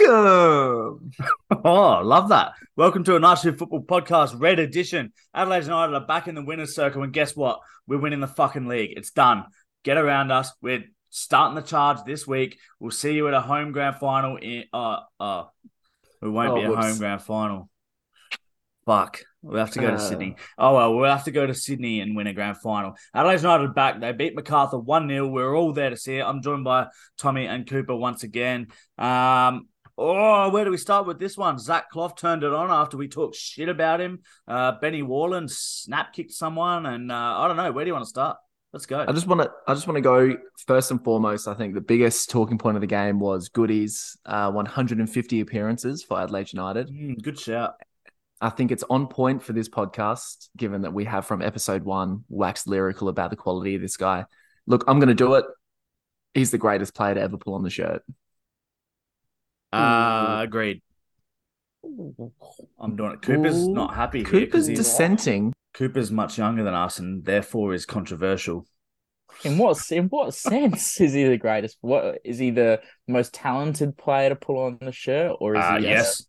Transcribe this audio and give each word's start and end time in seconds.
Oh, 1.64 2.00
love 2.04 2.28
that. 2.28 2.52
Welcome 2.76 3.02
to 3.04 3.16
a 3.16 3.18
Night 3.20 3.38
Shift 3.38 3.58
Football 3.58 3.82
Podcast, 3.82 4.38
Red 4.40 4.58
Edition. 4.60 5.12
Adelaide 5.34 5.64
United 5.64 5.94
are 5.94 6.06
back 6.06 6.28
in 6.28 6.34
the 6.36 6.44
winner's 6.44 6.74
circle, 6.76 7.02
and 7.02 7.12
guess 7.12 7.34
what? 7.34 7.58
We're 7.88 7.98
winning 7.98 8.20
the 8.20 8.28
fucking 8.28 8.66
league. 8.68 8.92
It's 8.96 9.10
done. 9.10 9.46
Get 9.82 9.96
around 9.96 10.30
us. 10.30 10.52
We're 10.60 10.84
starting 11.10 11.56
the 11.56 11.62
charge 11.62 11.98
this 12.06 12.26
week. 12.28 12.58
We'll 12.78 12.90
see 12.92 13.14
you 13.14 13.26
at 13.26 13.34
a 13.34 13.40
home 13.40 13.72
grand 13.72 13.96
final. 13.96 14.36
In 14.36 14.64
uh, 14.72 15.00
uh, 15.18 15.44
it 16.22 16.28
won't 16.28 16.50
Oh, 16.50 16.54
be 16.56 16.62
a 16.64 16.68
whoops. 16.70 16.86
home 16.86 16.98
grand 16.98 17.22
final. 17.22 17.68
Fuck. 18.84 19.22
We'll 19.46 19.60
have 19.60 19.70
to 19.72 19.80
go 19.80 19.88
to 19.88 19.94
Uh. 19.94 19.98
Sydney. 19.98 20.36
Oh, 20.58 20.74
well, 20.74 20.94
we'll 20.94 21.10
have 21.10 21.24
to 21.24 21.30
go 21.30 21.46
to 21.46 21.54
Sydney 21.54 22.00
and 22.00 22.16
win 22.16 22.26
a 22.26 22.32
grand 22.32 22.56
final. 22.58 22.94
Adelaide 23.14 23.42
United 23.42 23.64
are 23.64 23.72
back. 23.72 24.00
They 24.00 24.12
beat 24.12 24.34
Macarthur 24.34 24.78
1 24.78 25.08
0. 25.08 25.28
We're 25.28 25.56
all 25.56 25.72
there 25.72 25.90
to 25.90 25.96
see 25.96 26.16
it. 26.16 26.22
I'm 26.24 26.42
joined 26.42 26.64
by 26.64 26.88
Tommy 27.16 27.46
and 27.46 27.68
Cooper 27.68 27.94
once 27.96 28.22
again. 28.22 28.68
Um, 28.98 29.68
Oh, 29.98 30.50
where 30.50 30.62
do 30.66 30.70
we 30.70 30.76
start 30.76 31.06
with 31.06 31.18
this 31.18 31.38
one? 31.38 31.58
Zach 31.58 31.88
Clough 31.88 32.08
turned 32.18 32.42
it 32.42 32.52
on 32.52 32.70
after 32.70 32.98
we 32.98 33.08
talked 33.08 33.34
shit 33.34 33.70
about 33.70 33.98
him. 33.98 34.20
Uh, 34.46 34.72
Benny 34.78 35.02
Warland 35.02 35.50
snap 35.50 36.12
kicked 36.12 36.32
someone, 36.32 36.84
and 36.84 37.10
uh, 37.10 37.14
I 37.14 37.48
don't 37.48 37.56
know. 37.56 37.72
Where 37.72 37.82
do 37.82 37.88
you 37.88 37.94
want 37.94 38.04
to 38.04 38.08
start? 38.10 38.36
Let's 38.74 38.84
go. 38.84 39.06
I 39.08 39.12
just 39.12 39.26
want 39.26 39.40
to. 39.40 39.50
I 39.66 39.72
just 39.72 39.86
want 39.86 39.96
to 39.96 40.02
go 40.02 40.36
first 40.66 40.90
and 40.90 41.02
foremost. 41.02 41.48
I 41.48 41.54
think 41.54 41.72
the 41.72 41.80
biggest 41.80 42.28
talking 42.28 42.58
point 42.58 42.76
of 42.76 42.82
the 42.82 42.86
game 42.86 43.18
was 43.18 43.48
Goody's 43.48 44.18
uh, 44.26 44.50
150 44.50 45.40
appearances 45.40 46.02
for 46.02 46.20
Adelaide 46.20 46.52
United. 46.52 46.88
Mm, 46.90 47.22
good 47.22 47.38
shout. 47.40 47.76
I 48.40 48.50
think 48.50 48.70
it's 48.70 48.84
on 48.90 49.06
point 49.08 49.42
for 49.42 49.52
this 49.52 49.68
podcast, 49.68 50.48
given 50.56 50.82
that 50.82 50.92
we 50.92 51.04
have 51.04 51.26
from 51.26 51.40
episode 51.42 51.84
one 51.84 52.24
waxed 52.28 52.66
lyrical 52.66 53.08
about 53.08 53.30
the 53.30 53.36
quality 53.36 53.74
of 53.74 53.80
this 53.80 53.96
guy. 53.96 54.24
Look, 54.66 54.84
I'm 54.86 54.98
going 54.98 55.08
to 55.08 55.14
do 55.14 55.34
it. 55.34 55.44
He's 56.34 56.50
the 56.50 56.58
greatest 56.58 56.94
player 56.94 57.14
to 57.14 57.20
ever 57.20 57.38
pull 57.38 57.54
on 57.54 57.62
the 57.62 57.70
shirt. 57.70 58.02
Uh, 59.72 60.40
agreed. 60.42 60.82
I'm 62.78 62.96
doing 62.96 63.12
it. 63.12 63.22
Cooper's 63.22 63.56
Ooh, 63.56 63.72
not 63.72 63.94
happy 63.94 64.22
Cooper's 64.22 64.66
he's- 64.66 64.78
dissenting. 64.78 65.52
Cooper's 65.74 66.10
much 66.10 66.38
younger 66.38 66.62
than 66.64 66.72
us, 66.74 66.98
and 66.98 67.24
therefore 67.24 67.74
is 67.74 67.84
controversial. 67.84 68.66
In 69.44 69.58
what 69.58 69.78
in 69.90 70.06
what 70.06 70.32
sense 70.32 70.98
is 71.00 71.12
he 71.12 71.24
the 71.24 71.36
greatest? 71.36 71.76
What 71.82 72.18
is 72.24 72.38
he 72.38 72.50
the 72.50 72.80
most 73.06 73.34
talented 73.34 73.98
player 73.98 74.30
to 74.30 74.36
pull 74.36 74.58
on 74.58 74.78
the 74.80 74.92
shirt, 74.92 75.36
or 75.38 75.54
is 75.56 75.62
Uh, 75.62 75.76
he 75.76 75.84
yes, 75.84 76.24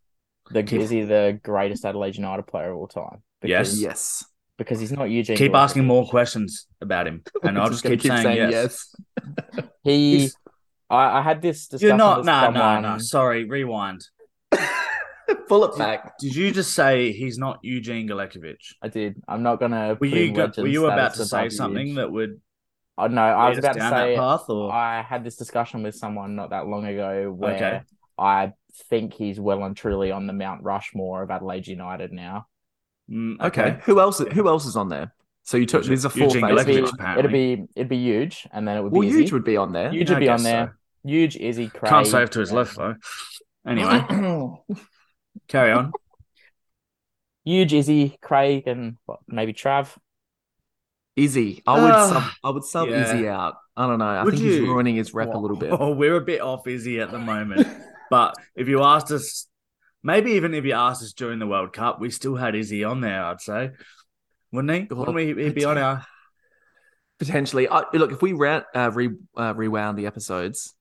the 0.50 0.62
Keep- 0.62 0.80
is 0.80 0.90
he 0.90 1.02
the 1.02 1.38
greatest 1.42 1.84
Adelaide 1.84 2.16
United 2.16 2.46
player 2.46 2.70
of 2.70 2.76
all 2.78 2.88
time? 2.88 3.22
Yes. 3.42 3.78
Yes. 3.78 4.24
because 4.56 4.80
he's 4.80 4.90
not 4.92 5.04
Eugene. 5.10 5.36
keep 5.36 5.54
asking 5.54 5.84
more 5.86 6.04
questions 6.08 6.66
about 6.80 7.06
him, 7.06 7.22
and 7.44 7.56
I'll 7.58 7.70
just 7.70 7.82
gonna 7.84 7.96
keep, 7.96 8.10
saying, 8.10 8.50
yes. 8.50 8.94
yes. 9.56 9.64
He, 9.84 10.30
I, 10.90 11.18
I 11.18 11.22
had 11.22 11.40
this 11.42 11.68
discussion. 11.68 11.88
You're 11.88 11.96
not. 11.96 12.18
with 12.18 12.26
No, 12.26 12.50
no, 12.50 12.60
someone- 12.60 12.82
no. 12.82 12.98
Sorry, 12.98 13.44
rewind. 13.44 14.02
Pull 15.48 15.64
it 15.64 15.76
back. 15.78 16.18
Did 16.18 16.34
you 16.34 16.50
just 16.50 16.72
say 16.74 17.12
he's 17.12 17.36
not 17.38 17.58
Eugene 17.62 18.08
Galekovic? 18.08 18.56
I 18.82 18.88
did. 18.88 19.22
I'm 19.28 19.42
not 19.42 19.60
gonna. 19.60 19.96
Were 20.00 20.06
you 20.06 20.32
go, 20.32 20.50
were 20.56 20.66
you 20.66 20.86
about 20.86 21.14
to 21.14 21.24
say 21.26 21.48
something 21.50 21.94
that 21.96 22.10
would 22.10 22.40
Oh 22.96 23.06
know. 23.06 23.22
I 23.22 23.50
was 23.50 23.58
about 23.58 23.74
to 23.74 23.80
say. 23.80 24.14
that 24.14 24.16
path, 24.16 24.48
or 24.48 24.72
I 24.72 25.02
had 25.02 25.22
this 25.24 25.36
discussion 25.36 25.82
with 25.82 25.94
someone 25.94 26.34
not 26.34 26.50
that 26.50 26.66
long 26.66 26.86
ago 26.86 27.30
where 27.30 27.54
Okay. 27.54 27.80
I 28.18 28.52
think 28.84 29.14
he's 29.14 29.38
well 29.40 29.64
and 29.64 29.76
truly 29.76 30.10
on 30.10 30.26
the 30.26 30.32
Mount 30.32 30.62
Rushmore 30.62 31.22
of 31.22 31.30
Adelaide 31.30 31.66
United 31.66 32.12
now. 32.12 32.46
Mm, 33.10 33.40
Okay. 33.40 33.78
Who 33.84 34.00
else? 34.00 34.18
Who 34.18 34.48
else 34.48 34.66
is 34.66 34.76
on 34.76 34.88
there? 34.88 35.14
So 35.44 35.56
you 35.56 35.64
took. 35.66 35.84
There's 35.84 36.04
a 36.04 36.10
four 36.10 36.24
Eugene 36.24 36.42
face. 36.42 36.52
It'd 36.60 36.66
be, 36.66 36.78
apparently. 36.90 37.18
it'd 37.20 37.32
be 37.32 37.68
it'd 37.76 37.88
be 37.88 37.96
huge, 37.96 38.46
and 38.52 38.68
then 38.68 38.76
it 38.76 38.82
would 38.82 38.92
be 38.92 38.98
Well, 38.98 39.08
Izzy. 39.08 39.18
Huge 39.20 39.32
would 39.32 39.44
be 39.44 39.56
on 39.56 39.72
there. 39.72 39.90
Huge 39.90 40.08
Yeah, 40.10 40.16
would 40.16 40.20
be 40.20 40.28
on 40.28 40.36
guess 40.38 40.44
there. 40.44 40.78
Huge 41.04 41.36
Izzy 41.36 41.68
Craig. 41.68 41.90
Can't 41.90 42.06
save 42.06 42.30
to 42.30 42.40
his 42.40 42.52
left 42.52 42.76
though. 42.76 42.96
Anyway, 43.66 44.04
carry 45.48 45.72
on. 45.72 45.92
Huge 47.44 47.72
Izzy 47.72 48.18
Craig 48.20 48.64
and 48.66 48.96
what, 49.06 49.20
maybe 49.26 49.52
Trav. 49.54 49.96
Izzy. 51.16 51.62
I 51.66 51.82
would 51.82 51.90
Ah, 51.92 52.08
sub 52.10 52.22
I 52.44 52.50
would 52.50 52.64
sub 52.64 52.88
yeah. 52.90 53.02
Izzy 53.14 53.28
out. 53.28 53.54
I 53.76 53.86
don't 53.86 53.98
know. 53.98 54.04
I 54.06 54.22
Would 54.24 54.34
think 54.34 54.44
he's 54.44 54.60
ruining 54.60 54.96
his 54.96 55.14
rep 55.14 55.32
a 55.34 55.38
little 55.38 55.56
bit. 55.56 55.70
Oh, 55.72 55.92
we're 55.92 56.16
a 56.16 56.20
bit 56.20 56.40
off 56.40 56.66
Izzy 56.66 57.00
at 57.00 57.10
the 57.10 57.18
moment, 57.18 57.66
but 58.10 58.34
if 58.56 58.68
you 58.68 58.82
asked 58.82 59.10
us, 59.10 59.46
maybe 60.02 60.32
even 60.32 60.54
if 60.54 60.64
you 60.64 60.72
asked 60.72 61.02
us 61.02 61.12
during 61.12 61.38
the 61.38 61.46
World 61.46 61.72
Cup, 61.72 62.00
we 62.00 62.10
still 62.10 62.36
had 62.36 62.54
Izzy 62.54 62.84
on 62.84 63.00
there. 63.00 63.22
I'd 63.24 63.40
say, 63.40 63.70
wouldn't 64.52 64.88
he? 64.90 64.94
Wouldn't 64.94 65.14
we? 65.14 65.34
He'd 65.44 65.54
be 65.54 65.64
on 65.64 65.78
our. 65.78 66.04
Potentially. 67.18 67.68
I, 67.68 67.82
look, 67.94 68.12
if 68.12 68.22
we 68.22 68.32
round, 68.32 68.64
uh, 68.74 68.90
re, 68.92 69.10
uh, 69.36 69.52
rewound 69.56 69.98
the 69.98 70.06
episodes, 70.06 70.74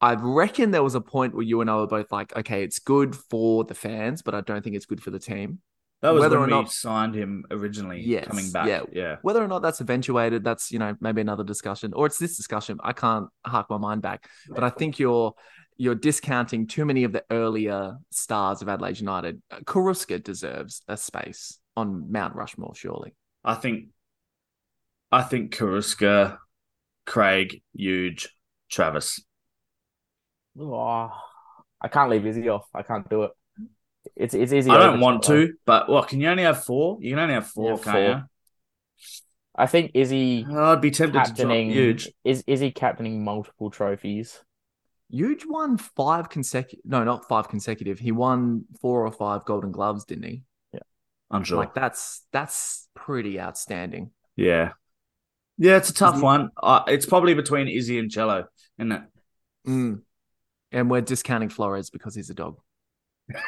I 0.00 0.14
reckon 0.14 0.72
there 0.72 0.82
was 0.82 0.96
a 0.96 1.00
point 1.00 1.32
where 1.34 1.44
you 1.44 1.60
and 1.60 1.70
I 1.70 1.76
were 1.76 1.86
both 1.86 2.10
like, 2.10 2.36
okay, 2.36 2.64
it's 2.64 2.80
good 2.80 3.14
for 3.14 3.62
the 3.64 3.74
fans, 3.74 4.22
but 4.22 4.34
I 4.34 4.40
don't 4.40 4.62
think 4.62 4.74
it's 4.74 4.86
good 4.86 5.00
for 5.02 5.10
the 5.12 5.20
team. 5.20 5.60
That 6.02 6.10
was 6.12 6.20
Whether 6.20 6.40
when 6.40 6.52
or 6.52 6.56
we 6.58 6.62
not- 6.62 6.72
signed 6.72 7.14
him 7.14 7.44
originally. 7.50 8.02
Yes, 8.02 8.26
coming 8.26 8.50
back. 8.50 8.66
yeah. 8.66 8.82
yeah. 8.92 9.16
Whether 9.22 9.42
or 9.42 9.48
not 9.48 9.62
that's 9.62 9.80
eventuated, 9.80 10.44
that's 10.44 10.70
you 10.70 10.78
know 10.78 10.94
maybe 11.00 11.20
another 11.22 11.44
discussion, 11.44 11.94
or 11.94 12.04
it's 12.04 12.18
this 12.18 12.36
discussion. 12.36 12.78
I 12.82 12.92
can't 12.92 13.28
hark 13.46 13.70
my 13.70 13.78
mind 13.78 14.02
back, 14.02 14.28
but 14.50 14.62
I 14.64 14.70
think 14.70 14.98
you're 14.98 15.32
you're 15.76 15.94
discounting 15.94 16.66
too 16.66 16.84
many 16.84 17.04
of 17.04 17.12
the 17.12 17.24
earlier 17.30 17.96
stars 18.10 18.62
of 18.62 18.68
Adelaide 18.68 19.00
United. 19.00 19.42
Uh, 19.50 19.58
Carrusca 19.60 20.22
deserves 20.22 20.82
a 20.88 20.96
space 20.96 21.58
on 21.76 22.10
Mount 22.12 22.34
Rushmore, 22.34 22.74
surely. 22.74 23.14
I 23.44 23.54
think, 23.54 23.88
I 25.10 25.22
think 25.22 25.54
Carrusca, 25.54 26.38
Craig, 27.06 27.62
Huge, 27.74 28.28
Travis. 28.70 29.20
Oh, 30.58 31.10
I 31.80 31.88
can't 31.88 32.10
leave 32.10 32.24
Izzy 32.26 32.48
off. 32.48 32.66
I 32.74 32.82
can't 32.82 33.08
do 33.10 33.24
it. 33.24 33.32
It's 34.16 34.34
it's 34.34 34.52
easy. 34.52 34.70
I 34.70 34.78
don't 34.78 35.00
want 35.00 35.22
Trevor. 35.22 35.46
to, 35.48 35.52
but 35.66 35.88
what? 35.88 36.08
Can 36.08 36.20
you 36.20 36.28
only 36.28 36.42
have 36.44 36.64
four? 36.64 36.98
You 37.00 37.10
can 37.10 37.18
only 37.18 37.34
have 37.34 37.48
four, 37.48 37.72
Yeah, 37.72 37.82
can't 37.82 38.18
you? 38.20 38.24
I 39.56 39.66
think 39.66 39.92
Izzy 39.94 40.44
you? 40.48 40.60
I'd 40.60 40.80
be 40.80 40.90
tempted 40.90 41.24
to 41.24 41.32
drop 41.32 41.56
Huge. 41.56 42.10
is 42.24 42.44
Izzy 42.46 42.70
captaining 42.70 43.24
multiple 43.24 43.70
trophies. 43.70 44.40
Huge 45.14 45.44
won 45.46 45.76
five 45.76 46.28
consecutive. 46.28 46.84
No, 46.84 47.04
not 47.04 47.28
five 47.28 47.48
consecutive. 47.48 48.00
He 48.00 48.10
won 48.10 48.64
four 48.80 49.06
or 49.06 49.12
five 49.12 49.44
Golden 49.44 49.70
Gloves, 49.70 50.04
didn't 50.04 50.24
he? 50.24 50.42
Yeah, 50.72 50.80
I'm 51.30 51.44
sure. 51.44 51.56
Like 51.56 51.72
that's 51.72 52.22
that's 52.32 52.88
pretty 52.94 53.38
outstanding. 53.38 54.10
Yeah. 54.34 54.72
Yeah, 55.56 55.76
it's 55.76 55.90
a 55.90 55.94
tough 55.94 56.20
one. 56.20 56.50
Uh, 56.60 56.82
it's 56.88 57.06
probably 57.06 57.34
between 57.34 57.68
Izzy 57.68 58.00
and 58.00 58.10
Cello, 58.10 58.46
isn't 58.76 58.90
it? 58.90 59.02
Mm. 59.68 60.02
And 60.72 60.90
we're 60.90 61.00
discounting 61.00 61.48
Flores 61.48 61.90
because 61.90 62.16
he's 62.16 62.30
a 62.30 62.34
dog. 62.34 62.58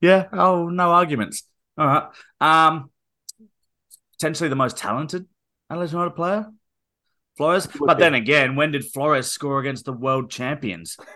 Yeah. 0.00 0.26
Oh, 0.32 0.68
no 0.68 0.90
arguments. 0.90 1.42
All 1.76 1.86
right. 1.86 2.08
Um, 2.40 2.90
potentially 4.12 4.48
the 4.48 4.54
most 4.54 4.76
talented 4.76 5.26
United 5.70 6.10
player, 6.14 6.46
Flores. 7.38 7.66
But 7.80 7.98
then 7.98 8.12
again, 8.14 8.56
when 8.56 8.72
did 8.72 8.84
Flores 8.84 9.32
score 9.32 9.60
against 9.60 9.86
the 9.86 9.92
world 9.92 10.30
champions? 10.30 10.98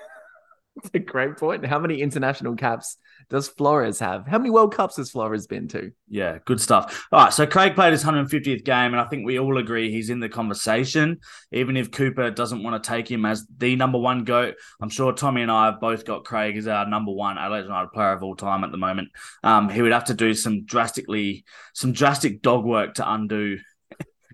That's 0.76 0.90
a 0.94 1.00
great 1.00 1.36
point. 1.36 1.66
How 1.66 1.78
many 1.78 2.00
international 2.00 2.56
caps 2.56 2.96
does 3.28 3.48
Flores 3.48 3.98
have? 3.98 4.26
How 4.26 4.38
many 4.38 4.50
World 4.50 4.74
Cups 4.74 4.96
has 4.96 5.10
Flores 5.10 5.46
been 5.46 5.68
to? 5.68 5.92
Yeah, 6.08 6.38
good 6.46 6.60
stuff. 6.60 7.06
All 7.12 7.24
right, 7.24 7.32
so 7.32 7.46
Craig 7.46 7.74
played 7.74 7.92
his 7.92 8.04
150th 8.04 8.64
game, 8.64 8.92
and 8.92 9.00
I 9.00 9.04
think 9.04 9.26
we 9.26 9.38
all 9.38 9.58
agree 9.58 9.90
he's 9.90 10.08
in 10.08 10.20
the 10.20 10.30
conversation. 10.30 11.18
Even 11.52 11.76
if 11.76 11.90
Cooper 11.90 12.30
doesn't 12.30 12.62
want 12.62 12.82
to 12.82 12.88
take 12.88 13.10
him 13.10 13.26
as 13.26 13.46
the 13.58 13.76
number 13.76 13.98
one 13.98 14.24
goat, 14.24 14.54
I'm 14.80 14.88
sure 14.88 15.12
Tommy 15.12 15.42
and 15.42 15.50
I 15.50 15.66
have 15.66 15.80
both 15.80 16.06
got 16.06 16.24
Craig 16.24 16.56
as 16.56 16.66
our 16.66 16.88
number 16.88 17.12
one 17.12 17.36
Adelaide 17.36 17.64
United 17.64 17.92
player 17.92 18.12
of 18.12 18.22
all 18.22 18.36
time 18.36 18.64
at 18.64 18.70
the 18.70 18.78
moment. 18.78 19.10
Um, 19.42 19.68
he 19.68 19.82
would 19.82 19.92
have 19.92 20.04
to 20.04 20.14
do 20.14 20.32
some 20.32 20.64
drastically, 20.64 21.44
some 21.74 21.92
drastic 21.92 22.40
dog 22.40 22.64
work 22.64 22.94
to 22.94 23.12
undo 23.12 23.58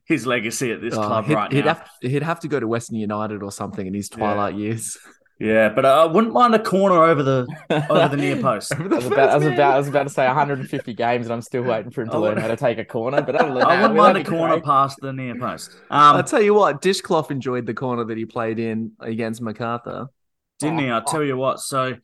his 0.09 0.27
legacy 0.27 0.73
at 0.73 0.81
this 0.81 0.95
Oh, 0.95 1.03
club 1.07 1.27
he'd, 1.27 1.35
right 1.35 1.53
he'd 1.53 1.65
now. 1.67 1.75
have 1.75 1.91
he'd 2.01 2.23
have 2.23 2.41
to 2.41 2.49
go 2.49 2.59
to 2.59 2.67
Western 2.67 2.97
United 2.97 3.43
or 3.43 3.53
something 3.53 3.87
in 3.87 3.95
his 3.95 4.09
twilight 4.09 4.55
years. 4.57 4.97
Yeah, 5.41 5.69
but 5.69 5.87
I 5.87 6.05
wouldn't 6.05 6.33
mind 6.33 6.53
a 6.57 6.59
corner 6.59 7.01
over 7.01 7.23
the 7.23 7.47
over 7.89 8.09
the 8.09 8.17
near 8.21 8.43
post. 8.43 8.71
The 8.71 8.83
I 8.83 8.87
was, 8.89 9.07
about, 9.07 9.29
I, 9.29 9.37
was 9.37 9.47
about, 9.47 9.75
I 9.75 9.79
was 9.79 9.87
about 9.87 10.03
to 10.03 10.09
say 10.09 10.27
150 10.27 10.95
games, 10.95 11.27
and 11.27 11.33
I'm 11.33 11.43
still 11.43 11.63
waiting 11.63 11.93
for 11.93 12.03
him 12.03 12.09
to 12.09 12.17
I 12.17 12.19
learn 12.19 12.39
how 12.39 12.49
to 12.49 12.57
take 12.57 12.79
a 12.79 12.85
corner. 12.85 13.23
But 13.23 13.37
other 13.37 13.55
than 13.55 13.63
I 13.63 13.81
wouldn't 13.81 13.97
mind 13.97 14.19
a 14.19 14.25
corner 14.25 14.55
Craig. 14.55 14.65
past 14.65 14.99
the 15.01 15.13
near 15.13 15.39
post. 15.39 15.71
Um, 15.93 16.17
I'll 16.17 16.25
tell 16.25 16.43
you 16.43 16.55
what, 16.55 16.81
Dishcloth 16.83 17.31
enjoyed 17.31 17.67
the 17.67 17.75
corner 17.75 18.03
that 18.03 18.19
he 18.19 18.25
played 18.25 18.59
in 18.59 18.95
against 18.99 19.41
MacArthur. 19.41 20.09
Didn't 20.59 20.81
he? 20.81 20.91
I'll 20.91 21.05
tell 21.05 21.23
you 21.23 21.37
what. 21.37 21.61
So 21.61 21.95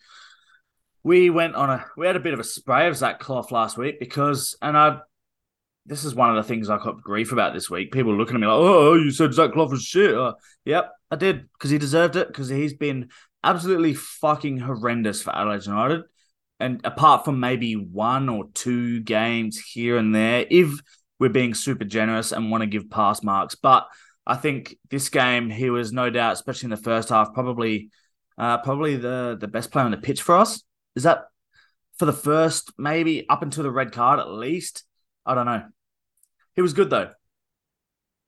we 1.02 1.28
went 1.28 1.56
on 1.56 1.70
a 1.70 1.84
we 1.96 2.06
had 2.06 2.14
a 2.14 2.20
bit 2.20 2.34
of 2.34 2.38
a 2.38 2.44
spray 2.44 2.86
of 2.86 2.96
Zach 2.96 3.18
Clough 3.18 3.48
last 3.50 3.76
week 3.76 3.98
because 3.98 4.56
and 4.62 4.78
I 4.78 4.98
this 5.86 6.04
is 6.04 6.14
one 6.14 6.30
of 6.30 6.36
the 6.36 6.48
things 6.48 6.70
I 6.70 6.78
got 6.78 7.02
grief 7.02 7.32
about 7.32 7.52
this 7.52 7.68
week. 7.68 7.92
People 7.92 8.16
looking 8.16 8.36
at 8.36 8.40
me 8.40 8.46
like, 8.46 8.56
oh, 8.56 8.94
you 8.94 9.10
said 9.10 9.34
Zach 9.34 9.54
was 9.54 9.82
shit. 9.82 10.14
Uh, 10.14 10.34
yep, 10.64 10.92
I 11.10 11.16
did 11.16 11.50
because 11.52 11.70
he 11.70 11.78
deserved 11.78 12.16
it 12.16 12.28
because 12.28 12.48
he's 12.48 12.74
been 12.74 13.10
absolutely 13.42 13.94
fucking 13.94 14.58
horrendous 14.58 15.22
for 15.22 15.34
Adelaide 15.34 15.66
United. 15.66 16.02
And 16.60 16.80
apart 16.84 17.24
from 17.24 17.40
maybe 17.40 17.74
one 17.74 18.28
or 18.28 18.48
two 18.54 19.00
games 19.00 19.58
here 19.60 19.98
and 19.98 20.14
there, 20.14 20.46
if 20.48 20.72
we're 21.18 21.28
being 21.28 21.52
super 21.52 21.84
generous 21.84 22.32
and 22.32 22.50
want 22.50 22.62
to 22.62 22.66
give 22.66 22.88
pass 22.88 23.22
marks, 23.22 23.54
but 23.54 23.86
I 24.26 24.36
think 24.36 24.76
this 24.90 25.10
game 25.10 25.50
he 25.50 25.68
was 25.68 25.92
no 25.92 26.08
doubt, 26.08 26.32
especially 26.32 26.66
in 26.66 26.70
the 26.70 26.76
first 26.78 27.10
half, 27.10 27.34
probably 27.34 27.90
uh, 28.38 28.58
probably 28.58 28.96
the 28.96 29.36
the 29.38 29.48
best 29.48 29.70
player 29.70 29.84
on 29.84 29.90
the 29.90 29.98
pitch 29.98 30.22
for 30.22 30.36
us. 30.36 30.62
Is 30.96 31.02
that 31.02 31.24
for 31.98 32.06
the 32.06 32.12
first 32.12 32.72
maybe 32.78 33.28
up 33.28 33.42
until 33.42 33.64
the 33.64 33.70
red 33.70 33.92
card 33.92 34.18
at 34.18 34.30
least? 34.30 34.84
I 35.26 35.34
don't 35.34 35.46
know. 35.46 35.62
He 36.54 36.62
was 36.62 36.72
good 36.72 36.90
though. 36.90 37.10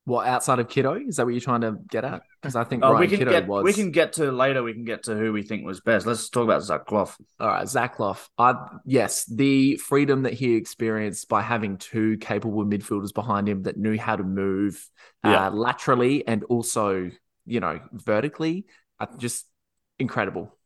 What 0.05 0.29
outside 0.29 0.61
of 0.61 0.69
Kiddo? 0.69 0.95
Is 0.95 1.17
that 1.17 1.25
what 1.25 1.35
you're 1.35 1.41
trying 1.41 1.63
to 1.63 1.79
get 1.91 2.05
at? 2.05 2.23
Because 2.41 2.55
I 2.55 2.63
think 2.63 2.85
Oh, 2.85 2.93
Ryan 2.93 3.01
we 3.01 3.09
can 3.09 3.19
Kiddo 3.19 3.31
get 3.33 3.49
was. 3.49 3.65
we 3.65 3.73
can 3.73 3.91
get 3.91 4.13
to 4.15 4.31
later. 4.31 4.63
We 4.63 4.73
can 4.73 4.85
get 4.85 5.03
to 5.05 5.17
who 5.17 5.33
we 5.33 5.43
think 5.43 5.67
was 5.67 5.81
best. 5.81 6.07
Let's 6.07 6.29
talk 6.31 6.45
about 6.45 6.63
Zach 6.63 6.87
Clough. 6.87 7.11
All 7.41 7.49
right, 7.49 7.69
Zach 7.69 7.97
Clough. 7.97 8.17
I 8.39 8.55
yes, 8.85 9.25
the 9.25 9.77
freedom 9.79 10.23
that 10.23 10.33
he 10.33 10.55
experienced 10.55 11.29
by 11.29 11.43
having 11.43 11.77
two 11.77 12.19
capable 12.19 12.65
midfielders 12.65 13.13
behind 13.13 13.49
him 13.49 13.65
that 13.65 13.77
knew 13.79 13.99
how 13.99 14.15
to 14.15 14.23
move 14.23 14.89
Yeah. 15.25 15.49
uh, 15.49 15.51
laterally 15.51 16.25
and 16.27 16.45
also, 16.45 17.11
you 17.45 17.59
know, 17.59 17.81
vertically, 17.93 18.67
uh, 19.01 19.07
just 19.19 19.47
incredible. 19.99 20.57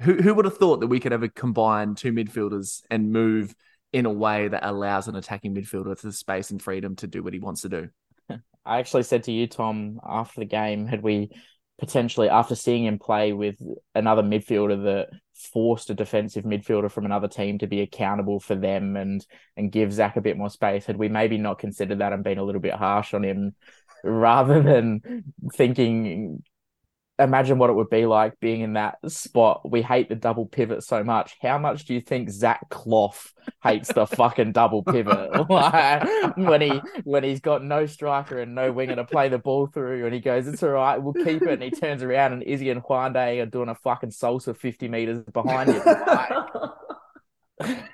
Who 0.00 0.14
who 0.14 0.34
would 0.34 0.46
have 0.46 0.56
thought 0.56 0.80
that 0.80 0.88
we 0.88 0.98
could 0.98 1.12
ever 1.12 1.28
combine 1.28 1.94
two 1.94 2.10
midfielders 2.12 2.82
and 2.90 3.12
move 3.12 3.54
in 3.92 4.06
a 4.06 4.12
way 4.12 4.48
that 4.48 4.64
allows 4.64 5.08
an 5.08 5.16
attacking 5.16 5.54
midfielder 5.54 5.98
the 6.00 6.12
space 6.12 6.50
and 6.50 6.62
freedom 6.62 6.96
to 6.96 7.06
do 7.06 7.22
what 7.22 7.32
he 7.32 7.40
wants 7.40 7.62
to 7.62 7.68
do? 7.68 7.88
I 8.64 8.78
actually 8.78 9.02
said 9.02 9.24
to 9.24 9.32
you, 9.32 9.46
Tom, 9.46 10.00
after 10.06 10.40
the 10.40 10.46
game, 10.46 10.86
had 10.86 11.02
we 11.02 11.30
potentially, 11.78 12.28
after 12.28 12.54
seeing 12.54 12.84
him 12.84 12.98
play 12.98 13.32
with 13.32 13.56
another 13.94 14.22
midfielder 14.22 14.84
that 14.84 15.08
forced 15.34 15.88
a 15.90 15.94
defensive 15.94 16.44
midfielder 16.44 16.90
from 16.90 17.06
another 17.06 17.26
team 17.26 17.58
to 17.58 17.66
be 17.66 17.80
accountable 17.80 18.38
for 18.38 18.54
them 18.54 18.96
and 18.96 19.24
and 19.56 19.72
give 19.72 19.92
Zach 19.92 20.16
a 20.16 20.20
bit 20.20 20.36
more 20.36 20.50
space, 20.50 20.84
had 20.84 20.98
we 20.98 21.08
maybe 21.08 21.38
not 21.38 21.58
considered 21.58 21.98
that 21.98 22.12
and 22.12 22.22
been 22.22 22.38
a 22.38 22.44
little 22.44 22.60
bit 22.60 22.74
harsh 22.74 23.14
on 23.14 23.24
him, 23.24 23.54
rather 24.04 24.62
than 24.62 25.24
thinking, 25.54 26.42
imagine 27.20 27.58
what 27.58 27.70
it 27.70 27.74
would 27.74 27.90
be 27.90 28.06
like 28.06 28.38
being 28.40 28.60
in 28.60 28.72
that 28.74 28.98
spot. 29.10 29.68
We 29.70 29.82
hate 29.82 30.08
the 30.08 30.14
double 30.14 30.46
pivot 30.46 30.82
so 30.82 31.04
much. 31.04 31.36
How 31.40 31.58
much 31.58 31.84
do 31.84 31.94
you 31.94 32.00
think 32.00 32.30
Zach 32.30 32.68
Clough 32.70 33.14
hates 33.62 33.92
the 33.92 34.06
fucking 34.06 34.52
double 34.52 34.82
pivot? 34.82 35.30
Like, 35.50 36.36
when 36.36 36.60
he 36.60 36.80
when 37.04 37.24
he's 37.24 37.40
got 37.40 37.62
no 37.64 37.86
striker 37.86 38.40
and 38.40 38.54
no 38.54 38.72
winger 38.72 38.96
to 38.96 39.04
play 39.04 39.28
the 39.28 39.38
ball 39.38 39.66
through, 39.66 40.04
and 40.04 40.14
he 40.14 40.20
goes, 40.20 40.46
"It's 40.46 40.62
all 40.62 40.70
right, 40.70 40.96
we'll 41.02 41.12
keep 41.12 41.42
it." 41.42 41.48
And 41.48 41.62
he 41.62 41.70
turns 41.70 42.02
around, 42.02 42.32
and 42.32 42.42
Izzy 42.42 42.70
and 42.70 42.82
Juande 42.82 43.42
are 43.42 43.46
doing 43.46 43.68
a 43.68 43.74
fucking 43.74 44.10
salsa 44.10 44.56
fifty 44.56 44.88
meters 44.88 45.24
behind 45.32 45.70
him. 45.70 45.82
Like, 47.60 47.90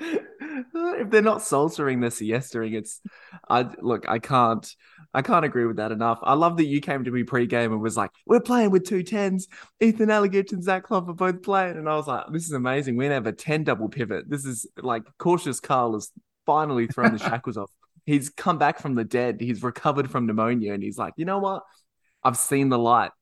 if 0.00 1.10
they're 1.10 1.22
not 1.22 1.38
saltering, 1.38 2.00
they're 2.00 2.10
siestaing. 2.10 2.74
It's, 2.74 3.00
I 3.48 3.68
look, 3.80 4.08
I 4.08 4.18
can't, 4.18 4.68
I 5.12 5.22
can't 5.22 5.44
agree 5.44 5.66
with 5.66 5.76
that 5.76 5.92
enough. 5.92 6.18
I 6.22 6.34
love 6.34 6.56
that 6.56 6.66
you 6.66 6.80
came 6.80 7.04
to 7.04 7.10
me 7.10 7.22
pre-game 7.22 7.72
and 7.72 7.80
was 7.80 7.96
like, 7.96 8.10
"We're 8.26 8.40
playing 8.40 8.70
with 8.70 8.86
two 8.86 9.02
tens. 9.02 9.46
Ethan 9.80 10.08
Alagich 10.08 10.52
and 10.52 10.62
Zach 10.62 10.84
Clough 10.84 11.06
are 11.08 11.14
both 11.14 11.42
playing," 11.42 11.76
and 11.76 11.88
I 11.88 11.96
was 11.96 12.06
like, 12.06 12.26
"This 12.32 12.44
is 12.44 12.52
amazing. 12.52 12.96
We're 12.96 13.04
gonna 13.04 13.14
have 13.14 13.26
a 13.26 13.32
ten 13.32 13.64
double 13.64 13.88
pivot. 13.88 14.28
This 14.28 14.44
is 14.44 14.66
like 14.82 15.04
cautious. 15.18 15.60
Carl 15.60 15.94
has 15.94 16.10
finally 16.46 16.86
thrown 16.86 17.12
the 17.12 17.18
shackles 17.30 17.56
off. 17.56 17.70
He's 18.06 18.30
come 18.30 18.58
back 18.58 18.80
from 18.80 18.94
the 18.94 19.04
dead. 19.04 19.40
He's 19.40 19.62
recovered 19.62 20.10
from 20.10 20.26
pneumonia, 20.26 20.74
and 20.74 20.82
he's 20.82 20.98
like, 20.98 21.14
you 21.16 21.24
know 21.24 21.38
what? 21.38 21.62
I've 22.22 22.36
seen 22.36 22.68
the 22.68 22.78
light. 22.78 23.12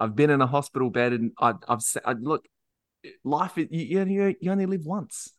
I've 0.00 0.14
been 0.14 0.30
in 0.30 0.40
a 0.40 0.46
hospital 0.46 0.90
bed, 0.90 1.12
and 1.12 1.32
I, 1.38 1.54
I, 2.04 2.12
look. 2.12 2.46
Life, 3.22 3.56
you, 3.56 3.68
you 3.70 4.34
you 4.40 4.50
only 4.50 4.66
live 4.66 4.84
once. 4.84 5.32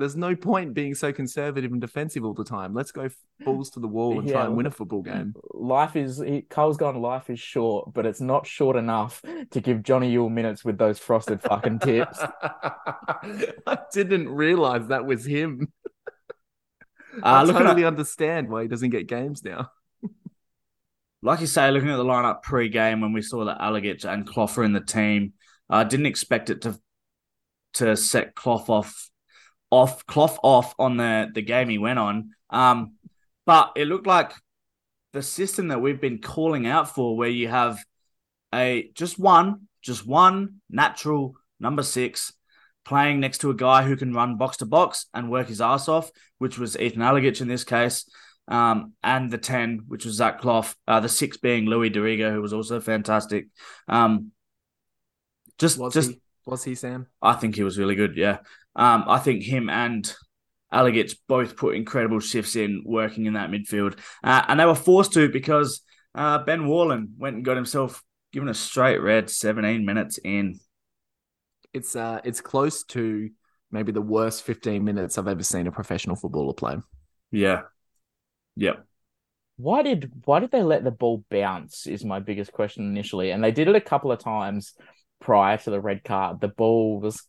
There's 0.00 0.16
no 0.16 0.34
point 0.34 0.72
being 0.72 0.94
so 0.94 1.12
conservative 1.12 1.70
and 1.72 1.80
defensive 1.80 2.24
all 2.24 2.32
the 2.32 2.42
time. 2.42 2.72
Let's 2.72 2.90
go 2.90 3.10
balls 3.44 3.68
to 3.70 3.80
the 3.80 3.86
wall 3.86 4.18
and 4.18 4.26
try 4.26 4.46
and 4.46 4.56
win 4.56 4.64
a 4.64 4.70
football 4.70 5.02
game. 5.02 5.34
life 5.52 5.94
is 5.94 6.18
he, 6.18 6.40
Cole's 6.40 6.78
gone. 6.78 7.00
Life 7.02 7.28
is 7.28 7.38
short, 7.38 7.92
but 7.92 8.06
it's 8.06 8.22
not 8.22 8.46
short 8.46 8.76
enough 8.76 9.22
to 9.50 9.60
give 9.60 9.82
Jonny 9.82 10.10
Yull 10.10 10.30
minutes 10.30 10.64
with 10.64 10.78
those 10.78 10.98
frosted 10.98 11.42
fucking 11.42 11.80
tips. 11.80 12.18
I 12.42 13.78
didn't 13.92 14.30
realize 14.30 14.88
that 14.88 15.04
was 15.04 15.26
him. 15.26 15.70
Uh, 17.16 17.26
I 17.26 17.42
looking 17.42 17.62
totally 17.62 17.84
at, 17.84 17.88
understand 17.88 18.48
why 18.48 18.62
he 18.62 18.68
doesn't 18.68 18.90
get 18.90 19.06
games 19.06 19.44
now. 19.44 19.70
like 21.22 21.40
you 21.40 21.46
say, 21.46 21.70
looking 21.70 21.90
at 21.90 21.96
the 21.96 22.04
lineup 22.04 22.42
pre-game 22.42 23.02
when 23.02 23.12
we 23.12 23.20
saw 23.20 23.44
that 23.44 23.58
Alagich 23.58 24.04
and 24.04 24.26
Clough 24.26 24.62
in 24.62 24.72
the 24.72 24.80
team, 24.80 25.34
I 25.68 25.84
didn't 25.84 26.06
expect 26.06 26.48
it 26.48 26.62
to 26.62 26.80
to 27.74 27.96
set 27.96 28.34
Clough 28.34 28.64
off 28.68 29.09
off 29.70 30.04
cloth 30.06 30.38
off 30.42 30.74
on 30.78 30.96
the 30.96 31.30
the 31.32 31.42
game 31.42 31.68
he 31.68 31.78
went 31.78 31.98
on. 31.98 32.30
Um, 32.50 32.94
but 33.46 33.72
it 33.76 33.86
looked 33.86 34.06
like 34.06 34.32
the 35.12 35.22
system 35.22 35.68
that 35.68 35.80
we've 35.80 36.00
been 36.00 36.20
calling 36.20 36.66
out 36.66 36.94
for, 36.94 37.16
where 37.16 37.28
you 37.28 37.48
have 37.48 37.82
a 38.54 38.90
just 38.94 39.18
one, 39.18 39.68
just 39.82 40.06
one 40.06 40.60
natural 40.68 41.34
number 41.58 41.82
six 41.82 42.32
playing 42.84 43.20
next 43.20 43.38
to 43.38 43.50
a 43.50 43.54
guy 43.54 43.82
who 43.82 43.96
can 43.96 44.12
run 44.12 44.36
box 44.36 44.56
to 44.58 44.66
box 44.66 45.06
and 45.14 45.30
work 45.30 45.48
his 45.48 45.60
ass 45.60 45.88
off, 45.88 46.10
which 46.38 46.58
was 46.58 46.78
Ethan 46.78 47.02
Alagich 47.02 47.40
in 47.40 47.48
this 47.48 47.64
case. 47.64 48.08
Um, 48.48 48.94
and 49.02 49.30
the 49.30 49.38
10, 49.38 49.84
which 49.86 50.04
was 50.04 50.16
Zach 50.16 50.40
Clough, 50.40 50.64
uh, 50.88 50.98
the 50.98 51.08
six 51.08 51.36
being 51.36 51.66
Louis 51.66 51.90
D'Arrigo, 51.90 52.32
who 52.32 52.42
was 52.42 52.52
also 52.52 52.80
fantastic. 52.80 53.46
Um, 53.86 54.32
just, 55.58 55.78
Was 55.78 55.94
just, 55.94 56.10
he? 56.10 56.20
Was 56.46 56.64
he 56.64 56.74
Sam? 56.74 57.06
I 57.22 57.34
think 57.34 57.54
he 57.54 57.62
was 57.62 57.78
really 57.78 57.94
good. 57.94 58.16
Yeah. 58.16 58.38
Um, 58.76 59.04
I 59.06 59.18
think 59.18 59.42
him 59.42 59.68
and 59.68 60.12
Alagich 60.72 61.16
both 61.28 61.56
put 61.56 61.74
incredible 61.74 62.20
shifts 62.20 62.56
in 62.56 62.82
working 62.84 63.26
in 63.26 63.34
that 63.34 63.50
midfield. 63.50 63.98
Uh, 64.22 64.44
and 64.48 64.60
they 64.60 64.64
were 64.64 64.74
forced 64.74 65.12
to 65.14 65.28
because 65.28 65.82
uh, 66.14 66.38
Ben 66.38 66.66
Warland 66.66 67.10
went 67.18 67.36
and 67.36 67.44
got 67.44 67.56
himself 67.56 68.02
given 68.32 68.48
a 68.48 68.54
straight 68.54 68.98
red 68.98 69.30
17 69.30 69.84
minutes 69.84 70.18
in. 70.18 70.60
It's 71.72 71.94
uh, 71.94 72.20
it's 72.24 72.40
close 72.40 72.84
to 72.84 73.30
maybe 73.70 73.92
the 73.92 74.00
worst 74.00 74.42
15 74.42 74.82
minutes 74.84 75.18
I've 75.18 75.28
ever 75.28 75.42
seen 75.42 75.66
a 75.66 75.72
professional 75.72 76.16
footballer 76.16 76.52
play. 76.52 76.76
Yeah. 77.30 77.62
Yep. 78.56 78.84
Why 79.56 79.82
did 79.82 80.10
why 80.24 80.40
did 80.40 80.50
they 80.50 80.62
let 80.62 80.84
the 80.84 80.90
ball 80.90 81.24
bounce? 81.30 81.86
Is 81.86 82.04
my 82.04 82.18
biggest 82.18 82.52
question 82.52 82.86
initially, 82.86 83.30
and 83.30 83.44
they 83.44 83.52
did 83.52 83.68
it 83.68 83.76
a 83.76 83.80
couple 83.80 84.10
of 84.10 84.18
times 84.18 84.74
prior 85.20 85.58
to 85.58 85.70
the 85.70 85.80
red 85.80 86.02
card. 86.02 86.40
The 86.40 86.48
ball 86.48 86.98
was 86.98 87.22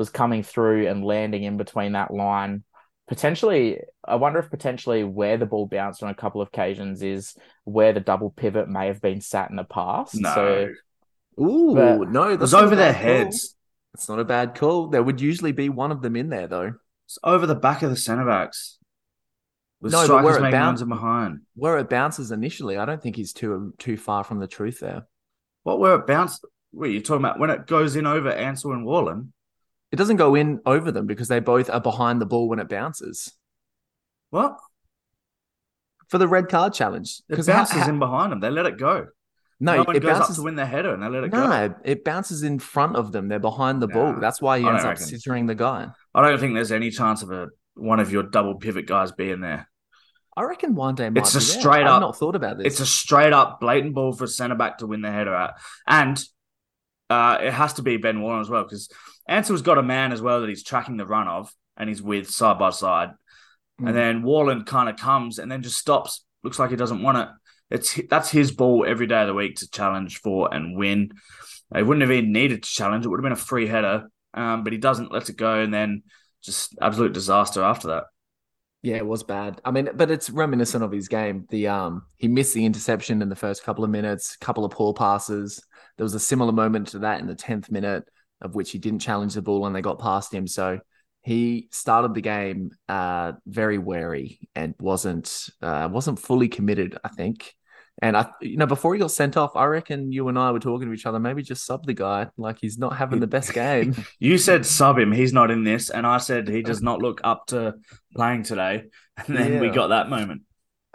was 0.00 0.08
coming 0.10 0.42
through 0.42 0.88
and 0.88 1.04
landing 1.04 1.44
in 1.44 1.56
between 1.58 1.92
that 1.92 2.10
line. 2.12 2.64
Potentially, 3.06 3.80
I 4.04 4.14
wonder 4.16 4.38
if 4.38 4.50
potentially 4.50 5.04
where 5.04 5.36
the 5.36 5.44
ball 5.46 5.66
bounced 5.66 6.02
on 6.02 6.08
a 6.10 6.14
couple 6.14 6.40
of 6.40 6.48
occasions 6.48 7.02
is 7.02 7.34
where 7.64 7.92
the 7.92 8.00
double 8.00 8.30
pivot 8.30 8.68
may 8.68 8.86
have 8.86 9.00
been 9.02 9.20
sat 9.20 9.50
in 9.50 9.56
the 9.56 9.64
past. 9.64 10.14
No. 10.14 10.34
So 10.34 10.68
Ooh, 11.42 11.74
But- 11.74 12.10
no, 12.10 12.24
it 12.30 12.40
was 12.40 12.50
that's 12.50 12.52
not 12.52 12.62
a 12.62 12.66
over 12.66 12.76
their 12.76 12.92
bad 12.92 13.02
call. 13.02 13.12
heads. 13.12 13.56
It's 13.94 14.08
not 14.08 14.18
a 14.20 14.24
bad 14.24 14.54
call. 14.54 14.88
There 14.88 15.02
would 15.02 15.20
usually 15.20 15.52
be 15.52 15.68
one 15.68 15.92
of 15.92 16.00
them 16.02 16.16
in 16.16 16.28
there 16.30 16.46
though. 16.46 16.74
It's 17.06 17.18
over 17.24 17.46
the 17.46 17.54
back 17.54 17.82
of 17.82 17.90
the 17.90 17.96
centre 17.96 18.24
backs. 18.24 18.78
With 19.80 19.92
No, 19.92 20.06
but 20.08 20.22
where 20.24 20.36
it 20.38 20.42
making 20.42 20.58
bounce- 20.60 20.82
behind. 20.82 21.40
Where 21.56 21.78
it 21.78 21.88
bounces 21.90 22.30
initially, 22.30 22.76
I 22.78 22.84
don't 22.84 23.02
think 23.02 23.16
he's 23.16 23.32
too 23.32 23.74
too 23.78 23.96
far 23.96 24.22
from 24.24 24.38
the 24.38 24.46
truth 24.46 24.78
there. 24.80 25.06
What 25.64 25.78
where 25.78 25.96
it 25.96 26.06
bounced? 26.06 26.44
What 26.72 26.88
are 26.88 26.92
you 26.92 27.00
talking 27.02 27.22
about? 27.24 27.38
When 27.40 27.50
it 27.50 27.66
goes 27.66 27.96
in 27.96 28.06
over 28.06 28.30
Ansell 28.30 28.72
and 28.72 28.84
Warland? 28.86 29.32
It 29.92 29.96
doesn't 29.96 30.16
go 30.16 30.34
in 30.34 30.60
over 30.66 30.92
them 30.92 31.06
because 31.06 31.28
they 31.28 31.40
both 31.40 31.68
are 31.68 31.80
behind 31.80 32.20
the 32.20 32.26
ball 32.26 32.48
when 32.48 32.58
it 32.60 32.68
bounces. 32.68 33.32
What? 34.30 34.56
For 36.08 36.18
the 36.18 36.28
red 36.28 36.48
card 36.48 36.74
challenge. 36.74 37.22
It 37.28 37.44
bounces 37.46 37.88
in 37.88 37.98
behind 37.98 38.32
them. 38.32 38.40
They 38.40 38.50
let 38.50 38.66
it 38.66 38.78
go. 38.78 39.06
No, 39.62 39.82
no 39.82 39.90
it 39.92 40.02
bounces 40.02 40.36
to 40.36 40.42
win 40.42 40.54
the 40.54 40.64
header 40.64 40.94
and 40.94 41.02
they 41.02 41.08
let 41.08 41.24
it 41.24 41.30
go. 41.30 41.46
No, 41.46 41.74
it 41.84 42.02
bounces 42.02 42.42
in 42.42 42.58
front 42.58 42.96
of 42.96 43.12
them. 43.12 43.28
They're 43.28 43.38
behind 43.38 43.82
the 43.82 43.88
ball. 43.88 44.14
That's 44.18 44.40
why 44.40 44.58
he 44.58 44.66
ends 44.66 44.84
up 44.84 44.96
scissoring 44.96 45.46
the 45.46 45.54
guy. 45.54 45.88
I 46.14 46.22
don't 46.22 46.40
think 46.40 46.54
there's 46.54 46.72
any 46.72 46.90
chance 46.90 47.22
of 47.22 47.30
a 47.30 47.48
one 47.74 48.00
of 48.00 48.10
your 48.10 48.22
double 48.22 48.54
pivot 48.56 48.86
guys 48.86 49.12
being 49.12 49.40
there. 49.40 49.68
I 50.36 50.44
reckon 50.44 50.74
one 50.74 50.94
day 50.94 51.10
might 51.10 51.20
It's 51.20 51.34
a 51.34 51.38
there. 51.38 51.60
straight 51.60 51.82
I've 51.82 51.94
up- 51.94 52.00
not 52.00 52.16
thought 52.16 52.36
about 52.36 52.56
this. 52.56 52.66
It's 52.68 52.80
a 52.80 52.86
straight 52.86 53.32
up 53.32 53.60
blatant 53.60 53.94
ball 53.94 54.12
for 54.12 54.26
centre 54.26 54.54
back 54.54 54.78
to 54.78 54.86
win 54.86 55.02
the 55.02 55.10
header 55.12 55.34
at. 55.34 55.54
And 55.86 56.22
uh, 57.10 57.38
it 57.42 57.52
has 57.52 57.74
to 57.74 57.82
be 57.82 57.98
Ben 57.98 58.22
Warland 58.22 58.42
as 58.42 58.48
well 58.48 58.62
because 58.62 58.88
Ansell's 59.30 59.62
got 59.62 59.78
a 59.78 59.82
man 59.82 60.12
as 60.12 60.20
well 60.20 60.40
that 60.40 60.48
he's 60.48 60.64
tracking 60.64 60.96
the 60.96 61.06
run 61.06 61.28
of 61.28 61.54
and 61.76 61.88
he's 61.88 62.02
with 62.02 62.28
side 62.28 62.58
by 62.58 62.70
side. 62.70 63.10
Mm. 63.80 63.88
And 63.88 63.96
then 63.96 64.22
Warland 64.22 64.66
kind 64.66 64.88
of 64.88 64.96
comes 64.96 65.38
and 65.38 65.50
then 65.50 65.62
just 65.62 65.78
stops. 65.78 66.24
Looks 66.42 66.58
like 66.58 66.70
he 66.70 66.76
doesn't 66.76 67.02
want 67.02 67.18
it. 67.18 67.28
It's 67.70 68.00
that's 68.10 68.30
his 68.30 68.50
ball 68.50 68.84
every 68.86 69.06
day 69.06 69.20
of 69.20 69.28
the 69.28 69.34
week 69.34 69.56
to 69.56 69.70
challenge 69.70 70.20
for 70.20 70.52
and 70.52 70.76
win. 70.76 71.12
They 71.70 71.84
wouldn't 71.84 72.02
have 72.02 72.10
even 72.10 72.32
needed 72.32 72.64
to 72.64 72.68
challenge. 72.68 73.04
It 73.04 73.08
would 73.08 73.20
have 73.20 73.24
been 73.24 73.32
a 73.32 73.36
free 73.36 73.68
header, 73.68 74.10
um, 74.34 74.64
but 74.64 74.72
he 74.72 74.78
doesn't 74.78 75.12
let 75.12 75.28
it 75.28 75.36
go, 75.36 75.60
and 75.60 75.72
then 75.72 76.02
just 76.42 76.76
absolute 76.80 77.12
disaster 77.12 77.62
after 77.62 77.88
that. 77.88 78.04
Yeah, 78.82 78.96
it 78.96 79.06
was 79.06 79.22
bad. 79.22 79.60
I 79.64 79.70
mean, 79.70 79.90
but 79.94 80.10
it's 80.10 80.30
reminiscent 80.30 80.82
of 80.82 80.90
his 80.90 81.06
game. 81.06 81.46
The 81.50 81.68
um, 81.68 82.02
he 82.16 82.26
missed 82.26 82.54
the 82.54 82.64
interception 82.64 83.22
in 83.22 83.28
the 83.28 83.36
first 83.36 83.62
couple 83.62 83.84
of 83.84 83.90
minutes, 83.90 84.36
couple 84.36 84.64
of 84.64 84.72
poor 84.72 84.92
passes. 84.92 85.62
There 85.96 86.04
was 86.04 86.14
a 86.14 86.20
similar 86.20 86.52
moment 86.52 86.88
to 86.88 87.00
that 87.00 87.20
in 87.20 87.28
the 87.28 87.34
tenth 87.36 87.70
minute, 87.70 88.08
of 88.40 88.54
which 88.54 88.70
he 88.70 88.78
didn't 88.78 89.00
challenge 89.00 89.34
the 89.34 89.42
ball 89.42 89.66
and 89.66 89.74
they 89.74 89.82
got 89.82 89.98
past 89.98 90.32
him. 90.32 90.46
So 90.46 90.80
he 91.22 91.68
started 91.70 92.14
the 92.14 92.22
game 92.22 92.70
uh 92.88 93.32
very 93.46 93.76
wary 93.78 94.40
and 94.54 94.74
wasn't 94.80 95.48
uh 95.62 95.88
wasn't 95.92 96.18
fully 96.18 96.48
committed. 96.48 96.96
I 97.04 97.08
think, 97.08 97.54
And 98.02 98.16
I, 98.16 98.30
you 98.40 98.56
know, 98.56 98.66
before 98.66 98.94
he 98.94 99.00
got 99.00 99.10
sent 99.10 99.36
off, 99.36 99.54
I 99.56 99.66
reckon 99.66 100.10
you 100.12 100.28
and 100.28 100.38
I 100.38 100.50
were 100.52 100.60
talking 100.60 100.88
to 100.88 100.94
each 100.94 101.04
other. 101.04 101.18
Maybe 101.20 101.42
just 101.42 101.66
sub 101.66 101.84
the 101.84 101.92
guy. 101.92 102.28
Like 102.38 102.56
he's 102.60 102.78
not 102.78 102.96
having 102.96 103.20
the 103.20 103.26
best 103.26 103.52
game. 103.52 103.94
You 104.18 104.38
said 104.38 104.64
sub 104.64 104.98
him, 104.98 105.12
he's 105.12 105.32
not 105.34 105.50
in 105.50 105.64
this, 105.64 105.90
and 105.90 106.06
I 106.06 106.16
said 106.18 106.48
he 106.48 106.62
does 106.62 106.80
not 106.80 107.02
look 107.02 107.20
up 107.24 107.46
to 107.48 107.74
playing 108.16 108.44
today. 108.44 108.84
And 109.26 109.36
then 109.36 109.60
we 109.60 109.68
got 109.68 109.88
that 109.88 110.08
moment. 110.08 110.42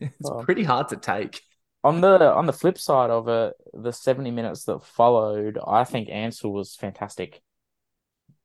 it's 0.00 0.14
Oh. 0.30 0.42
pretty 0.44 0.64
hard 0.64 0.88
to 0.88 0.96
take. 0.96 1.40
On 1.86 2.00
the 2.00 2.32
on 2.32 2.46
the 2.46 2.52
flip 2.52 2.78
side 2.78 3.10
of 3.10 3.28
it, 3.28 3.54
the 3.72 3.92
70 3.92 4.32
minutes 4.32 4.64
that 4.64 4.84
followed, 4.84 5.56
I 5.64 5.84
think 5.84 6.08
Ansell 6.08 6.52
was 6.52 6.74
fantastic. 6.74 7.40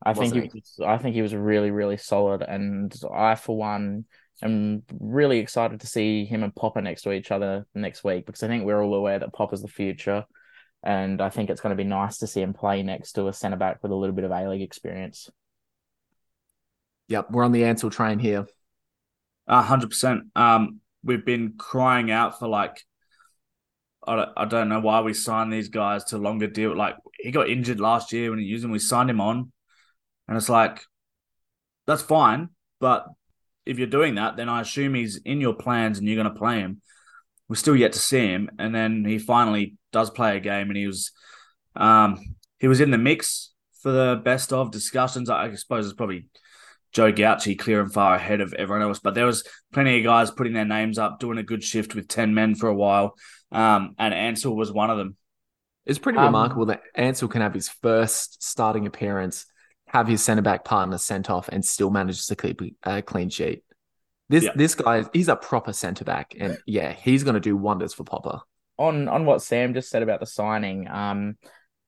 I 0.06 0.14
think 0.14 0.36
Wasn't 0.36 0.54
he 0.54 0.60
was, 0.60 0.80
I 0.86 1.00
think 1.00 1.16
he 1.16 1.24
was 1.24 1.34
really, 1.34 1.72
really 1.72 1.98
solid. 1.98 2.44
And 2.44 2.94
I, 3.12 3.34
for 3.34 3.58
one, 3.58 4.06
am 4.44 4.84
really 5.00 5.40
excited 5.40 5.80
to 5.80 5.88
see 5.88 6.24
him 6.24 6.44
and 6.44 6.54
Popper 6.54 6.84
next 6.84 7.02
to 7.02 7.14
each 7.14 7.32
other 7.32 7.66
next 7.74 8.04
week 8.04 8.28
because 8.28 8.44
I 8.44 8.48
think 8.48 8.64
we're 8.64 8.80
all 8.80 8.94
aware 8.94 9.18
that 9.18 9.34
Popper's 9.34 9.64
the 9.64 9.68
future. 9.68 10.24
And 10.84 11.20
I 11.20 11.30
think 11.30 11.50
it's 11.50 11.62
going 11.62 11.76
to 11.76 11.84
be 11.84 11.90
nice 11.90 12.20
to 12.20 12.28
see 12.28 12.42
him 12.42 12.54
play 12.54 12.84
next 12.84 13.14
to 13.14 13.28
a 13.28 13.34
centre 13.34 13.58
back 13.58 13.82
with 13.82 13.92
a 13.92 13.96
little 13.96 14.16
bit 14.16 14.26
of 14.26 14.30
A 14.30 14.50
League 14.50 14.62
experience. 14.62 15.32
Yep, 17.08 17.32
we're 17.32 17.44
on 17.44 17.54
the 17.54 17.66
Ansell 17.66 17.90
train 17.90 18.20
here. 18.20 18.46
A 19.48 19.64
hundred 19.64 19.90
percent. 19.90 20.26
Um, 20.36 20.80
we've 21.04 21.26
been 21.26 21.56
crying 21.58 22.12
out 22.12 22.38
for 22.38 22.48
like, 22.48 22.84
I 24.06 24.26
I 24.36 24.46
don't 24.46 24.70
know 24.70 24.80
why 24.80 25.02
we 25.02 25.14
signed 25.14 25.52
these 25.52 25.70
guys 25.70 26.06
to 26.06 26.18
longer 26.18 26.48
deal. 26.48 26.76
Like 26.76 26.96
he 27.20 27.32
got 27.32 27.50
injured 27.50 27.80
last 27.80 28.14
year 28.14 28.30
when 28.30 28.40
he 28.40 28.46
used 28.46 28.64
him, 28.64 28.72
we 28.72 28.80
signed 28.80 29.10
him 29.10 29.22
on, 29.22 29.52
and 30.28 30.38
it's 30.38 30.50
like, 30.50 30.82
that's 31.86 32.02
fine. 32.02 32.50
But 32.80 33.06
if 33.66 33.78
you're 33.78 33.88
doing 33.88 34.16
that, 34.16 34.38
then 34.38 34.50
I 34.50 34.62
assume 34.62 34.96
he's 34.96 35.18
in 35.18 35.42
your 35.42 35.54
plans 35.54 36.00
and 36.00 36.08
you're 36.08 36.22
going 36.22 36.34
to 36.34 36.40
play 36.40 36.60
him. 36.60 36.82
We're 37.48 37.56
still 37.56 37.76
yet 37.76 37.94
to 37.94 38.00
see 38.00 38.28
him, 38.28 38.50
and 38.58 38.74
then 38.74 39.06
he 39.06 39.20
finally 39.20 39.76
does 39.92 40.10
play 40.10 40.38
a 40.38 40.40
game, 40.40 40.70
and 40.70 40.78
he 40.78 40.88
was, 40.88 41.12
um, 41.76 42.18
he 42.60 42.68
was 42.68 42.80
in 42.80 42.92
the 42.92 42.98
mix 42.98 43.52
for 43.82 43.92
the 43.92 44.22
best 44.24 44.54
of 44.54 44.72
discussions. 44.72 45.30
I 45.30 45.54
suppose 45.56 45.86
it's 45.86 45.96
probably 45.96 46.28
Joe 46.94 47.12
Gauci 47.12 47.58
clear 47.58 47.82
and 47.82 47.92
far 47.92 48.16
ahead 48.16 48.42
of 48.42 48.54
everyone 48.54 48.84
else. 48.84 49.00
But 49.00 49.16
there 49.16 49.26
was 49.26 49.44
plenty 49.74 49.98
of 49.98 50.04
guys 50.04 50.32
putting 50.32 50.54
their 50.54 50.66
names 50.66 50.98
up, 50.98 51.20
doing 51.20 51.38
a 51.38 51.44
good 51.44 51.64
shift 51.64 51.96
with 51.96 52.08
10 52.08 52.34
men 52.34 52.56
for 52.56 52.70
a 52.70 52.76
while. 52.76 53.16
Um, 53.52 53.96
and 53.98 54.14
Ansell 54.14 54.56
was 54.56 54.72
one 54.72 54.90
of 54.90 54.98
them. 54.98 55.16
It's 55.86 56.00
pretty 56.00 56.20
Um, 56.20 56.26
remarkable 56.26 56.68
that 56.68 56.84
Ansell 56.96 57.28
can 57.28 57.42
have 57.42 57.54
his 57.54 57.68
first 57.70 58.44
starting 58.44 58.86
appearance, 58.86 59.46
have 59.88 60.08
his 60.08 60.24
centre 60.24 60.42
back 60.42 60.64
partner 60.64 60.98
sent 60.98 61.30
off, 61.30 61.50
and 61.50 61.66
still 61.66 61.90
manages 61.90 62.28
to 62.28 62.36
keep 62.36 62.62
a 62.84 63.02
clean 63.02 63.30
sheet. 63.30 63.64
This 64.30 64.46
Yeah. 64.46 64.52
this 64.56 64.76
guy, 64.76 65.04
he's 65.12 65.28
a 65.28 65.36
proper 65.36 65.74
centre 65.74 66.06
back, 66.06 66.34
and 66.40 66.58
yeah, 66.66 66.94
he's 66.94 67.24
going 67.24 67.34
to 67.34 67.40
do 67.42 67.58
wonders 67.58 67.94
for 67.94 68.04
Popper. 68.04 68.40
on 68.78 69.08
on 69.08 69.26
what 69.26 69.42
Sam 69.42 69.74
just 69.74 69.90
said 69.90 70.02
about 70.02 70.20
the 70.22 70.26
signing, 70.26 70.88
um, 70.88 71.36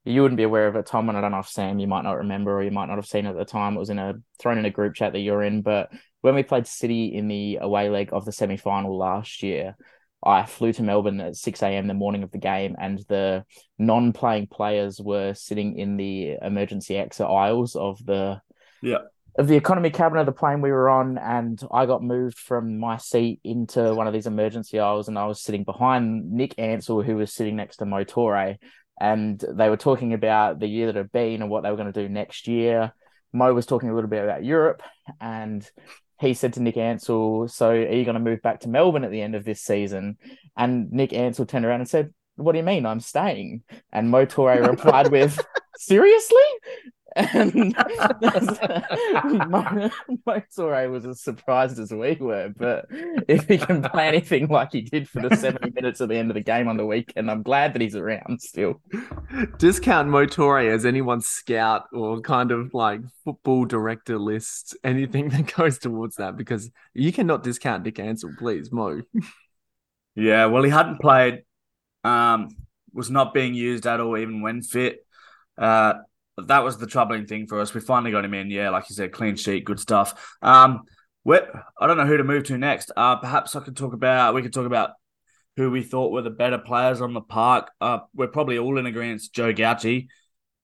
you 0.05 0.22
wouldn't 0.22 0.38
be 0.38 0.43
aware 0.43 0.67
of 0.67 0.75
it, 0.75 0.86
Tom, 0.86 1.08
and 1.08 1.17
I 1.17 1.22
don't 1.22 1.32
know 1.32 1.39
if 1.39 1.48
Sam 1.48 1.79
you 1.79 1.88
might 1.88 2.03
not 2.03 2.17
remember 2.17 2.53
or 2.53 2.62
you 2.63 2.72
might 2.72 2.88
not 2.88 2.98
have 2.98 3.05
seen 3.05 3.25
it 3.25 3.29
at 3.29 3.38
the 3.38 3.46
time. 3.46 3.75
It 3.75 3.79
was 3.79 3.89
in 3.89 4.00
a 4.00 4.15
thrown 4.39 4.58
in 4.58 4.65
a 4.65 4.70
group 4.70 4.93
chat 4.96 5.13
that 5.13 5.20
you're 5.20 5.41
in, 5.43 5.62
but 5.62 5.91
when 6.22 6.36
we 6.36 6.43
played 6.43 6.67
City 6.67 7.05
in 7.05 7.27
the 7.29 7.58
away 7.62 7.89
leg 7.89 8.10
of 8.12 8.25
the 8.25 8.32
semi 8.34 8.58
final 8.58 8.98
last 8.98 9.41
year, 9.43 9.77
I 10.25 10.46
flew 10.46 10.72
to 10.74 10.84
Melbourne 10.84 11.20
at 11.20 11.36
six 11.36 11.62
a.m. 11.62 11.88
the 11.88 11.94
morning 11.94 12.24
of 12.24 12.32
the 12.32 12.38
game, 12.38 12.75
and 12.80 13.00
the 13.10 13.46
non-playing 13.77 14.48
players 14.48 15.01
were 15.01 15.34
sitting 15.34 15.77
in 15.77 15.98
the 15.98 16.38
emergency 16.42 16.98
exit 16.98 17.27
aisles 17.27 17.75
of 17.75 18.03
the 18.06 18.42
Yeah. 18.82 19.00
of 19.38 19.48
the 19.48 19.56
economy 19.56 19.89
cabin 19.89 20.20
of 20.20 20.25
the 20.25 20.32
plane 20.32 20.62
we 20.62 20.72
were 20.72 20.89
on, 20.89 21.18
and 21.18 21.62
I 21.72 21.86
got 21.86 22.03
moved 22.03 22.38
from 22.38 22.77
my 22.77 22.98
seat 22.98 23.39
into 23.44 23.94
one 23.94 24.08
of 24.08 24.13
these 24.13 24.27
emergency 24.27 24.80
aisles, 24.80 25.08
and 25.08 25.18
I 25.18 25.25
was 25.25 25.42
sitting 25.42 25.63
behind 25.63 26.32
Nick 26.32 26.53
Ansell, 26.58 27.01
who 27.01 27.18
was 27.18 27.34
sitting 27.34 27.56
next 27.56 27.77
to 27.77 27.86
Mo 27.86 28.03
Toure, 28.03 28.58
and 29.01 29.44
they 29.50 29.70
were 29.70 29.77
talking 29.77 30.13
about 30.13 30.60
the 30.60 30.68
year 30.68 30.86
that 30.86 30.96
had 30.96 31.12
been 31.12 31.42
and 31.42 31.50
what 31.50 31.63
they 31.63 31.72
were 31.72 31.77
going 31.77 31.92
to 31.92 32.03
do 32.03 32.08
next 32.08 32.48
year. 32.48 32.94
Mo 33.34 33.51
was 33.53 33.65
talking 33.65 33.89
a 33.89 33.96
little 33.96 34.10
bit 34.10 34.24
about 34.24 34.46
Europe, 34.46 34.84
and 35.20 35.68
he 36.20 36.34
said 36.34 36.53
to 36.53 36.62
Nick 36.62 36.77
Ansell, 36.77 37.48
"So 37.48 37.70
are 37.70 37.93
you 37.93 38.05
going 38.05 38.15
to 38.15 38.20
move 38.20 38.41
back 38.41 38.62
to 38.62 38.70
Melbourne 38.70 39.03
at 39.03 39.12
the 39.12 39.22
end 39.22 39.36
of 39.36 39.46
this 39.46 39.62
season?" 39.62 40.17
And 40.55 40.91
Nick 40.91 41.13
Ansell 41.13 41.46
turned 41.46 41.65
around 41.65 41.82
and 41.82 41.89
said, 41.89 42.13
"What 42.36 42.53
do 42.53 42.60
you 42.60 42.63
mean? 42.63 42.86
I'm 42.86 43.00
staying." 43.00 43.63
And 43.91 44.10
Mo 44.10 44.25
Toure 44.25 44.67
replied 44.67 45.12
with, 45.12 45.39
"Seriously?" 45.77 46.38
And 47.15 47.53
Mo- 49.50 49.89
Motore 50.27 50.89
was 50.91 51.05
as 51.05 51.22
surprised 51.22 51.79
as 51.79 51.91
we 51.91 52.15
were. 52.20 52.51
But 52.55 52.88
if 53.27 53.48
he 53.48 53.58
can 53.58 53.84
play 53.84 54.08
anything 54.08 54.48
like 54.48 54.72
he 54.72 54.82
did 54.82 55.08
for 55.08 55.22
the 55.22 55.36
70 55.36 55.72
minutes 55.75 56.01
at 56.01 56.10
the 56.10 56.15
end 56.15 56.32
of 56.32 56.36
the 56.36 56.41
game 56.41 56.67
on 56.67 56.77
the 56.77 56.86
weekend, 56.86 57.29
I'm 57.29 57.43
glad 57.43 57.74
that 57.74 57.82
he's 57.82 57.96
around 57.96 58.41
still. 58.41 58.82
Discount 59.58 60.10
Mo 60.10 60.25
Toure 60.25 60.72
as 60.72 60.86
anyone's 60.86 61.27
scout 61.27 61.86
or 61.93 62.22
kind 62.22 62.51
of 62.51 62.74
like 62.74 63.01
football 63.24 63.65
director 63.65 64.17
list, 64.17 64.75
anything 64.84 65.29
that 65.29 65.53
goes 65.55 65.77
towards 65.77 66.15
that, 66.15 66.36
because 66.36 66.72
you 66.93 67.12
cannot 67.13 67.43
discount 67.43 67.84
Dick 67.84 68.00
Ansell, 68.00 68.32
please, 68.38 68.72
Mo. 68.72 69.01
Yeah, 70.15 70.46
well, 70.48 70.63
he 70.63 70.70
hadn't 70.70 71.00
played, 71.00 71.43
um, 72.03 72.50
was 72.93 73.10
not 73.10 73.34
being 73.34 73.53
used 73.53 73.88
at 73.88 74.00
all, 74.00 74.17
even 74.17 74.41
when 74.41 74.62
fit. 74.62 75.05
Uh, 75.58 75.93
that 76.38 76.63
was 76.63 76.78
the 76.78 76.88
troubling 76.88 77.25
thing 77.25 77.48
for 77.48 77.60
us. 77.60 77.74
We 77.74 77.82
finally 77.82 78.12
got 78.12 78.25
him 78.25 78.34
in. 78.34 78.50
Yeah, 78.50 78.70
like 78.70 78.90
you 78.90 78.96
said, 78.96 79.12
clean 79.12 79.36
sheet, 79.36 79.66
good 79.66 79.80
stuff. 79.80 80.36
Um, 80.42 80.82
we 81.24 81.40
I 81.80 81.88
don't 81.88 81.98
know 81.98 82.06
who 82.06 82.18
to 82.18 82.24
move 82.24 82.44
to 82.46 82.58
next. 82.58 82.92
Uh, 82.96 83.16
perhaps 83.18 83.56
I 83.56 83.62
could 83.62 83.78
talk 83.78 83.94
about. 83.94 84.34
We 84.34 84.42
could 84.42 84.54
talk 84.54 84.66
about 84.66 84.92
who 85.56 85.70
we 85.70 85.84
thought 85.84 86.12
were 86.12 86.22
the 86.22 86.30
better 86.30 86.58
players 86.58 87.02
on 87.02 87.13
the 87.13 87.22
park. 87.22 87.72
Uh, 87.80 88.00
we're 88.13 88.28
probably 88.28 88.58
all 88.58 88.78
in 88.78 88.86
agreement. 88.86 89.22
Joe 89.32 89.54
Gauci, 89.54 90.08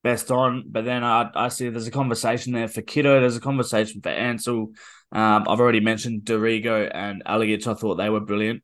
best 0.04 0.32
on. 0.32 0.66
But 0.68 0.86
then 0.86 1.04
I, 1.04 1.30
I 1.36 1.48
see 1.50 1.70
there's 1.70 1.88
a 1.88 1.92
conversation 1.92 2.54
there 2.54 2.68
for 2.68 2.82
Kiddo. 2.82 3.20
There's 3.20 3.38
a 3.38 3.42
conversation 3.42 4.02
for 4.02 4.10
Ansell. 4.10 4.72
Um, 5.12 5.46
I've 5.48 5.60
already 5.60 5.80
mentioned 5.80 6.26
D'Arrigo 6.26 6.90
and 6.92 7.24
Alagich. 7.26 7.68
I 7.68 7.74
thought 7.74 7.96
they 7.96 8.10
were 8.10 8.20
brilliant. 8.20 8.64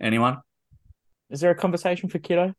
Anyone? 0.00 0.38
Is 1.30 1.40
there 1.40 1.50
a 1.50 1.56
conversation 1.56 2.08
for 2.08 2.18
Kiddo? 2.18 2.54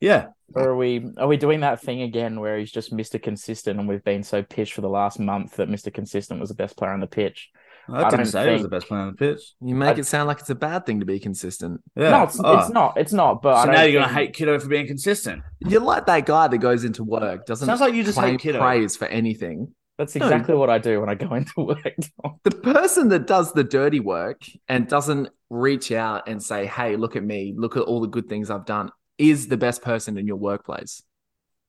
Yeah. 0.00 0.28
Or 0.54 0.70
are 0.70 0.76
we 0.76 1.06
are 1.16 1.28
we 1.28 1.36
doing 1.36 1.60
that 1.60 1.80
thing 1.80 2.02
again 2.02 2.40
where 2.40 2.58
he's 2.58 2.72
just 2.72 2.92
Mr. 2.92 3.22
Consistent 3.22 3.78
and 3.78 3.88
we've 3.88 4.02
been 4.02 4.22
so 4.22 4.42
pissed 4.42 4.72
for 4.72 4.80
the 4.80 4.88
last 4.88 5.20
month 5.20 5.56
that 5.56 5.68
Mr. 5.68 5.92
Consistent 5.92 6.40
was 6.40 6.48
the 6.48 6.54
best 6.56 6.76
player 6.76 6.90
on 6.92 7.00
the 7.00 7.06
pitch? 7.06 7.50
I, 7.88 7.92
I 7.92 8.10
didn't 8.10 8.16
don't 8.18 8.26
say 8.26 8.46
he 8.48 8.52
was 8.54 8.62
the 8.62 8.68
best 8.68 8.88
player 8.88 9.00
on 9.00 9.08
the 9.08 9.14
pitch. 9.16 9.40
You 9.60 9.74
make 9.74 9.96
I- 9.96 10.00
it 10.00 10.06
sound 10.06 10.26
like 10.28 10.40
it's 10.40 10.50
a 10.50 10.54
bad 10.54 10.86
thing 10.86 11.00
to 11.00 11.06
be 11.06 11.18
consistent. 11.20 11.80
Yeah. 11.96 12.10
No, 12.10 12.22
it's, 12.24 12.40
Oh. 12.42 12.58
it's 12.58 12.70
not. 12.70 12.96
It's 12.96 13.12
not. 13.12 13.42
But 13.42 13.54
I 13.56 13.60
So 13.60 13.66
don't 13.66 13.74
now 13.76 13.82
you're 13.82 14.02
gonna 14.02 14.12
hate 14.14 14.32
Kiddo 14.32 14.58
for 14.58 14.68
being 14.68 14.86
consistent. 14.86 15.42
You're 15.60 15.80
like 15.82 16.06
that 16.06 16.26
guy 16.26 16.48
that 16.48 16.58
goes 16.58 16.82
into 16.84 17.04
work, 17.04 17.46
doesn't 17.46 17.66
Sounds 17.66 17.80
like 17.80 17.94
you 17.94 18.02
just 18.02 18.18
claim 18.18 18.32
hate 18.32 18.40
Kiddo. 18.40 18.58
praise 18.58 18.96
for 18.96 19.06
anything. 19.06 19.74
That's 19.98 20.16
No. 20.16 20.26
exactly 20.26 20.54
what 20.54 20.70
I 20.70 20.78
do 20.78 20.98
when 21.00 21.10
I 21.10 21.14
go 21.14 21.32
into 21.34 21.52
work. 21.58 21.78
The 22.44 22.50
person 22.52 23.08
that 23.10 23.26
does 23.26 23.52
the 23.52 23.62
dirty 23.64 24.00
work 24.00 24.40
and 24.68 24.88
doesn't 24.88 25.28
reach 25.50 25.92
out 25.92 26.26
and 26.28 26.42
say, 26.42 26.64
"Hey, 26.66 26.96
look 26.96 27.16
at 27.16 27.22
me, 27.22 27.54
look 27.56 27.76
at 27.76 27.82
all 27.82 28.00
the 28.00 28.06
good 28.08 28.28
things 28.28 28.50
I've 28.50 28.64
done," 28.64 28.90
is 29.20 29.46
the 29.48 29.56
best 29.56 29.82
person 29.82 30.18
in 30.18 30.26
your 30.26 30.36
workplace. 30.36 31.02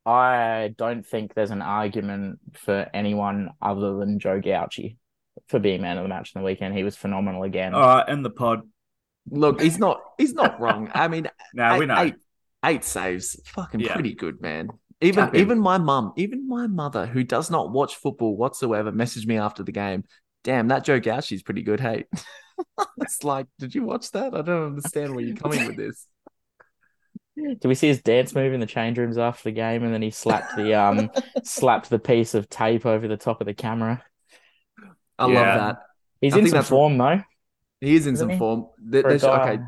I 0.05 0.73
don't 0.77 1.05
think 1.05 1.33
there's 1.35 1.51
an 1.51 1.61
argument 1.61 2.39
for 2.53 2.87
anyone 2.93 3.51
other 3.61 3.97
than 3.97 4.17
Joe 4.19 4.41
Gauci 4.41 4.97
for 5.47 5.59
being 5.59 5.81
man 5.81 5.97
of 5.97 6.03
the 6.03 6.09
match 6.09 6.31
in 6.33 6.41
the 6.41 6.45
weekend. 6.45 6.75
He 6.75 6.83
was 6.83 6.95
phenomenal 6.95 7.43
again. 7.43 7.75
All 7.75 7.81
right, 7.81 8.09
end 8.09 8.25
the 8.25 8.31
pod. 8.31 8.61
Look, 9.29 9.61
he's 9.61 9.77
not 9.77 10.01
he's 10.17 10.33
not 10.33 10.59
wrong. 10.59 10.89
I 10.93 11.07
mean, 11.07 11.29
Now 11.53 11.77
we 11.77 11.83
eight- 11.83 11.87
know. 11.87 12.01
Eight, 12.01 12.15
eight 12.65 12.83
saves, 12.83 13.39
fucking 13.45 13.79
Yeah. 13.81 13.93
pretty 13.93 14.15
good, 14.15 14.41
man. 14.41 14.69
Even 15.01 15.25
Tap 15.25 15.35
in. 15.35 15.41
even 15.41 15.59
my 15.59 15.77
mum, 15.77 16.13
even 16.15 16.47
my 16.47 16.65
mother, 16.67 17.05
who 17.05 17.23
does 17.23 17.51
not 17.51 17.71
watch 17.71 17.95
football 17.95 18.35
whatsoever, 18.35 18.91
messaged 18.91 19.27
me 19.27 19.37
after 19.37 19.61
the 19.63 19.71
game. 19.71 20.03
Damn, 20.43 20.67
that 20.69 20.83
Joe 20.83 20.99
Gauci's 20.99 21.43
pretty 21.43 21.61
good. 21.61 21.79
Hey, 21.79 22.05
it's 23.01 23.23
like, 23.23 23.45
did 23.59 23.75
you 23.75 23.83
watch 23.83 24.09
that? 24.11 24.33
I 24.33 24.41
don't 24.41 24.65
understand 24.67 25.13
where 25.15 25.23
you're 25.23 25.35
coming 25.35 25.67
with 25.67 25.75
this. 25.77 26.07
Do 27.37 27.67
we 27.69 27.75
see 27.75 27.87
his 27.87 28.01
dance 28.01 28.35
move 28.35 28.53
in 28.53 28.59
the 28.59 28.65
change 28.65 28.97
rooms 28.97 29.17
after 29.17 29.43
the 29.45 29.51
game, 29.53 29.83
and 29.83 29.93
then 29.93 30.01
he 30.01 30.11
slapped 30.11 30.55
the 30.55 30.73
um 30.73 31.09
slapped 31.43 31.89
the 31.89 31.99
piece 31.99 32.33
of 32.33 32.49
tape 32.49 32.85
over 32.85 33.07
the 33.07 33.17
top 33.17 33.41
of 33.41 33.47
the 33.47 33.53
camera? 33.53 34.03
I 35.17 35.27
Yeah. 35.27 35.33
love 35.33 35.59
that. 35.75 35.77
He's 36.19 36.33
I 36.35 36.39
in 36.39 36.47
some 36.49 36.63
form 36.63 36.97
though. 36.97 37.21
He 37.79 37.95
is 37.95 38.05
in 38.05 38.13
Isn't 38.15 38.23
some 38.27 38.29
he? 38.31 38.37
form. 38.37 38.67
There- 38.77 39.01
For 39.01 39.07
a 39.07 39.11
there's- 39.17 39.23
guy- 39.23 39.53
okay, 39.53 39.63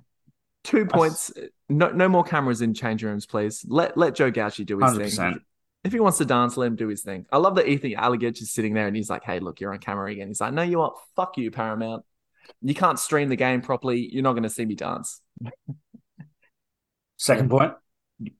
two 0.64 0.86
points. 0.86 1.32
No, 1.70 1.90
no 1.92 2.08
more 2.10 2.24
cameras 2.24 2.62
in 2.62 2.74
change 2.74 3.04
rooms, 3.04 3.26
please. 3.26 3.66
Let 3.68 3.98
let 3.98 4.14
Joe 4.14 4.32
Gauci 4.32 4.66
do 4.66 4.78
his 4.80 4.92
Hundred 4.92 5.10
thing. 5.12 5.40
If 5.84 5.92
he 5.94 6.00
wants 6.00 6.18
to 6.20 6.26
dance, 6.26 6.56
let 6.58 6.68
him 6.68 6.76
do 6.76 6.88
his 6.88 7.02
thing. 7.02 7.26
I 7.32 7.38
love 7.38 7.56
that 7.56 7.68
Ethan 7.68 7.92
Alagich 7.94 8.42
is 8.42 8.52
sitting 8.54 8.74
there 8.74 8.88
and 8.88 8.96
he's 8.96 9.10
like, 9.10 9.24
"Hey, 9.24 9.40
look, 9.40 9.60
you're 9.60 9.74
on 9.74 9.80
camera 9.80 10.12
again." 10.12 10.28
He's 10.28 10.40
like, 10.42 10.54
"No, 10.54 10.62
you 10.62 10.78
what? 10.80 10.94
Fuck 11.16 11.38
you, 11.38 11.50
Paramount. 11.52 12.06
You 12.62 12.74
can't 12.76 13.00
stream 13.00 13.30
the 13.30 13.36
game 13.36 13.62
properly. 13.62 14.08
You're 14.14 14.24
not 14.24 14.34
going 14.34 14.44
to 14.44 14.50
see 14.50 14.66
me 14.66 14.76
dance." 14.76 15.22
Second 17.24 17.50
point. 17.50 17.74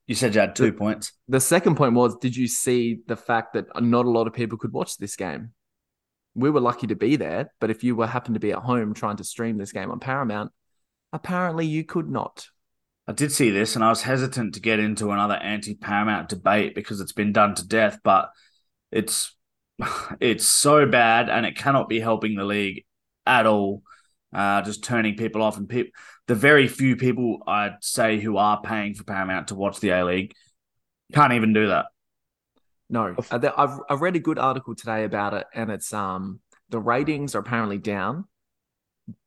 You 0.06 0.14
said 0.14 0.34
you 0.34 0.40
had 0.40 0.56
two 0.56 0.72
points. 0.72 1.12
The 1.28 1.40
second 1.40 1.76
point 1.76 1.94
was, 1.94 2.16
did 2.16 2.36
you 2.36 2.46
see 2.46 3.00
the 3.06 3.16
fact 3.16 3.54
that 3.54 3.66
not 3.82 4.06
a 4.06 4.10
lot 4.10 4.26
of 4.26 4.32
people 4.32 4.56
could 4.56 4.72
watch 4.72 4.96
this 4.96 5.16
game? 5.16 5.52
we 6.34 6.50
were 6.50 6.60
lucky 6.60 6.86
to 6.88 6.96
be 6.96 7.16
there. 7.16 7.52
But 7.60 7.70
if 7.70 7.84
you 7.84 7.96
were 7.96 8.06
happened 8.06 8.34
to 8.34 8.40
be 8.40 8.52
at 8.52 8.58
home 8.58 8.94
trying 8.94 9.16
to 9.18 9.24
stream 9.24 9.56
this 9.56 9.72
game 9.72 9.90
on 9.90 10.00
Paramount, 10.00 10.52
apparently 11.12 11.66
you 11.66 11.84
could 11.84 12.10
not. 12.10 12.46
I 13.06 13.12
did 13.12 13.32
see 13.32 13.50
this, 13.50 13.74
and 13.74 13.84
I 13.84 13.90
was 13.90 14.02
hesitant 14.02 14.54
to 14.54 14.60
get 14.60 14.80
into 14.80 15.10
another 15.10 15.34
anti-Paramount 15.34 16.30
debate 16.30 16.74
because 16.74 17.00
it's 17.00 17.12
been 17.12 17.32
done 17.32 17.54
to 17.56 17.66
death. 17.66 17.98
But 18.02 18.30
it's 18.90 19.36
it's 20.20 20.46
so 20.46 20.86
bad, 20.86 21.28
and 21.28 21.46
it 21.46 21.56
cannot 21.56 21.88
be 21.88 22.00
helping 22.00 22.34
the 22.34 22.44
league 22.44 22.84
at 23.26 23.46
all. 23.46 23.82
Uh, 24.32 24.62
just 24.62 24.82
turning 24.82 25.16
people 25.16 25.42
off, 25.42 25.58
and 25.58 25.68
people, 25.68 25.92
the 26.26 26.34
very 26.34 26.68
few 26.68 26.96
people 26.96 27.38
I'd 27.46 27.76
say 27.80 28.18
who 28.18 28.36
are 28.36 28.60
paying 28.62 28.94
for 28.94 29.04
Paramount 29.04 29.48
to 29.48 29.54
watch 29.54 29.80
the 29.80 29.90
A 29.90 30.04
League 30.04 30.34
can't 31.12 31.32
even 31.32 31.52
do 31.52 31.68
that. 31.68 31.86
No, 32.90 33.14
uh, 33.30 33.50
I've 33.56 33.80
I've 33.88 34.00
read 34.00 34.16
a 34.16 34.20
good 34.20 34.38
article 34.38 34.74
today 34.74 35.04
about 35.04 35.34
it, 35.34 35.46
and 35.54 35.70
it's 35.70 35.92
um 35.92 36.40
the 36.68 36.78
ratings 36.78 37.34
are 37.34 37.40
apparently 37.40 37.78
down, 37.78 38.24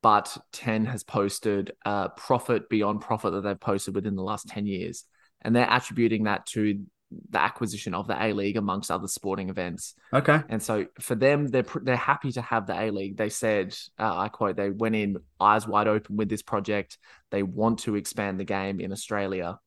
but 0.01 0.37
Ten 0.51 0.85
has 0.85 1.03
posted 1.03 1.71
a 1.85 2.09
profit 2.09 2.69
beyond 2.69 3.01
profit 3.01 3.33
that 3.33 3.41
they've 3.41 3.59
posted 3.59 3.95
within 3.95 4.15
the 4.15 4.23
last 4.23 4.47
ten 4.47 4.65
years, 4.65 5.05
and 5.41 5.55
they're 5.55 5.67
attributing 5.69 6.25
that 6.25 6.45
to 6.47 6.85
the 7.29 7.39
acquisition 7.39 7.93
of 7.93 8.07
the 8.07 8.21
A 8.21 8.33
League 8.33 8.57
amongst 8.57 8.91
other 8.91 9.07
sporting 9.07 9.49
events. 9.49 9.93
Okay, 10.13 10.41
and 10.49 10.61
so 10.61 10.85
for 10.99 11.15
them, 11.15 11.47
they're 11.47 11.65
they're 11.81 11.95
happy 11.95 12.31
to 12.33 12.41
have 12.41 12.67
the 12.67 12.73
A 12.79 12.91
League. 12.91 13.17
They 13.17 13.29
said, 13.29 13.75
uh, 13.97 14.17
I 14.17 14.27
quote, 14.29 14.55
they 14.57 14.69
went 14.69 14.95
in 14.95 15.17
eyes 15.39 15.67
wide 15.67 15.87
open 15.87 16.17
with 16.17 16.29
this 16.29 16.41
project. 16.41 16.97
They 17.31 17.43
want 17.43 17.79
to 17.79 17.95
expand 17.95 18.39
the 18.39 18.43
game 18.45 18.79
in 18.79 18.91
Australia, 18.91 19.59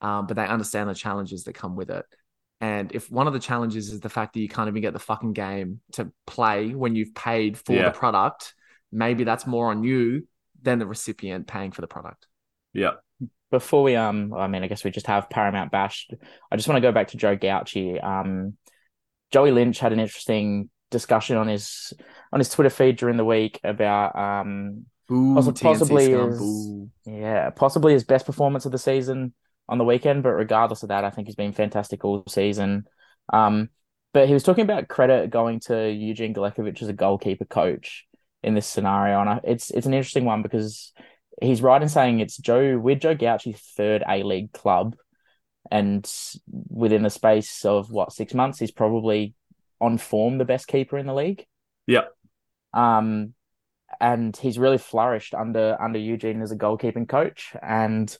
um, 0.00 0.26
but 0.26 0.36
they 0.36 0.46
understand 0.46 0.88
the 0.88 0.94
challenges 0.94 1.44
that 1.44 1.54
come 1.54 1.74
with 1.76 1.90
it. 1.90 2.04
And 2.60 2.94
if 2.94 3.10
one 3.10 3.26
of 3.26 3.32
the 3.34 3.38
challenges 3.40 3.92
is 3.92 4.00
the 4.00 4.08
fact 4.08 4.32
that 4.34 4.40
you 4.40 4.48
can't 4.48 4.68
even 4.68 4.80
get 4.80 4.92
the 4.94 4.98
fucking 4.98 5.34
game 5.34 5.80
to 5.92 6.10
play 6.26 6.70
when 6.74 6.94
you've 6.94 7.14
paid 7.14 7.58
for 7.58 7.74
Yeah. 7.74 7.86
the 7.90 7.98
product, 7.98 8.54
maybe 8.90 9.24
that's 9.24 9.46
more 9.46 9.70
on 9.70 9.82
you 9.84 10.26
than 10.62 10.78
the 10.78 10.86
recipient 10.86 11.46
paying 11.46 11.70
for 11.72 11.80
the 11.82 11.86
product. 11.86 12.26
yeah, 12.72 12.92
before 13.50 13.82
we 13.82 13.94
um 13.96 14.34
I 14.34 14.46
mean 14.46 14.62
I 14.62 14.66
guess 14.68 14.84
we 14.84 14.90
just 14.90 15.06
have 15.06 15.30
Paramount 15.30 15.70
bashed. 15.70 16.12
I 16.50 16.56
just 16.56 16.68
want 16.68 16.76
to 16.76 16.86
go 16.88 16.92
back 16.92 17.08
to 17.08 17.16
Joe 17.16 17.36
Gauci. 17.36 18.02
Um 18.02 18.56
Joey 19.30 19.50
Lynch 19.50 19.78
had 19.78 19.92
an 19.92 20.00
interesting 20.00 20.70
discussion 20.90 21.36
on 21.36 21.48
his 21.48 21.92
on 22.32 22.40
his 22.40 22.48
Twitter 22.48 22.70
feed 22.70 22.96
during 22.96 23.16
the 23.16 23.24
week 23.24 23.60
about 23.64 24.16
um 24.16 24.86
Possi- 25.34 25.60
possibly 25.60 26.06
scum, 26.06 26.30
is- 26.32 26.38
boo. 26.38 26.90
yeah, 27.06 27.50
possibly 27.50 27.92
his 27.92 28.04
best 28.04 28.26
performance 28.26 28.66
of 28.66 28.72
the 28.72 28.78
season 28.78 29.32
on 29.68 29.78
the 29.78 29.84
weekend, 29.84 30.22
but 30.22 30.30
regardless 30.30 30.82
of 30.82 30.88
that, 30.90 31.04
I 31.04 31.10
think 31.10 31.26
he's 31.28 31.34
been 31.36 31.52
fantastic 31.52 32.04
all 32.04 32.24
season. 32.28 32.86
Um 33.32 33.70
but 34.12 34.28
he 34.28 34.32
was 34.34 34.42
talking 34.42 34.64
about 34.64 34.88
credit 34.88 35.28
going 35.30 35.60
to 35.60 35.90
Eugene 35.90 36.32
Galekovic 36.32 36.80
as 36.80 36.88
a 36.88 36.94
goalkeeper 36.94 37.44
coach 37.44 38.06
in 38.42 38.54
this 38.54 38.66
scenario, 38.66 39.20
and 39.20 39.28
I, 39.28 39.40
it's 39.44 39.70
it's 39.70 39.86
an 39.86 39.92
interesting 39.94 40.24
one 40.24 40.42
because 40.42 40.92
he's 41.40 41.62
right 41.62 41.82
in 41.82 41.88
saying 41.88 42.20
it's 42.20 42.36
Joe 42.36 42.78
We're 42.78 42.96
Joe 42.96 43.14
Gauci's 43.14 43.60
third 43.76 44.02
A 44.08 44.22
League 44.22 44.52
club, 44.52 44.96
and 45.70 46.10
within 46.68 47.02
the 47.02 47.10
space 47.10 47.64
of 47.64 47.90
what 47.90 48.12
six 48.12 48.34
months, 48.34 48.58
he's 48.58 48.70
probably 48.70 49.34
on 49.80 49.98
form 49.98 50.38
the 50.38 50.44
best 50.44 50.68
keeper 50.68 50.96
in 50.96 51.06
the 51.06 51.14
league. 51.14 51.46
Yep. 51.86 52.12
Um, 52.72 53.34
and 54.00 54.36
he's 54.36 54.58
really 54.58 54.78
flourished 54.78 55.34
under 55.34 55.76
under 55.80 55.98
Eugene 55.98 56.42
as 56.42 56.52
a 56.52 56.56
goalkeeping 56.56 57.08
coach, 57.08 57.54
and 57.62 58.16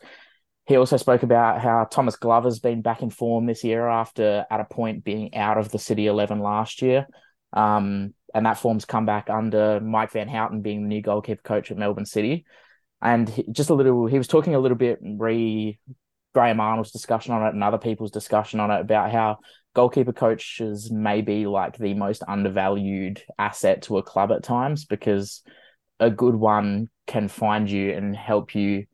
he 0.66 0.76
also 0.76 0.96
spoke 0.96 1.23
about 1.23 1.61
how 1.61 1.85
Thomas 1.85 2.16
Glover's 2.16 2.58
been 2.58 2.82
back 2.82 3.02
in 3.02 3.11
form 3.11 3.46
this 3.46 3.62
year 3.62 3.87
after 3.87 4.44
at 4.50 4.61
a 4.61 4.64
point 4.64 5.04
being 5.04 5.35
out 5.35 5.58
of 5.58 5.70
the 5.70 5.78
City 5.78 6.06
Eleven 6.06 6.40
last 6.40 6.82
year. 6.82 7.06
Um, 7.52 8.14
and 8.35 8.44
that 8.44 8.58
form's 8.58 8.85
come 8.85 9.06
back 9.06 9.30
under 9.30 9.80
Mike 9.80 10.11
Van 10.12 10.28
Houten 10.28 10.61
being 10.61 10.82
the 10.82 10.88
new 10.88 11.00
goalkeeper 11.00 11.40
coach 11.42 11.70
at 11.70 11.78
Melbourne 11.78 12.04
City 12.04 12.44
and 13.03 13.29
he, 13.29 13.45
just 13.50 13.71
a 13.71 13.75
little 13.75 14.07
he 14.07 14.19
was 14.19 14.29
talking 14.29 14.55
a 14.55 14.59
little 14.59 14.76
bit 14.76 14.99
re 15.03 15.79
Graham 16.35 16.61
Arnold's 16.61 16.93
discussion 16.93 17.33
on 17.33 17.47
it 17.47 17.55
and 17.55 17.65
other 17.65 17.79
people's 17.79 18.11
discussion 18.11 18.61
on 18.61 18.71
it 18.71 18.81
about 18.81 19.11
how 19.11 19.38
goalkeeper 19.75 20.13
coaches 20.13 20.91
may 20.91 21.21
be 21.21 21.47
like 21.47 21.76
the 21.76 21.95
most 21.95 22.23
undervalued 22.26 23.23
asset 23.39 23.82
to 23.82 23.99
a 23.99 24.02
club 24.02 24.32
at 24.32 24.43
times 24.43 24.85
because 24.85 25.43
a 26.00 26.11
good 26.11 26.35
one 26.35 26.89
can 27.06 27.28
find 27.28 27.71
you 27.71 27.93
and 27.93 28.17
help 28.17 28.54
you 28.54 28.85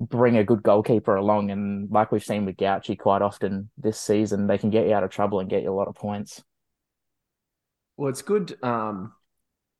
bring 0.00 0.36
a 0.36 0.44
good 0.44 0.62
goalkeeper 0.62 1.14
along 1.14 1.50
and 1.50 1.90
like 1.90 2.12
we've 2.12 2.24
seen 2.24 2.44
with 2.44 2.56
Gauci 2.56 2.98
quite 2.98 3.22
often 3.22 3.70
this 3.78 3.98
season 3.98 4.46
they 4.46 4.58
can 4.58 4.70
get 4.70 4.86
you 4.86 4.92
out 4.94 5.04
of 5.04 5.10
trouble 5.10 5.40
and 5.40 5.48
get 5.48 5.62
you 5.62 5.72
a 5.72 5.74
lot 5.74 5.88
of 5.88 5.94
points 5.94 6.42
Well, 7.96 8.10
it's 8.10 8.22
good. 8.22 8.56
Um, 8.62 9.12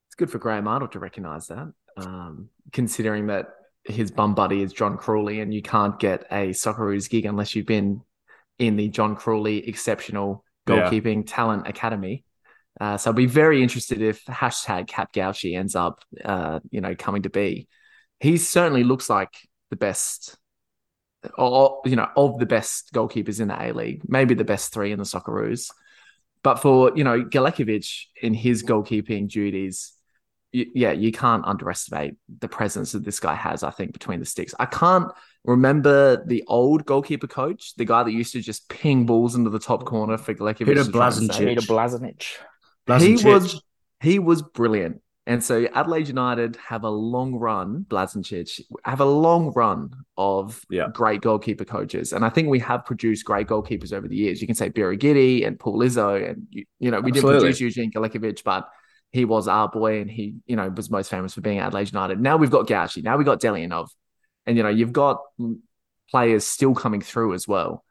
it's 0.09 0.15
good 0.15 0.31
for 0.31 0.39
Graham 0.39 0.69
Arnold 0.69 0.93
to 0.93 0.99
recognise 0.99 1.49
that, 1.49 1.73
um, 1.97 2.49
considering 2.73 3.29
that 3.29 3.49
his 3.85 4.11
bum 4.11 4.35
buddy 4.35 4.63
is 4.63 4.73
John 4.73 4.97
Crawley, 4.97 5.41
and 5.41 5.53
you 5.53 5.63
can't 5.63 5.99
get 5.99 6.25
a 6.31 6.51
Socceroos 6.51 7.09
gig 7.09 7.27
unless 7.27 7.55
you've 7.55 7.67
been 7.67 8.01
in 8.59 8.77
the 8.77 8.89
John 8.89 9.17
Crawley 9.17 9.69
Exceptional 9.69 10.45
Yeah. 10.69 10.89
Goalkeeping 10.91 11.25
Talent 11.27 11.69
Academy. 11.69 12.25
Uh, 12.81 12.97
so 12.97 13.11
I'd 13.11 13.17
be 13.17 13.27
very 13.27 13.63
interested 13.63 14.01
if 14.03 14.25
hashtag 14.25 14.89
Cap 14.89 15.13
Gauci 15.13 15.57
ends 15.57 15.77
up, 15.77 16.01
uh, 16.25 16.61
you 16.71 16.81
know, 16.81 16.95
coming 16.97 17.23
to 17.23 17.31
be. 17.31 17.69
He 18.21 18.37
certainly 18.37 18.83
looks 18.85 19.09
like 19.11 19.31
the 19.71 19.77
best, 19.77 20.37
or 21.39 21.81
you 21.85 21.97
know, 21.97 22.09
of 22.17 22.39
the 22.39 22.47
best 22.47 22.93
goalkeepers 22.93 23.41
in 23.41 23.49
the 23.49 23.63
A 23.63 23.73
League, 23.73 24.03
maybe 24.09 24.35
the 24.35 24.45
best 24.45 24.73
three 24.73 24.93
in 24.93 24.99
the 24.99 25.05
Socceroos. 25.05 25.71
But 26.43 26.57
for 26.57 26.93
you 26.97 27.05
know 27.05 27.23
Galekovic 27.23 28.07
in 28.21 28.35
his 28.35 28.63
goalkeeping 28.63 29.29
duties, 29.29 29.93
y- 30.55 30.67
yeah, 30.75 30.93
you 30.93 31.13
can't 31.13 31.45
underestimate 31.45 32.15
the 32.39 32.49
presence 32.49 32.93
that 32.93 33.05
this 33.05 33.21
guy 33.21 33.35
has. 33.35 33.63
I 33.63 33.71
think 33.71 33.93
between 33.93 34.21
the 34.21 34.27
sticks, 34.27 34.55
I 34.59 34.67
can't 34.67 35.11
remember 35.45 36.25
the 36.25 36.45
old 36.47 36.87
goalkeeper 36.87 37.27
coach, 37.27 37.75
the 37.77 37.85
guy 37.85 38.03
that 38.03 38.13
used 38.13 38.33
to 38.33 38.41
just 38.41 38.69
ping 38.69 39.05
balls 39.07 39.35
into 39.35 39.51
the 39.51 39.59
top 39.59 39.85
corner 39.85 40.17
for 40.17 40.35
Galekovic. 40.35 40.67
Peter 40.67 40.85
to 40.85 40.93
try 40.93 41.07
and 41.09 41.31
Blazonczyk. 41.31 41.49
Peter 41.49 41.61
Blazonich 41.61 42.27
He 43.01 43.17
was 43.25 43.63
he 44.01 44.19
was 44.19 44.43
brilliant. 44.43 45.01
And 45.27 45.43
so 45.43 45.67
Adelaide 45.73 46.09
United 46.09 46.57
have 46.57 46.85
a 46.85 46.91
long 46.91 47.35
run, 47.37 47.87
Blazonczyk, 47.89 48.61
have 48.85 49.01
a 49.01 49.07
long 49.07 49.53
run 49.55 49.91
of 50.19 50.63
Yeah. 50.69 50.89
great 50.93 51.23
goalkeeper 51.23 51.65
coaches. 51.65 52.13
And 52.13 52.27
I 52.27 52.29
think 52.29 52.49
we 52.49 52.59
have 52.59 52.85
produced 52.85 53.25
great 53.25 53.47
goalkeepers 53.47 53.95
over 53.95 54.07
the 54.07 54.17
years. 54.17 54.43
You 54.43 54.47
can 54.47 54.55
say 54.55 54.69
Birighitti 54.69 55.47
and 55.47 55.59
Paul 55.59 55.79
Izzo. 55.79 56.29
And, 56.31 56.47
you, 56.51 56.67
you 56.79 56.91
know, 56.91 57.01
we 57.01 57.11
Absolutely. 57.11 57.13
didn't 57.13 57.41
produce 57.41 57.61
Eugene 57.61 57.91
Galekovic, 57.91 58.45
but 58.45 58.69
he 59.15 59.25
was 59.25 59.47
our 59.49 59.69
boy 59.69 60.01
and 60.01 60.11
he, 60.11 60.35
you 60.45 60.57
know, 60.57 60.69
was 60.69 60.91
most 60.91 61.09
famous 61.09 61.35
for 61.35 61.41
being 61.41 61.61
Adelaide 61.61 61.93
United. 61.93 62.21
Now 62.21 62.37
we've 62.37 62.51
got 62.51 62.67
Gauci. 62.67 63.03
Now 63.03 63.17
we've 63.17 63.25
got 63.25 63.41
Delianov. 63.41 63.89
And, 64.45 64.57
you 64.57 64.63
know, 64.63 64.69
you've 64.69 64.93
got 64.93 65.21
players 66.11 66.45
still 66.45 66.75
coming 66.75 67.01
through 67.01 67.35
as 67.35 67.47
well. 67.47 67.85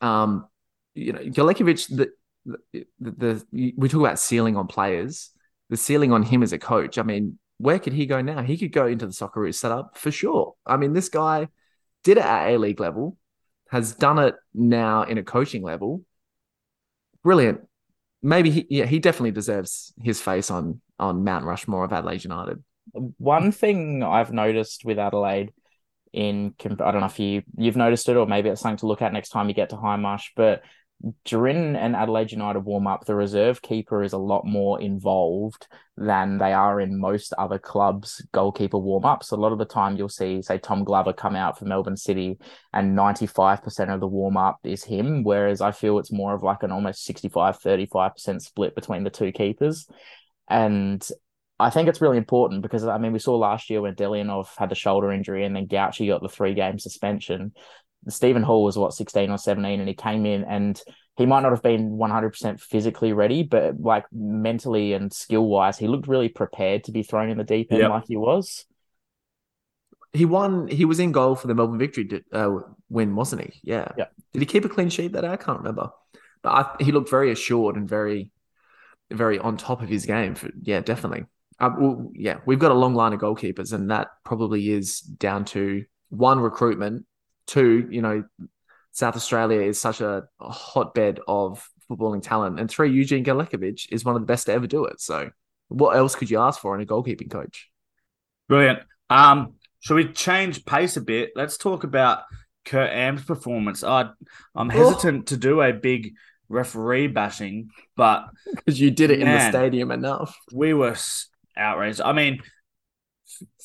Um, 0.00 0.46
you 0.94 1.12
know, 1.12 1.20
Galekovic, 1.20 1.88
the, 1.88 2.10
the, 2.44 2.86
the, 3.00 3.46
the 3.50 3.74
we 3.76 3.88
talk 3.88 4.00
about 4.00 4.18
ceiling 4.18 4.56
on 4.56 4.66
players 4.66 5.30
the 5.70 5.76
ceiling 5.76 6.12
on 6.12 6.22
him 6.22 6.42
as 6.42 6.52
a 6.52 6.58
coach. 6.58 6.98
I 6.98 7.02
mean, 7.02 7.38
where 7.58 7.78
could 7.78 7.92
he 7.92 8.06
go 8.06 8.20
now? 8.20 8.42
He 8.42 8.56
could 8.56 8.72
go 8.72 8.86
into 8.86 9.06
the 9.06 9.12
Socceroos 9.12 9.54
setup 9.54 9.96
for 9.96 10.10
sure. 10.10 10.54
I 10.66 10.76
mean, 10.76 10.92
this 10.92 11.08
guy 11.08 11.48
did 12.04 12.18
it 12.18 12.24
at 12.24 12.48
A 12.48 12.58
League 12.58 12.80
level, 12.80 13.16
has 13.70 13.94
done 13.94 14.18
it 14.18 14.34
now 14.54 15.02
in 15.02 15.18
a 15.18 15.22
coaching 15.22 15.62
level. 15.62 16.04
Brilliant. 17.22 17.60
Maybe 18.22 18.50
he, 18.50 18.66
yeah, 18.68 18.86
he 18.86 18.98
definitely 18.98 19.30
deserves 19.30 19.92
his 20.02 20.20
face 20.20 20.50
on 20.50 20.80
on 20.98 21.24
Mount 21.24 21.44
Rushmore 21.44 21.84
of 21.84 21.92
Adelaide 21.92 22.24
United. 22.24 22.62
One 22.92 23.52
thing 23.52 24.02
I've 24.02 24.32
noticed 24.32 24.84
with 24.84 24.98
Adelaide 24.98 25.52
in 26.12 26.54
I 26.64 26.68
don't 26.68 27.00
know 27.00 27.06
if 27.06 27.20
you 27.20 27.42
you've 27.56 27.76
noticed 27.76 28.08
it 28.08 28.16
or 28.16 28.26
maybe 28.26 28.48
it's 28.48 28.60
something 28.60 28.78
to 28.78 28.86
look 28.86 29.02
at 29.02 29.12
next 29.12 29.28
time 29.28 29.48
you 29.48 29.54
get 29.54 29.70
to 29.70 29.76
Hindmarsh, 29.76 30.30
but 30.34 30.62
during 31.24 31.76
an 31.76 31.94
Adelaide 31.94 32.32
United 32.32 32.60
warm 32.60 32.86
up, 32.88 33.04
the 33.04 33.14
reserve 33.14 33.62
keeper 33.62 34.02
is 34.02 34.12
a 34.12 34.18
lot 34.18 34.44
more 34.44 34.80
involved 34.80 35.68
than 35.96 36.38
they 36.38 36.52
are 36.52 36.80
in 36.80 36.98
most 36.98 37.32
other 37.38 37.58
clubs' 37.58 38.24
goalkeeper 38.32 38.78
warm 38.78 39.04
ups. 39.04 39.30
A 39.30 39.36
lot 39.36 39.52
of 39.52 39.58
the 39.58 39.64
time, 39.64 39.96
you'll 39.96 40.08
see, 40.08 40.42
say, 40.42 40.58
Tom 40.58 40.82
Glover 40.82 41.12
come 41.12 41.36
out 41.36 41.56
for 41.56 41.66
Melbourne 41.66 41.96
City, 41.96 42.36
and 42.72 42.98
95% 42.98 43.94
of 43.94 44.00
the 44.00 44.08
warm 44.08 44.36
up 44.36 44.58
is 44.64 44.82
him. 44.82 45.22
Whereas 45.22 45.60
I 45.60 45.70
feel 45.70 45.98
it's 45.98 46.12
more 46.12 46.34
of 46.34 46.42
like 46.42 46.64
an 46.64 46.72
almost 46.72 47.04
65 47.04 47.60
35% 47.60 48.42
split 48.42 48.74
between 48.74 49.04
the 49.04 49.10
two 49.10 49.30
keepers. 49.30 49.86
And 50.48 51.06
I 51.60 51.70
think 51.70 51.88
it's 51.88 52.00
really 52.00 52.18
important 52.18 52.62
because 52.62 52.84
I 52.84 52.98
mean 52.98 53.12
we 53.12 53.18
saw 53.18 53.36
last 53.36 53.68
year 53.68 53.82
when 53.82 53.94
Delianov 53.94 54.48
had 54.56 54.70
the 54.70 54.76
shoulder 54.76 55.10
injury 55.10 55.44
and 55.44 55.56
then 55.56 55.66
Gauci 55.66 56.08
got 56.08 56.22
the 56.22 56.28
three 56.28 56.54
game 56.54 56.78
suspension. 56.78 57.52
Stephen 58.08 58.42
Hall 58.42 58.62
was 58.64 58.78
what 58.78 58.94
16 58.94 59.30
or 59.30 59.38
17 59.38 59.80
and 59.80 59.88
he 59.88 59.94
came 59.94 60.24
in 60.26 60.44
and 60.44 60.80
he 61.16 61.26
might 61.26 61.40
not 61.40 61.50
have 61.50 61.62
been 61.62 61.98
100% 61.98 62.60
physically 62.60 63.12
ready 63.12 63.42
but 63.42 63.80
like 63.80 64.04
mentally 64.12 64.92
and 64.92 65.12
skill 65.12 65.46
wise 65.46 65.76
he 65.76 65.88
looked 65.88 66.06
really 66.08 66.28
prepared 66.28 66.84
to 66.84 66.92
be 66.92 67.02
thrown 67.02 67.28
in 67.28 67.38
the 67.38 67.44
deep 67.44 67.72
end 67.72 67.80
Yep. 67.80 67.90
like 67.90 68.04
he 68.06 68.16
was. 68.16 68.64
He 70.14 70.24
won. 70.24 70.68
He 70.68 70.86
was 70.86 71.00
in 71.00 71.12
goal 71.12 71.34
for 71.34 71.48
the 71.48 71.54
Melbourne 71.54 71.78
victory 71.78 72.24
uh, 72.32 72.50
win, 72.88 73.14
wasn't 73.14 73.42
he? 73.42 73.60
Yeah. 73.62 73.88
Yeah. 73.98 74.06
Did 74.32 74.40
he 74.40 74.46
keep 74.46 74.64
a 74.64 74.68
clean 74.68 74.88
sheet 74.88 75.12
that 75.12 75.20
day? 75.20 75.28
I 75.28 75.36
can't 75.36 75.58
remember. 75.58 75.90
But 76.42 76.50
I, 76.50 76.82
he 76.82 76.92
looked 76.92 77.10
very 77.10 77.30
assured 77.30 77.76
and 77.76 77.86
very 77.86 78.30
very 79.10 79.38
on 79.38 79.56
top 79.56 79.82
of 79.82 79.88
his 79.88 80.06
game. 80.06 80.34
For, 80.34 80.50
yeah, 80.62 80.80
definitely. 80.80 81.26
Uh, 81.60 81.70
well, 81.78 82.10
yeah, 82.14 82.38
we've 82.46 82.58
got 82.58 82.70
a 82.70 82.74
long 82.74 82.94
line 82.94 83.12
of 83.12 83.20
goalkeepers, 83.20 83.72
and 83.72 83.90
that 83.90 84.08
probably 84.24 84.70
is 84.70 85.00
down 85.00 85.44
to 85.46 85.84
one 86.08 86.40
recruitment, 86.40 87.04
two, 87.48 87.88
you 87.90 88.02
know, 88.02 88.24
South 88.92 89.16
Australia 89.16 89.60
is 89.60 89.80
such 89.80 90.00
a, 90.00 90.28
a 90.40 90.50
hotbed 90.50 91.18
of 91.26 91.68
footballing 91.90 92.22
talent, 92.22 92.60
and 92.60 92.70
three, 92.70 92.92
Eugene 92.92 93.24
Galekovic 93.24 93.90
is 93.90 94.04
one 94.04 94.14
of 94.14 94.22
the 94.22 94.26
best 94.26 94.46
to 94.46 94.52
ever 94.52 94.66
do 94.66 94.84
it. 94.84 95.00
So, 95.00 95.30
what 95.68 95.96
else 95.96 96.14
could 96.14 96.30
you 96.30 96.38
ask 96.38 96.60
for 96.60 96.74
in 96.74 96.80
a 96.80 96.86
goalkeeping 96.86 97.30
coach? 97.30 97.68
Brilliant. 98.48 98.80
Um, 99.10 99.54
should 99.80 99.94
we 99.94 100.12
change 100.12 100.64
pace 100.64 100.96
a 100.96 101.00
bit? 101.00 101.32
Let's 101.34 101.56
talk 101.56 101.84
about 101.84 102.22
Kurt 102.64 102.90
Ams 102.90 103.24
performance. 103.24 103.82
I, 103.82 104.10
I'm 104.54 104.68
hesitant 104.68 105.22
oh. 105.22 105.24
to 105.26 105.36
do 105.36 105.60
a 105.60 105.72
big 105.72 106.14
referee 106.48 107.08
bashing, 107.08 107.70
but 107.96 108.26
because 108.54 108.80
you 108.80 108.90
did 108.90 109.10
it 109.10 109.20
man, 109.20 109.28
in 109.28 109.34
the 109.34 109.48
stadium 109.50 109.90
enough, 109.90 110.36
we 110.52 110.74
were 110.74 110.96
outraged. 111.56 112.00
I 112.00 112.12
mean, 112.12 112.40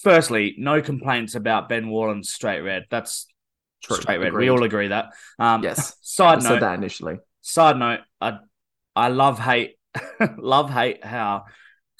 firstly, 0.01 0.55
no 0.57 0.81
complaints 0.81 1.35
about 1.35 1.69
Ben 1.69 1.89
Warland's 1.89 2.31
straight 2.31 2.61
red. 2.61 2.85
That's 2.89 3.27
True. 3.83 3.97
straight 3.97 4.17
red. 4.17 4.29
Agreed. 4.29 4.45
We 4.45 4.49
all 4.49 4.63
agree 4.63 4.87
that. 4.89 5.13
Um, 5.39 5.63
yes. 5.63 5.95
Side 6.01 6.39
I 6.39 6.41
note. 6.41 6.43
Said 6.43 6.61
that 6.61 6.75
initially. 6.75 7.17
Side 7.41 7.77
note. 7.77 7.99
I 8.21 8.37
I 8.95 9.09
love 9.09 9.39
hate 9.39 9.75
love 10.37 10.69
hate 10.69 11.03
how 11.03 11.45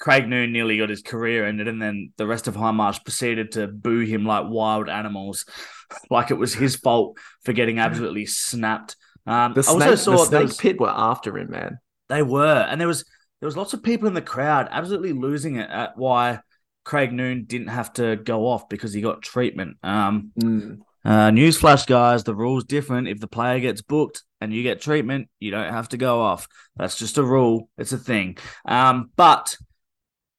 Craig 0.00 0.28
Noone 0.28 0.52
nearly 0.52 0.78
got 0.78 0.90
his 0.90 1.02
career 1.02 1.46
ended, 1.46 1.68
and 1.68 1.80
then 1.80 2.12
the 2.16 2.26
rest 2.26 2.48
of 2.48 2.54
Hindmarsh 2.54 3.04
proceeded 3.04 3.52
to 3.52 3.66
boo 3.66 4.00
him 4.00 4.24
like 4.24 4.46
wild 4.48 4.88
animals, 4.88 5.44
like 6.10 6.30
it 6.30 6.38
was 6.38 6.54
his 6.54 6.76
fault 6.76 7.18
for 7.44 7.52
getting 7.52 7.78
absolutely 7.78 8.26
snapped. 8.26 8.96
Um, 9.26 9.54
the 9.54 9.62
snake, 9.62 9.90
the 9.90 9.96
snake 9.96 10.42
was, 10.42 10.56
pit 10.56 10.80
were 10.80 10.90
after 10.90 11.36
him, 11.38 11.50
man. 11.50 11.78
They 12.08 12.22
were, 12.22 12.66
and 12.68 12.80
there 12.80 12.88
was 12.88 13.04
there 13.40 13.46
was 13.46 13.56
lots 13.56 13.72
of 13.72 13.82
people 13.82 14.08
in 14.08 14.14
the 14.14 14.22
crowd 14.22 14.68
absolutely 14.70 15.12
losing 15.12 15.56
it 15.56 15.70
at 15.70 15.96
why 15.96 16.40
Craig 16.84 17.12
Noone 17.12 17.44
didn't 17.44 17.68
have 17.68 17.92
to 17.94 18.16
go 18.16 18.46
off 18.46 18.68
because 18.68 18.92
he 18.92 19.00
got 19.00 19.22
treatment. 19.22 19.78
Um, 19.82 20.32
mm. 20.38 20.78
Uh, 21.04 21.30
newsflash, 21.30 21.86
guys, 21.86 22.24
the 22.24 22.34
rule's 22.34 22.64
different. 22.64 23.08
If 23.08 23.20
the 23.20 23.26
player 23.26 23.60
gets 23.60 23.82
booked 23.82 24.22
and 24.40 24.52
you 24.52 24.62
get 24.62 24.80
treatment, 24.80 25.28
you 25.38 25.50
don't 25.50 25.72
have 25.72 25.90
to 25.90 25.96
go 25.96 26.20
off. 26.20 26.48
That's 26.76 26.98
just 26.98 27.18
a 27.18 27.22
rule. 27.22 27.68
It's 27.76 27.92
a 27.92 27.98
thing. 27.98 28.38
Um, 28.64 29.10
but 29.14 29.56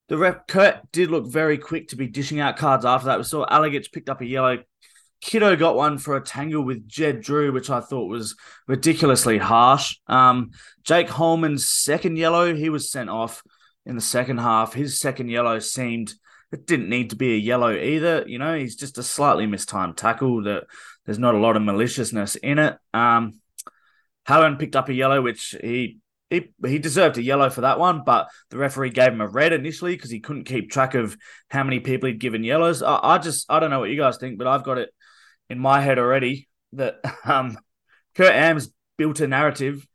the 0.09 0.17
rep 0.17 0.47
Kurt 0.47 0.91
did 0.91 1.11
look 1.11 1.27
very 1.27 1.57
quick 1.57 1.89
to 1.89 1.95
be 1.95 2.07
dishing 2.07 2.39
out 2.39 2.57
cards 2.57 2.85
after 2.85 3.07
that. 3.07 3.17
We 3.17 3.23
saw 3.23 3.45
Alagich 3.45 3.91
picked 3.91 4.09
up 4.09 4.21
a 4.21 4.25
yellow. 4.25 4.59
Kiddo 5.21 5.55
got 5.55 5.75
one 5.75 5.97
for 5.97 6.17
a 6.17 6.23
tangle 6.23 6.63
with 6.63 6.87
Jed 6.87 7.21
Drew, 7.21 7.51
which 7.51 7.69
I 7.69 7.79
thought 7.79 8.09
was 8.09 8.35
ridiculously 8.67 9.37
harsh. 9.37 9.97
Um, 10.07 10.51
Jake 10.83 11.07
Hollman's 11.07 11.67
second 11.67 12.17
yellow, 12.17 12.53
he 12.53 12.69
was 12.69 12.91
sent 12.91 13.09
off 13.09 13.41
in 13.85 13.95
the 13.95 14.01
second 14.01 14.39
half. 14.39 14.73
His 14.73 14.99
second 14.99 15.29
yellow 15.29 15.59
seemed 15.59 16.13
it 16.51 16.67
didn't 16.67 16.89
need 16.89 17.09
to 17.09 17.15
be 17.15 17.33
a 17.33 17.37
yellow 17.37 17.71
either. 17.71 18.23
You 18.27 18.39
know, 18.39 18.57
he's 18.57 18.75
just 18.75 18.97
a 18.97 19.03
slightly 19.03 19.45
mistimed 19.45 19.97
tackle 19.97 20.43
that 20.43 20.65
there's 21.05 21.19
not 21.19 21.35
a 21.35 21.39
lot 21.39 21.57
of 21.57 21.63
maliciousness 21.63 22.35
in 22.35 22.59
it. 22.59 22.77
Um, 22.93 23.39
picked 24.25 24.75
up 24.75 24.89
a 24.89 24.93
yellow, 24.93 25.21
which 25.21 25.55
he 25.61 25.99
he 26.29 26.53
he 26.65 26.79
deserved 26.79 27.17
a 27.17 27.23
yellow 27.23 27.49
for 27.49 27.61
that 27.61 27.79
one, 27.79 28.03
but 28.05 28.27
the 28.49 28.57
referee 28.57 28.89
gave 28.89 29.09
him 29.09 29.21
a 29.21 29.27
red 29.27 29.53
initially 29.53 29.95
because 29.95 30.09
he 30.09 30.19
couldn't 30.19 30.45
keep 30.45 30.71
track 30.71 30.95
of 30.95 31.15
how 31.49 31.63
many 31.63 31.79
people 31.79 32.07
he'd 32.07 32.19
given 32.19 32.43
yellows. 32.43 32.81
I, 32.81 32.99
I, 33.01 33.17
just 33.19 33.45
I 33.49 33.59
don't 33.59 33.69
know 33.69 33.79
what 33.79 33.89
you 33.89 33.97
guys 33.97 34.17
think, 34.17 34.37
but 34.37 34.47
I've 34.47 34.63
got 34.63 34.77
it 34.77 34.89
in 35.49 35.59
my 35.59 35.81
head 35.81 35.99
already 35.99 36.47
that 36.73 36.95
um, 37.25 37.57
Kurt 38.15 38.33
Ams 38.33 38.71
built 38.97 39.19
a 39.19 39.27
narrative 39.27 39.85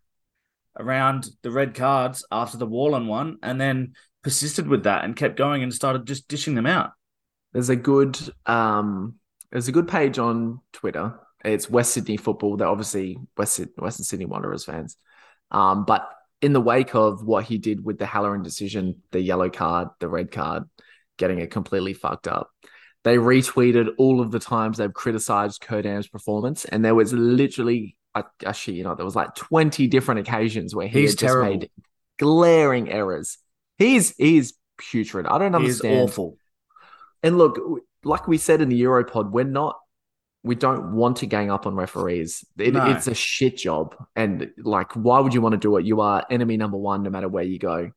around 0.78 1.28
the 1.42 1.50
red 1.50 1.74
cards 1.74 2.24
after 2.30 2.56
the 2.56 2.66
Warland 2.66 3.08
one, 3.08 3.38
and 3.42 3.60
then 3.60 3.94
persisted 4.22 4.66
with 4.68 4.84
that 4.84 5.04
and 5.04 5.16
kept 5.16 5.36
going 5.36 5.62
and 5.62 5.72
started 5.72 6.06
just 6.06 6.28
dishing 6.28 6.54
them 6.54 6.66
out. 6.66 6.92
There's 7.52 7.68
a 7.70 7.76
good 7.76 8.18
um, 8.46 9.14
there's 9.50 9.68
a 9.68 9.72
good 9.72 9.88
page 9.88 10.18
on 10.18 10.60
Twitter. 10.72 11.18
It's 11.44 11.70
West 11.70 11.92
Sydney 11.92 12.16
football. 12.16 12.56
They're 12.56 12.68
obviously 12.68 13.16
West 13.36 13.60
Western 13.76 14.04
Sydney 14.04 14.26
Wanderers 14.26 14.64
fans. 14.64 14.96
Um, 15.50 15.84
but 15.84 16.08
in 16.42 16.52
the 16.52 16.60
wake 16.60 16.94
of 16.94 17.24
what 17.24 17.44
he 17.44 17.58
did 17.58 17.84
with 17.84 17.98
the 17.98 18.06
Halloran 18.06 18.42
decision, 18.42 19.02
the 19.10 19.20
yellow 19.20 19.50
card, 19.50 19.88
the 19.98 20.08
red 20.08 20.30
card, 20.30 20.64
getting 21.18 21.38
it 21.38 21.50
completely 21.50 21.92
fucked 21.92 22.28
up, 22.28 22.50
they 23.04 23.16
retweeted 23.16 23.88
all 23.98 24.20
of 24.20 24.30
the 24.30 24.38
times 24.38 24.78
they've 24.78 24.92
criticized 24.92 25.60
Kurt 25.60 25.86
Ams 25.86 26.06
performance. 26.08 26.64
And 26.64 26.84
there 26.84 26.94
was 26.94 27.12
literally, 27.12 27.96
actually, 28.14 28.76
you 28.76 28.84
know, 28.84 28.94
there 28.94 29.04
was 29.04 29.16
like 29.16 29.34
20 29.34 29.86
different 29.88 30.20
occasions 30.20 30.74
where 30.74 30.88
he 30.88 31.00
He's 31.00 31.12
had 31.12 31.18
terrible. 31.18 31.50
just 31.52 31.60
made 31.62 31.70
glaring 32.18 32.90
errors. 32.90 33.38
He's, 33.80 34.14
he's 34.16 34.52
putrid. 34.78 35.26
I 35.26 35.38
don't 35.38 35.54
understand. 35.54 35.94
He's 35.94 36.10
awful. 36.10 36.36
And 37.24 37.36
look, 37.36 37.58
like 38.04 38.28
we 38.28 38.38
said 38.38 38.60
in 38.60 38.68
the 38.68 38.80
Europod, 38.80 39.32
we're 39.32 39.44
not 39.44 39.76
we 40.42 40.54
don't 40.54 40.92
want 40.92 41.18
to 41.18 41.26
gang 41.26 41.50
up 41.50 41.66
on 41.66 41.74
referees. 41.74 42.44
It, 42.58 42.74
no. 42.74 42.90
It's 42.90 43.06
a 43.06 43.14
shit 43.14 43.58
job. 43.58 43.94
And 44.16 44.50
like, 44.58 44.92
why 44.94 45.20
would 45.20 45.34
you 45.34 45.40
want 45.40 45.52
to 45.52 45.58
do 45.58 45.76
it? 45.76 45.84
You 45.84 46.00
are 46.00 46.24
enemy 46.30 46.56
number 46.56 46.78
one 46.78 47.02
no 47.02 47.10
matter 47.10 47.28
where 47.28 47.44
you 47.44 47.58
go. 47.58 47.90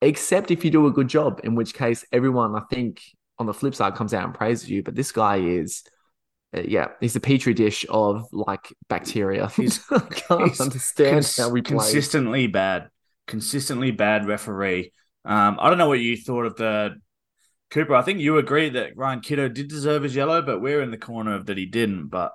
Except 0.00 0.52
if 0.52 0.64
you 0.64 0.70
do 0.70 0.86
a 0.86 0.92
good 0.92 1.08
job, 1.08 1.40
in 1.42 1.56
which 1.56 1.74
case 1.74 2.04
everyone, 2.12 2.54
I 2.54 2.60
think, 2.70 3.02
on 3.36 3.46
the 3.46 3.54
flip 3.54 3.74
side 3.74 3.96
comes 3.96 4.14
out 4.14 4.24
and 4.24 4.34
praises 4.34 4.70
you. 4.70 4.84
But 4.84 4.94
this 4.94 5.10
guy 5.10 5.38
is, 5.38 5.82
uh, 6.56 6.60
yeah, 6.60 6.88
he's 7.00 7.16
a 7.16 7.20
petri 7.20 7.52
dish 7.52 7.84
of 7.88 8.28
like 8.32 8.72
bacteria. 8.88 9.48
He's, 9.56 9.80
I 9.90 9.98
can't 9.98 10.48
he's 10.48 10.60
understand 10.60 11.16
cons- 11.16 11.36
how 11.36 11.48
we 11.50 11.62
play. 11.62 11.76
Consistently 11.76 12.46
bad, 12.46 12.88
consistently 13.28 13.92
bad 13.92 14.26
referee. 14.26 14.92
Um, 15.24 15.58
I 15.60 15.68
don't 15.68 15.78
know 15.78 15.88
what 15.88 16.00
you 16.00 16.16
thought 16.16 16.46
of 16.46 16.56
the 16.56 16.96
Cooper, 17.70 17.94
I 17.94 18.02
think 18.02 18.20
you 18.20 18.38
agree 18.38 18.70
that 18.70 18.96
Ryan 18.96 19.20
Kitto 19.20 19.48
did 19.48 19.68
deserve 19.68 20.02
his 20.02 20.16
yellow, 20.16 20.40
but 20.40 20.60
we're 20.60 20.80
in 20.80 20.90
the 20.90 20.96
corner 20.96 21.34
of 21.34 21.46
that 21.46 21.58
he 21.58 21.66
didn't. 21.66 22.08
But 22.08 22.32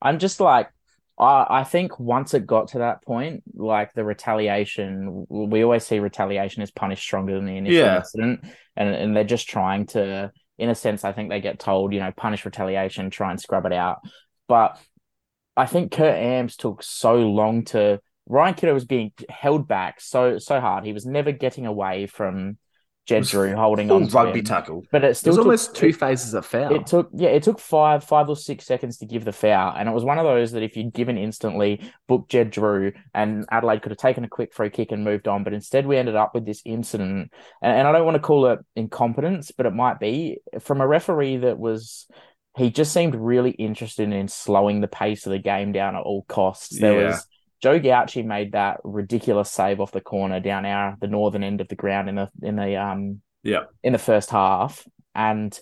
I'm 0.00 0.18
just 0.18 0.40
like, 0.40 0.70
I, 1.18 1.46
I 1.50 1.64
think 1.64 2.00
once 2.00 2.32
it 2.32 2.46
got 2.46 2.68
to 2.68 2.78
that 2.78 3.02
point, 3.02 3.42
like 3.54 3.92
the 3.92 4.04
retaliation, 4.04 5.26
we 5.28 5.62
always 5.62 5.86
see 5.86 5.98
retaliation 5.98 6.62
is 6.62 6.70
punished 6.70 7.02
stronger 7.02 7.34
than 7.34 7.44
the 7.44 7.58
initial 7.58 7.78
yeah. 7.78 7.98
incident, 7.98 8.44
and 8.74 8.88
and 8.88 9.14
they're 9.14 9.24
just 9.24 9.48
trying 9.48 9.86
to, 9.88 10.32
in 10.56 10.70
a 10.70 10.74
sense, 10.74 11.04
I 11.04 11.12
think 11.12 11.28
they 11.28 11.42
get 11.42 11.58
told, 11.58 11.92
you 11.92 12.00
know, 12.00 12.12
punish 12.16 12.46
retaliation, 12.46 13.10
try 13.10 13.30
and 13.30 13.40
scrub 13.40 13.66
it 13.66 13.72
out. 13.72 13.98
But 14.48 14.80
I 15.58 15.66
think 15.66 15.92
Kurt 15.92 16.16
Ams 16.16 16.56
took 16.56 16.82
so 16.82 17.16
long 17.16 17.64
to. 17.66 18.00
Ryan 18.26 18.54
Kitto 18.54 18.74
was 18.74 18.84
being 18.84 19.12
held 19.28 19.68
back 19.68 20.00
so 20.00 20.38
so 20.38 20.60
hard. 20.60 20.84
He 20.84 20.92
was 20.92 21.06
never 21.06 21.32
getting 21.32 21.66
away 21.66 22.06
from 22.06 22.58
Jed 23.06 23.24
Drew 23.24 23.54
holding 23.54 23.90
on 23.90 24.08
rugby 24.08 24.38
him. 24.38 24.44
tackle. 24.46 24.82
But 24.90 25.04
it 25.04 25.16
still 25.16 25.34
it 25.34 25.36
took, 25.36 25.44
almost 25.44 25.76
two 25.76 25.92
phases 25.92 26.32
of 26.32 26.46
foul. 26.46 26.74
It 26.74 26.86
took 26.86 27.10
yeah, 27.12 27.28
it 27.28 27.42
took 27.42 27.58
five, 27.60 28.02
five 28.02 28.30
or 28.30 28.36
six 28.36 28.64
seconds 28.64 28.96
to 28.98 29.06
give 29.06 29.26
the 29.26 29.32
foul. 29.32 29.74
And 29.76 29.88
it 29.88 29.92
was 29.92 30.04
one 30.04 30.18
of 30.18 30.24
those 30.24 30.52
that 30.52 30.62
if 30.62 30.74
you'd 30.74 30.94
given 30.94 31.18
instantly, 31.18 31.82
booked 32.08 32.30
Jed 32.30 32.50
Drew 32.50 32.92
and 33.12 33.44
Adelaide 33.50 33.82
could 33.82 33.92
have 33.92 33.98
taken 33.98 34.24
a 34.24 34.28
quick 34.28 34.54
free 34.54 34.70
kick 34.70 34.90
and 34.90 35.04
moved 35.04 35.28
on. 35.28 35.44
But 35.44 35.52
instead 35.52 35.86
we 35.86 35.98
ended 35.98 36.16
up 36.16 36.34
with 36.34 36.46
this 36.46 36.62
incident. 36.64 37.30
And, 37.60 37.76
and 37.78 37.86
I 37.86 37.92
don't 37.92 38.06
want 38.06 38.14
to 38.14 38.20
call 38.20 38.46
it 38.46 38.60
incompetence, 38.74 39.50
but 39.50 39.66
it 39.66 39.74
might 39.74 40.00
be 40.00 40.38
from 40.60 40.80
a 40.80 40.86
referee 40.86 41.38
that 41.38 41.58
was 41.58 42.06
he 42.56 42.70
just 42.70 42.92
seemed 42.92 43.14
really 43.14 43.50
interested 43.50 44.10
in 44.10 44.28
slowing 44.28 44.80
the 44.80 44.88
pace 44.88 45.26
of 45.26 45.32
the 45.32 45.38
game 45.38 45.72
down 45.72 45.96
at 45.96 46.02
all 46.02 46.22
costs. 46.22 46.78
There 46.78 47.00
yeah. 47.00 47.06
was 47.08 47.26
Joe 47.64 47.80
Gauci 47.80 48.22
made 48.22 48.52
that 48.52 48.80
ridiculous 48.84 49.50
save 49.50 49.80
off 49.80 49.90
the 49.90 50.02
corner 50.02 50.38
down 50.38 50.66
our 50.66 50.98
the 51.00 51.06
northern 51.06 51.42
end 51.42 51.62
of 51.62 51.68
the 51.68 51.74
ground 51.74 52.10
in 52.10 52.16
the 52.16 52.28
in 52.42 52.56
the 52.56 52.76
um 52.76 53.22
yeah 53.42 53.62
in 53.82 53.94
the 53.94 53.98
first 53.98 54.28
half, 54.28 54.86
and 55.14 55.58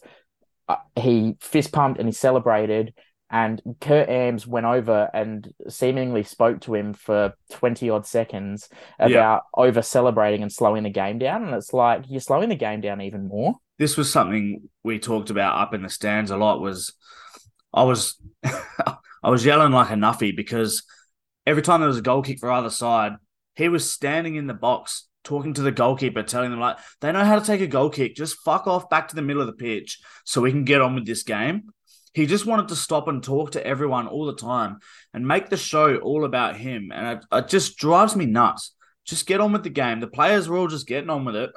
uh, 0.69 0.79
he 0.97 1.37
fist 1.41 1.71
pumped 1.71 2.01
and 2.01 2.09
he 2.09 2.13
celebrated. 2.13 2.93
And 3.31 3.63
Kurt 3.81 4.09
Ams 4.09 4.49
went 4.49 4.67
over 4.67 5.09
and 5.15 5.49
seemingly 5.69 6.25
spoke 6.25 6.63
to 6.63 6.75
him 6.75 6.93
for 6.93 7.35
20 7.53 7.89
odd 7.89 8.05
seconds 8.05 8.69
about 8.99 9.45
yeah. 9.57 9.63
over 9.63 9.81
celebrating 9.81 10.43
and 10.43 10.53
slowing 10.53 10.83
the 10.83 10.91
game 10.91 11.21
down. 11.21 11.45
And 11.45 11.55
it's 11.55 11.73
like 11.73 12.03
you're 12.09 12.21
slowing 12.21 12.49
the 12.49 12.57
game 12.57 12.81
down 12.81 13.01
even 13.01 13.29
more. 13.29 13.55
This 13.79 13.97
was 13.97 14.13
something 14.13 14.69
we 14.83 14.99
talked 14.99 15.31
about 15.31 15.57
up 15.57 15.73
in 15.73 15.83
the 15.83 15.89
stands 15.89 16.33
a 16.33 16.37
lot 16.37 16.61
was 16.61 16.95
I 17.73 17.85
was 17.85 18.21
I 18.45 19.31
was 19.31 19.47
yelling 19.47 19.73
like 19.73 19.91
a 19.91 19.95
nuffy 19.95 20.35
because 20.35 20.83
every 21.47 21.63
time 21.63 21.81
there 21.81 21.89
was 21.89 21.99
a 21.99 22.03
goal 22.03 22.23
kick 22.23 22.39
for 22.39 22.51
either 22.51 22.71
side, 22.71 23.13
he 23.55 23.69
was 23.69 23.91
standing 23.91 24.37
in 24.37 24.47
the 24.47 24.55
box 24.55 25.09
talking 25.25 25.55
to 25.55 25.63
the 25.63 25.73
goalkeeper, 25.73 26.23
telling 26.23 26.51
them 26.51 26.61
like 26.61 26.79
they 27.01 27.13
know 27.13 27.25
how 27.25 27.39
to 27.39 27.45
take 27.45 27.61
a 27.61 27.67
goal 27.67 27.91
kick. 27.91 28.15
Just 28.15 28.39
fuck 28.45 28.67
off 28.67 28.91
back 28.91 29.09
to 29.09 29.15
the 29.15 29.23
middle 29.23 29.43
of 29.43 29.47
the 29.47 29.53
pitch 29.53 30.01
so 30.25 30.41
we 30.41 30.51
can 30.51 30.65
get 30.65 30.81
on 30.81 30.95
with 30.95 31.07
this 31.07 31.23
game. 31.23 31.73
He 32.15 32.27
just 32.27 32.45
wanted 32.45 32.69
to 32.69 32.77
stop 32.77 33.09
and 33.09 33.23
talk 33.23 33.53
to 33.53 33.67
everyone 33.67 34.07
all 34.07 34.27
the 34.27 34.35
time 34.35 34.79
and 35.15 35.27
make 35.27 35.49
the 35.49 35.57
show 35.57 35.97
all 35.97 36.25
about 36.25 36.57
him. 36.57 36.91
And 36.93 37.19
it, 37.19 37.25
it 37.33 37.49
just 37.49 37.79
drives 37.79 38.15
me 38.15 38.27
nuts. 38.27 38.75
Just 39.07 39.27
get 39.27 39.41
on 39.41 39.53
with 39.53 39.63
the 39.63 39.71
game. 39.71 40.01
The 40.01 40.07
players 40.07 40.49
were 40.49 40.59
all 40.59 40.69
just 40.69 40.87
getting 40.87 41.09
on 41.09 41.25
with 41.25 41.37
it. 41.37 41.51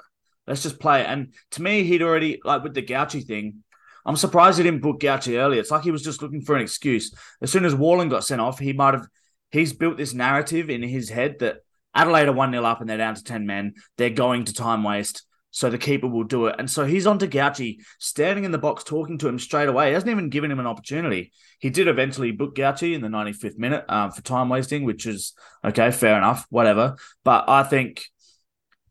Let's 0.48 0.64
just 0.64 0.80
play. 0.80 1.06
And 1.06 1.34
to 1.52 1.62
me, 1.62 1.84
he'd 1.84 2.02
already 2.02 2.40
like 2.44 2.64
with 2.64 2.74
the 2.74 2.82
Gauci 2.82 3.26
thing. 3.26 3.64
I'm 4.06 4.16
surprised 4.16 4.58
he 4.58 4.64
didn't 4.64 4.82
book 4.82 5.00
Gauci 5.00 5.38
earlier. 5.38 5.60
It's 5.60 5.72
like 5.72 5.84
he 5.84 5.92
was 5.92 6.04
just 6.04 6.22
looking 6.22 6.42
for 6.42 6.56
an 6.56 6.62
excuse. 6.62 7.14
As 7.42 7.52
soon 7.52 7.66
as 7.66 7.76
Warland 7.76 8.12
got 8.12 8.24
sent 8.24 8.40
off, 8.40 8.60
he 8.60 8.72
might 8.72 8.94
have 8.94 9.08
he's 9.52 9.74
built 9.74 9.98
this 9.98 10.14
narrative 10.14 10.70
in 10.70 10.84
his 10.84 11.10
head 11.10 11.40
that 11.40 11.58
Adelaide 11.94 12.28
are 12.28 12.34
1 12.34 12.52
0 12.52 12.64
up 12.64 12.82
and 12.82 12.90
they're 12.90 12.98
down 12.98 13.16
to 13.16 13.24
10 13.24 13.46
men. 13.46 13.74
They're 13.98 14.10
going 14.10 14.46
to 14.46 14.54
time 14.54 14.84
waste. 14.84 15.24
So 15.52 15.70
the 15.70 15.78
keeper 15.78 16.08
will 16.08 16.26
do 16.26 16.48
it. 16.48 16.56
And 16.60 16.70
so 16.70 16.84
he's 16.84 17.08
on 17.08 17.18
to 17.20 17.30
Gauci, 17.30 17.78
standing 17.98 18.44
in 18.44 18.52
the 18.52 18.58
box, 18.58 18.84
talking 18.84 19.18
to 19.20 19.28
him 19.30 19.40
straight 19.40 19.70
away. 19.70 19.88
He 19.88 19.94
hasn't 19.94 20.12
even 20.12 20.28
given 20.28 20.52
him 20.52 20.60
an 20.60 20.68
opportunity. 20.68 21.32
He 21.60 21.70
did 21.70 21.88
eventually 21.88 22.32
book 22.32 22.56
Gauci 22.56 22.94
in 22.94 23.00
the 23.00 23.08
95th 23.08 23.58
minute 23.58 23.86
um, 23.88 24.12
for 24.12 24.22
time 24.22 24.50
wasting, 24.50 24.84
which 24.84 25.06
is 25.06 25.34
okay, 25.64 25.92
fair 25.92 26.18
enough, 26.18 26.46
whatever. 26.50 26.98
But 27.24 27.48
I 27.48 27.64
think 27.64 28.04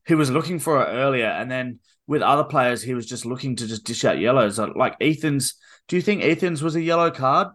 he 0.07 0.15
was 0.15 0.31
looking 0.31 0.59
for 0.59 0.83
it 0.83 0.87
earlier. 0.87 1.27
And 1.27 1.51
then 1.51 1.81
with 2.07 2.23
other 2.23 2.45
players, 2.45 2.83
he 2.83 2.95
was 2.95 3.05
just 3.05 3.27
looking 3.27 3.57
to 3.57 3.67
just 3.67 3.85
dish 3.85 4.03
out 4.07 4.19
yellows. 4.19 4.59
Like 4.59 4.97
Ethan's, 5.03 5.57
do 5.87 5.97
you 5.97 6.03
think 6.03 6.23
Ethan's 6.23 6.63
was 6.63 6.77
a 6.77 6.83
yellow 6.83 7.11
card? 7.11 7.49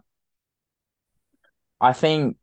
I 1.80 1.94
think 1.94 2.36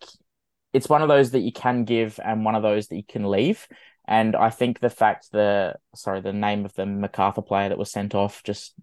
it's 0.78 0.88
one 0.88 1.02
of 1.02 1.08
those 1.08 1.32
that 1.32 1.40
you 1.42 1.52
can 1.52 1.84
give 1.86 2.20
and 2.24 2.46
one 2.46 2.54
of 2.54 2.62
those 2.62 2.88
that 2.88 2.98
you 2.98 3.04
can 3.04 3.26
leave. 3.26 3.68
And 4.08 4.36
I 4.36 4.52
think 4.52 4.80
the 4.80 4.90
fact 4.90 5.32
the 5.32 5.76
sorry, 5.96 6.22
the 6.22 6.32
name 6.32 6.66
of 6.66 6.74
the 6.74 6.86
Macarthur 6.86 7.42
player 7.42 7.70
that 7.70 7.78
was 7.78 7.92
sent 7.92 8.14
off 8.14 8.44
just 8.44 8.74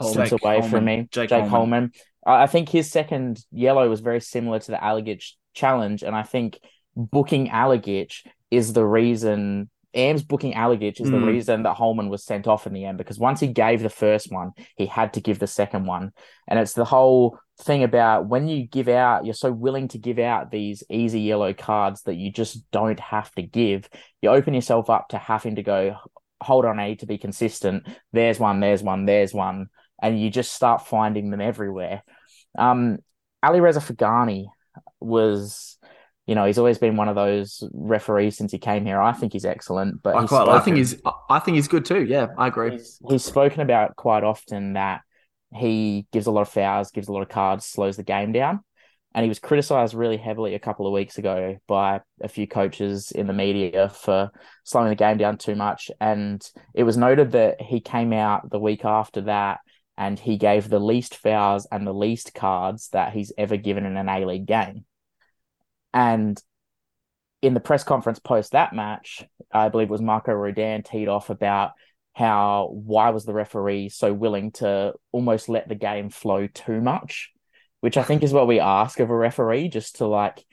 slips 0.00 0.32
away 0.32 0.60
Hollman. 0.60 0.70
from 0.70 0.84
me. 0.84 1.08
Jake 1.10 1.30
Jake, 1.30 1.44
Hollman. 1.44 1.50
Hollman. 1.50 1.92
I 2.26 2.42
I 2.42 2.46
think 2.46 2.68
his 2.68 2.90
second 2.90 3.42
yellow 3.52 3.88
was 3.88 4.00
very 4.00 4.20
similar 4.20 4.58
to 4.58 4.70
the 4.72 4.76
Alagich 4.76 5.32
challenge, 5.54 6.02
and 6.02 6.14
I 6.14 6.24
think 6.24 6.58
booking 6.96 7.48
Alagich 7.48 8.26
is 8.50 8.72
the 8.72 8.84
reason. 8.84 9.70
Ams 9.98 10.22
booking 10.22 10.54
Alagich 10.54 11.00
is 11.00 11.10
the 11.10 11.16
Mm. 11.16 11.26
reason 11.26 11.62
that 11.64 11.76
Hollman 11.76 12.08
was 12.08 12.24
sent 12.24 12.46
off 12.46 12.66
in 12.66 12.72
the 12.72 12.84
end 12.84 12.98
because 12.98 13.18
once 13.18 13.40
he 13.40 13.48
gave 13.48 13.82
the 13.82 13.90
first 13.90 14.30
one, 14.32 14.52
he 14.76 14.86
had 14.86 15.12
to 15.14 15.20
give 15.20 15.38
the 15.38 15.46
second 15.46 15.86
one. 15.86 16.12
And 16.46 16.58
it's 16.58 16.72
the 16.72 16.84
whole 16.84 17.38
thing 17.62 17.82
about 17.82 18.26
when 18.26 18.46
you 18.46 18.66
give 18.66 18.88
out, 18.88 19.24
you're 19.24 19.34
so 19.34 19.50
willing 19.50 19.88
to 19.88 19.98
give 19.98 20.18
out 20.18 20.50
these 20.50 20.84
easy 20.88 21.20
yellow 21.20 21.52
cards 21.52 22.02
that 22.02 22.14
you 22.14 22.30
just 22.30 22.70
don't 22.70 23.00
have 23.00 23.30
to 23.32 23.42
give. 23.42 23.88
You 24.22 24.30
open 24.30 24.54
yourself 24.54 24.88
up 24.88 25.08
to 25.08 25.18
having 25.18 25.56
to 25.56 25.62
go, 25.62 25.96
hold 26.40 26.64
on, 26.64 26.78
A 26.78 26.94
to 26.96 27.06
be 27.06 27.18
consistent. 27.18 27.88
There's 28.12 28.38
one, 28.38 28.60
there's 28.60 28.82
one, 28.82 29.06
there's 29.06 29.34
one. 29.34 29.68
And 30.00 30.20
you 30.20 30.30
just 30.30 30.52
start 30.52 30.86
finding 30.86 31.30
them 31.30 31.40
everywhere. 31.40 32.04
Um, 32.56 32.98
Alireza 33.44 33.80
Faghani 33.80 34.46
was, 35.00 35.77
you 36.28 36.34
know, 36.34 36.44
he's 36.44 36.58
always 36.58 36.76
been 36.76 36.96
one 36.96 37.08
of 37.08 37.14
those 37.14 37.66
referees 37.72 38.36
since 38.36 38.52
he 38.52 38.58
came 38.58 38.84
here. 38.84 39.00
I 39.00 39.12
think 39.12 39.32
he's 39.32 39.46
excellent, 39.46 40.02
but 40.02 40.14
I 40.14 40.26
quite 40.26 40.46
I 40.46 40.60
think 40.60 40.76
he's 40.76 41.00
I 41.30 41.38
think 41.38 41.54
he's 41.54 41.68
good 41.68 41.86
too. 41.86 42.04
Yeah, 42.04 42.26
I 42.36 42.48
agree. 42.48 42.72
he's, 42.72 43.00
he's 43.08 43.24
spoken 43.24 43.62
about 43.62 43.96
quite 43.96 44.22
often 44.22 44.74
that 44.74 45.00
he 45.54 46.06
gives 46.12 46.26
a 46.26 46.30
lot 46.30 46.42
of 46.42 46.50
fouls, 46.50 46.90
gives 46.90 47.08
a 47.08 47.12
lot 47.12 47.22
of 47.22 47.30
cards, 47.30 47.64
slows 47.64 47.96
the 47.96 48.02
game 48.02 48.32
down. 48.32 48.60
And 49.14 49.24
he 49.24 49.30
was 49.30 49.38
criticized 49.38 49.94
really 49.94 50.18
heavily 50.18 50.54
a 50.54 50.58
couple 50.58 50.86
of 50.86 50.92
weeks 50.92 51.16
ago 51.16 51.56
by 51.66 52.02
a 52.20 52.28
few 52.28 52.46
coaches 52.46 53.10
in 53.10 53.26
the 53.26 53.32
media 53.32 53.88
for 53.88 54.30
slowing 54.64 54.90
the 54.90 54.96
game 54.96 55.16
down 55.16 55.38
too 55.38 55.54
much. 55.54 55.90
And 55.98 56.46
it 56.74 56.82
was 56.82 56.98
noted 56.98 57.32
that 57.32 57.62
he 57.62 57.80
came 57.80 58.12
out 58.12 58.50
the 58.50 58.60
week 58.60 58.84
after 58.84 59.22
that 59.22 59.60
and 59.96 60.18
he 60.18 60.36
gave 60.36 60.68
the 60.68 60.78
least 60.78 61.16
fouls 61.16 61.66
and 61.72 61.86
the 61.86 61.94
least 61.94 62.34
cards 62.34 62.90
that 62.90 63.14
he's 63.14 63.32
ever 63.38 63.56
given 63.56 63.86
in 63.86 63.96
an 63.96 64.10
A 64.10 64.26
League 64.26 64.46
game. 64.46 64.84
And 65.98 66.40
in 67.42 67.54
the 67.54 67.60
press 67.60 67.82
conference 67.82 68.20
post 68.20 68.52
that 68.52 68.72
match, 68.72 69.24
I 69.52 69.68
believe 69.68 69.88
it 69.88 69.90
was 69.90 70.00
Marco 70.00 70.32
Rudan 70.32 70.84
teed 70.84 71.08
off 71.08 71.28
about 71.28 71.72
how 72.12 72.70
why 72.72 73.10
was 73.10 73.24
the 73.24 73.32
referee 73.32 73.88
so 73.88 74.12
willing 74.12 74.52
to 74.52 74.92
almost 75.10 75.48
let 75.48 75.68
the 75.68 75.74
game 75.74 76.08
flow 76.10 76.46
too 76.46 76.80
much, 76.80 77.32
which 77.80 77.96
I 77.96 78.04
think 78.04 78.22
is 78.22 78.32
what 78.32 78.46
we 78.46 78.60
ask 78.60 79.00
of 79.00 79.10
a 79.10 79.16
referee, 79.16 79.68
just 79.70 79.96
to 79.96 80.06
like, 80.06 80.44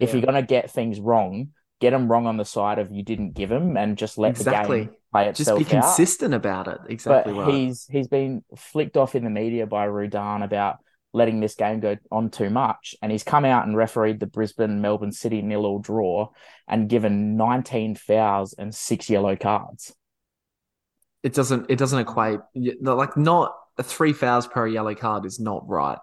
if 0.00 0.10
Yeah. 0.10 0.16
you're 0.16 0.26
gonna 0.26 0.42
get 0.42 0.70
things 0.70 0.98
wrong, 0.98 1.50
get 1.80 1.90
them 1.90 2.10
wrong 2.10 2.26
on 2.26 2.36
the 2.36 2.44
side 2.44 2.80
of 2.80 2.90
you 2.90 3.04
didn't 3.04 3.34
give 3.34 3.50
them, 3.50 3.76
and 3.76 3.96
just 3.96 4.18
let 4.18 4.34
the 4.34 4.50
game 4.50 4.90
play 5.12 5.28
itself 5.28 5.58
Just 5.60 5.70
be 5.70 5.76
out. 5.76 5.82
consistent 5.82 6.34
about 6.34 6.66
it. 6.66 6.78
Exactly 6.88 7.32
But 7.32 7.40
right. 7.40 7.54
he's 7.54 7.86
he's 7.86 8.08
been 8.08 8.42
flicked 8.56 8.96
off 8.96 9.14
in 9.14 9.22
the 9.22 9.30
media 9.30 9.66
by 9.66 9.84
Rudan 9.84 10.42
about 10.42 10.78
letting 11.12 11.40
this 11.40 11.54
game 11.54 11.80
go 11.80 11.96
on 12.10 12.30
too 12.30 12.50
much, 12.50 12.94
and 13.02 13.10
he's 13.10 13.24
come 13.24 13.44
out 13.44 13.66
and 13.66 13.76
refereed 13.76 14.20
the 14.20 14.26
Brisbane 14.26 14.80
Melbourne 14.80 15.12
City 15.12 15.42
nil 15.42 15.66
all 15.66 15.78
draw 15.78 16.28
and 16.66 16.88
given 16.88 17.36
19 17.36 17.94
fouls 17.96 18.54
and 18.58 18.74
six 18.74 19.08
yellow 19.08 19.36
cards. 19.36 19.94
it 21.22 21.34
doesn't 21.34 21.66
it 21.68 21.78
doesn't 21.78 21.98
equate 21.98 22.40
like 22.80 23.16
not 23.16 23.54
three 23.82 24.12
fouls 24.12 24.46
per 24.46 24.66
yellow 24.66 24.94
card 24.94 25.24
is 25.24 25.40
not 25.40 25.68
right. 25.68 25.98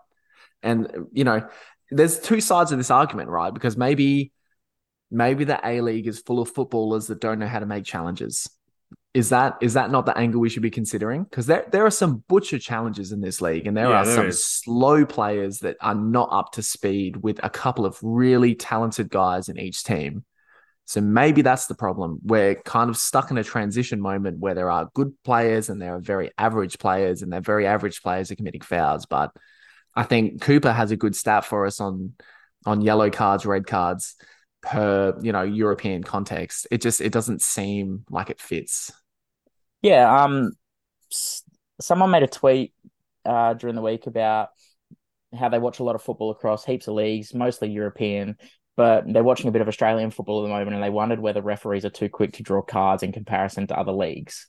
And 0.64 1.08
you 1.14 1.24
know 1.24 1.48
there's 1.92 2.20
two 2.20 2.42
sides 2.42 2.72
of 2.72 2.78
this 2.78 2.92
argument 2.92 3.30
right? 3.30 3.54
Because 3.54 3.78
maybe 3.78 4.32
maybe 5.12 5.44
the 5.44 5.60
a 5.66 5.82
league 5.82 6.08
is 6.08 6.20
full 6.20 6.40
of 6.40 6.50
footballers 6.50 7.08
that 7.08 7.22
don't 7.22 7.40
know 7.40 7.48
how 7.48 7.60
to 7.60 7.66
make 7.66 7.86
challenges 7.86 8.50
is 9.16 9.30
that 9.30 9.56
is 9.62 9.74
that 9.74 9.90
not 9.90 10.06
the 10.06 10.18
angle 10.18 10.42
we 10.42 10.50
should 10.50 10.62
be 10.62 10.70
considering 10.70 11.24
because 11.24 11.46
there 11.48 11.66
there 11.72 11.86
are 11.86 11.92
some 11.92 12.24
butcher 12.28 12.60
challenges 12.60 13.12
in 13.12 13.22
this 13.22 13.42
league 13.42 13.66
and 13.66 13.76
there 13.76 13.90
Yeah, 13.90 14.02
are 14.02 14.06
there 14.06 14.16
some 14.16 14.28
is. 14.28 14.46
slow 14.46 15.06
players 15.06 15.60
that 15.60 15.78
are 15.82 15.96
not 15.96 16.30
up 16.32 16.52
to 16.54 16.62
speed 16.62 17.18
with 17.18 17.40
a 17.44 17.50
couple 17.50 17.86
of 17.86 17.98
really 18.04 18.54
talented 18.54 19.10
guys 19.10 19.50
in 19.50 19.58
each 19.58 19.84
team 19.84 20.26
so 20.88 21.02
maybe 21.02 21.42
that's 21.42 21.66
the 21.66 21.74
problem. 21.74 22.20
We're 22.24 22.56
kind 22.56 22.92
of 22.92 22.98
stuck 22.98 23.32
in 23.32 23.40
a 23.40 23.44
transition 23.44 24.00
moment 24.00 24.38
where 24.38 24.54
there 24.54 24.70
are 24.70 24.92
good 24.94 25.14
players 25.24 25.70
and 25.70 25.82
there 25.82 25.96
are 25.96 26.00
very 26.00 26.30
average 26.38 26.78
players, 26.78 27.24
and 27.24 27.34
they're 27.34 27.42
very 27.42 27.66
average 27.66 28.04
players 28.04 28.30
are 28.30 28.36
committing 28.36 28.62
fouls. 28.62 29.08
But 29.08 29.32
I 29.96 30.04
think 30.04 30.42
Cooper 30.42 30.72
has 30.72 30.92
a 30.92 30.96
good 30.96 31.16
stat 31.16 31.44
for 31.44 31.66
us 31.66 31.80
on 31.82 32.14
on 32.68 32.82
yellow 32.82 33.10
cards, 33.10 33.48
red 33.48 33.66
cards 33.66 34.16
per 34.62 35.18
you 35.24 35.32
know 35.32 35.42
European 35.42 36.04
context. 36.04 36.68
It 36.70 36.82
just 36.82 37.02
it 37.02 37.12
doesn't 37.12 37.42
seem 37.42 38.06
like 38.12 38.30
it 38.30 38.40
fits. 38.40 38.92
Yeah, 39.82 40.24
um, 40.24 40.52
someone 41.80 42.12
made 42.12 42.24
a 42.24 42.28
tweet 42.28 42.74
uh, 43.24 43.54
during 43.54 43.76
the 43.76 43.82
week 43.82 44.08
about 44.08 44.50
how 45.38 45.50
they 45.50 45.60
watch 45.60 45.80
a 45.80 45.84
lot 45.84 45.96
of 45.96 46.02
football 46.02 46.32
across 46.32 46.66
heaps 46.66 46.88
of 46.88 46.96
leagues, 46.96 47.34
mostly 47.34 47.70
European, 47.70 48.38
but 48.78 49.04
they're 49.08 49.24
watching 49.24 49.48
a 49.48 49.52
bit 49.52 49.62
of 49.62 49.68
Australian 49.68 50.12
football 50.12 50.42
at 50.44 50.48
the 50.48 50.54
moment, 50.54 50.74
and 50.74 50.84
they 50.84 50.90
wondered 50.90 51.20
whether 51.20 51.42
referees 51.42 51.86
are 51.86 51.90
too 51.90 52.10
quick 52.10 52.34
to 52.34 52.44
draw 52.44 52.62
cards 52.62 53.04
in 53.04 53.12
comparison 53.12 53.68
to 53.68 53.78
other 53.78 53.92
leagues. 53.92 54.48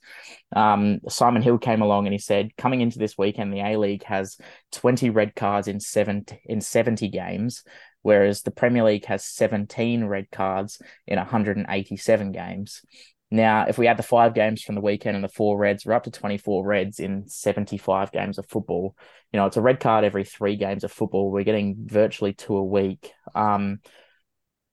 Um, 0.55 0.99
Simon 1.07 1.41
Hill 1.41 1.59
came 1.59 1.81
along 1.81 2.07
and 2.07 2.13
he 2.13 2.19
said, 2.19 2.55
coming 2.57 2.81
into 2.81 2.99
this 2.99 3.17
weekend, 3.17 3.53
the 3.53 3.61
A 3.61 3.77
League 3.77 4.03
has 4.03 4.37
twenty 4.71 5.09
red 5.09 5.35
cards 5.35 5.67
in 5.67 5.79
seven 5.79 6.25
in 6.45 6.61
seventy 6.61 7.09
games, 7.09 7.63
whereas 8.01 8.41
the 8.41 8.51
Premier 8.51 8.83
League 8.83 9.05
has 9.05 9.23
seventeen 9.23 10.05
red 10.05 10.29
cards 10.31 10.81
in 11.05 11.17
one 11.17 11.27
hundred 11.27 11.57
and 11.57 11.67
eighty-seven 11.69 12.31
games. 12.31 12.81
Now, 13.29 13.65
if 13.67 13.77
we 13.77 13.87
add 13.87 13.97
the 13.97 14.03
five 14.03 14.33
games 14.33 14.63
from 14.63 14.75
the 14.75 14.81
weekend 14.81 15.15
and 15.15 15.23
the 15.23 15.29
four 15.29 15.57
reds, 15.57 15.85
we're 15.85 15.93
up 15.93 16.03
to 16.03 16.11
24 16.11 16.65
reds 16.65 16.99
in 16.99 17.27
75 17.27 18.11
games 18.11 18.37
of 18.37 18.47
football. 18.47 18.95
You 19.33 19.39
know, 19.39 19.45
it's 19.45 19.57
a 19.57 19.61
red 19.61 19.81
card 19.81 20.05
every 20.05 20.23
three 20.23 20.55
games 20.55 20.85
of 20.85 20.91
football. 20.91 21.29
We're 21.29 21.43
getting 21.43 21.75
virtually 21.87 22.33
two 22.33 22.55
a 22.55 22.63
week. 22.63 23.11
Um, 23.35 23.79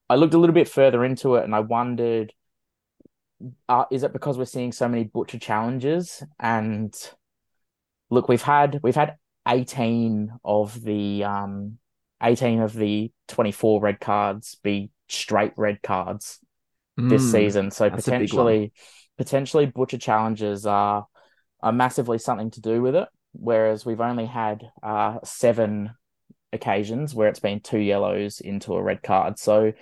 I 0.09 0.15
looked 0.15 0.33
a 0.33 0.37
little 0.37 0.53
bit 0.53 0.69
further 0.69 1.03
into 1.03 1.35
it 1.35 1.43
and 1.43 1.53
I 1.53 1.59
wondered, 1.59 2.31
uh, 3.67 3.85
is 3.91 4.03
it 4.03 4.13
because 4.13 4.37
we're 4.37 4.45
seeing 4.45 4.71
so 4.71 4.87
many 4.87 5.03
butcher 5.03 5.39
challenges? 5.39 6.23
And 6.39 6.95
look, 8.09 8.29
we've 8.29 8.41
had 8.41 8.79
we've 8.83 8.95
had 8.95 9.17
18 9.47 10.31
of 10.43 10.81
the 10.81 11.23
um 11.25 11.77
18 12.23 12.61
of 12.61 12.73
the 12.73 13.11
24 13.27 13.81
red 13.81 13.99
cards 13.99 14.55
be 14.63 14.89
straight 15.07 15.51
red 15.57 15.81
cards 15.81 16.39
this 16.97 17.23
Mm. 17.23 17.31
season. 17.31 17.71
So 17.71 17.89
that's 17.89 18.07
a 18.07 18.11
big 18.11 18.19
one. 18.19 18.27
potentially, 18.27 18.73
potentially 19.17 19.65
butcher 19.65 19.97
challenges 19.97 20.65
are 20.65 21.07
are 21.61 21.71
massively 21.71 22.17
something 22.19 22.51
to 22.51 22.61
do 22.61 22.81
with 22.81 22.95
it. 22.95 23.07
Whereas 23.33 23.85
we've 23.85 24.01
only 24.01 24.25
had 24.25 24.69
uh, 24.83 25.17
seven 25.23 25.91
occasions 26.53 27.13
where 27.13 27.27
it's 27.27 27.39
been 27.39 27.59
two 27.59 27.79
yellows 27.79 28.39
into 28.39 28.75
a 28.75 28.81
red 28.81 29.01
card. 29.03 29.39
So 29.39 29.73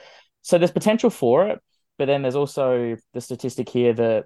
so 0.41 0.57
there's 0.57 0.71
potential 0.71 1.09
for 1.09 1.47
it, 1.49 1.59
but 1.97 2.05
then 2.05 2.21
there's 2.21 2.35
also 2.35 2.97
the 3.13 3.21
statistic 3.21 3.69
here 3.69 3.93
that 3.93 4.25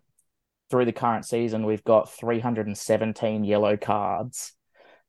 through 0.70 0.86
the 0.86 0.94
current 0.94 1.26
season 1.26 1.66
we've 1.66 1.84
got 1.84 2.12
317 2.12 3.44
yellow 3.44 3.78
cards. 3.78 4.54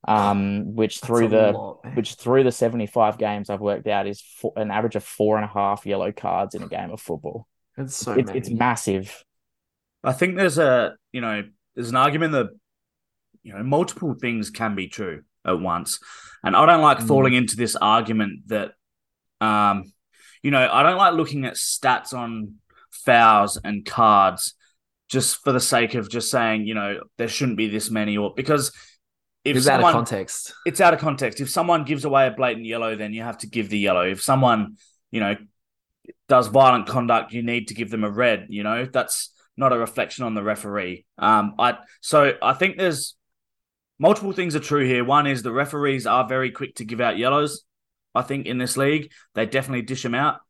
Um, 0.07 0.77
which 0.77 1.01
That's 1.01 1.07
through 1.09 1.29
the 1.29 1.53
lot, 1.53 1.81
which 1.95 2.14
through 2.14 2.45
the 2.45 2.53
75 2.53 3.19
games 3.19 3.51
I've 3.51 3.61
worked 3.61 3.88
out 3.88 4.07
is 4.07 4.21
four, 4.21 4.53
an 4.57 4.71
average 4.71 4.95
of 4.95 5.03
four 5.03 5.37
and 5.37 5.45
a 5.45 5.49
half 5.49 5.87
yellow 5.87 6.12
cards 6.12 6.55
in 6.55 6.62
a 6.62 6.69
game 6.69 6.93
of 6.93 7.01
football 7.01 7.49
it's 7.79 7.97
so 7.97 8.12
it's, 8.12 8.31
it's 8.33 8.51
massive. 8.51 9.25
I 10.05 10.12
think 10.12 10.37
there's 10.37 10.59
a 10.59 10.95
you 11.12 11.21
know 11.21 11.43
there's 11.75 11.91
an 11.91 11.97
argument 11.97 12.33
that 12.33 12.49
you 13.43 13.53
know 13.53 13.62
multiple 13.62 14.14
things 14.14 14.51
can 14.51 14.75
be 14.75 14.88
true 14.88 15.23
at 15.45 15.61
once, 15.61 15.99
and 16.43 16.57
I 16.57 16.67
don't 16.67 16.83
like 16.83 16.99
Mm. 16.99 17.09
falling 17.09 17.35
into 17.35 17.57
this 17.57 17.77
argument 17.77 18.49
that 18.49 18.73
um 19.41 19.85
you 20.43 20.51
know 20.51 20.69
I 20.71 20.83
don't 20.83 20.97
like 20.99 21.14
looking 21.14 21.45
at 21.45 21.55
stats 21.55 22.12
on 22.12 22.55
fouls 22.91 23.59
and 23.62 23.85
cards 23.85 24.55
just 25.09 25.37
for 25.43 25.53
the 25.53 25.61
sake 25.61 25.95
of 25.95 26.11
just 26.11 26.31
saying 26.31 26.67
you 26.67 26.75
know 26.75 27.01
there 27.17 27.29
shouldn't 27.29 27.57
be 27.57 27.69
this 27.69 27.91
many 27.91 28.17
or 28.19 28.35
because 28.35 28.73
if 29.45 29.57
it's 29.57 29.69
out 29.69 29.81
of 29.81 29.93
context. 29.93 30.53
it's 30.67 30.81
out 30.81 30.93
of 30.93 31.01
context. 31.01 31.41
If 31.41 31.49
someone 31.49 31.85
gives 31.85 32.05
away 32.05 32.27
a 32.27 32.31
blatant 32.33 32.67
yellow, 32.67 32.97
then 32.97 33.14
you 33.14 33.23
have 33.23 33.38
to 33.38 33.47
give 33.47 33.71
the 33.71 33.79
yellow. 33.79 34.03
If 34.03 34.21
someone, 34.21 34.77
you 35.11 35.21
know, 35.21 35.37
does 36.29 36.49
violent 36.49 36.87
conduct, 36.87 37.33
you 37.33 37.42
need 37.42 37.68
to 37.68 37.75
give 37.75 37.90
them 37.90 38.05
a 38.05 38.11
red. 38.11 38.47
You 38.49 38.62
know, 38.62 38.87
that's 38.87 39.33
not 39.57 39.73
a 39.73 39.79
reflection 39.79 40.25
on 40.25 40.35
the 40.35 40.42
referee. 40.42 41.05
Um, 41.18 41.55
I 41.59 41.79
so 42.01 42.35
I 42.42 42.53
think 42.55 42.77
there's 42.77 43.16
multiple 43.99 44.33
things 44.33 44.55
are 44.55 44.61
true 44.61 44.87
here. 44.87 45.05
One 45.05 45.27
is 45.27 45.42
the 45.42 45.53
referees 45.53 46.07
are 46.07 46.29
very 46.29 46.51
quick 46.51 46.77
to 46.77 46.85
give 46.85 47.01
out 47.01 47.18
yellows. 47.18 47.64
I 48.14 48.23
think 48.23 48.47
in 48.47 48.59
this 48.59 48.77
league, 48.77 49.12
they 49.35 49.47
definitely 49.47 49.83
dish 49.83 50.03
them 50.03 50.14
out. 50.14 50.40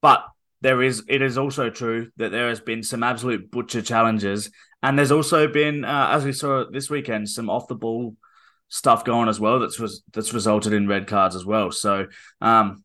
But 0.00 0.24
there 0.60 0.82
is 0.82 1.02
it 1.08 1.22
is 1.22 1.38
also 1.38 1.70
true 1.70 2.10
that 2.16 2.30
there 2.30 2.48
has 2.48 2.60
been 2.60 2.82
some 2.82 3.02
absolute 3.02 3.50
butcher 3.50 3.82
challenges, 3.82 4.50
and 4.82 4.98
there's 4.98 5.12
also 5.12 5.48
been, 5.48 5.84
uh, 5.84 6.08
as 6.12 6.24
we 6.24 6.32
saw 6.32 6.64
this 6.70 6.90
weekend, 6.90 7.28
some 7.28 7.50
off 7.50 7.68
the 7.68 7.74
ball 7.74 8.16
stuff 8.68 9.04
going 9.04 9.28
as 9.28 9.40
well. 9.40 9.58
That's 9.58 9.78
was 9.78 10.02
that's 10.12 10.34
resulted 10.34 10.72
in 10.72 10.88
red 10.88 11.06
cards 11.06 11.34
as 11.34 11.44
well. 11.44 11.70
So, 11.70 12.06
um, 12.40 12.84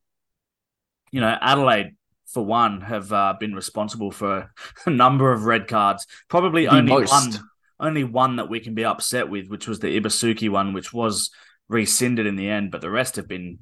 you 1.16 1.22
know, 1.22 1.34
Adelaide 1.42 1.96
for 2.34 2.44
one 2.46 2.82
have 2.82 3.12
uh, 3.14 3.34
been 3.40 3.54
responsible 3.56 4.12
for 4.12 4.52
a 4.86 4.90
number 4.90 5.32
of 5.32 5.46
red 5.46 5.68
cards. 5.68 6.06
Probably 6.28 6.66
The 6.66 6.72
only 6.78 6.92
most. 6.92 7.12
one, 7.12 7.32
only 7.80 8.04
one 8.04 8.36
that 8.38 8.50
we 8.50 8.60
can 8.60 8.74
be 8.76 8.84
upset 8.86 9.30
with, 9.30 9.48
which 9.48 9.68
was 9.68 9.80
the 9.80 9.92
Ibusuki 10.00 10.50
one, 10.50 10.74
which 10.74 10.92
was 10.94 11.30
rescinded 11.70 12.26
in 12.26 12.36
the 12.36 12.50
end. 12.50 12.72
But 12.72 12.82
the 12.82 12.90
rest 12.90 13.16
have 13.16 13.28
been 13.28 13.60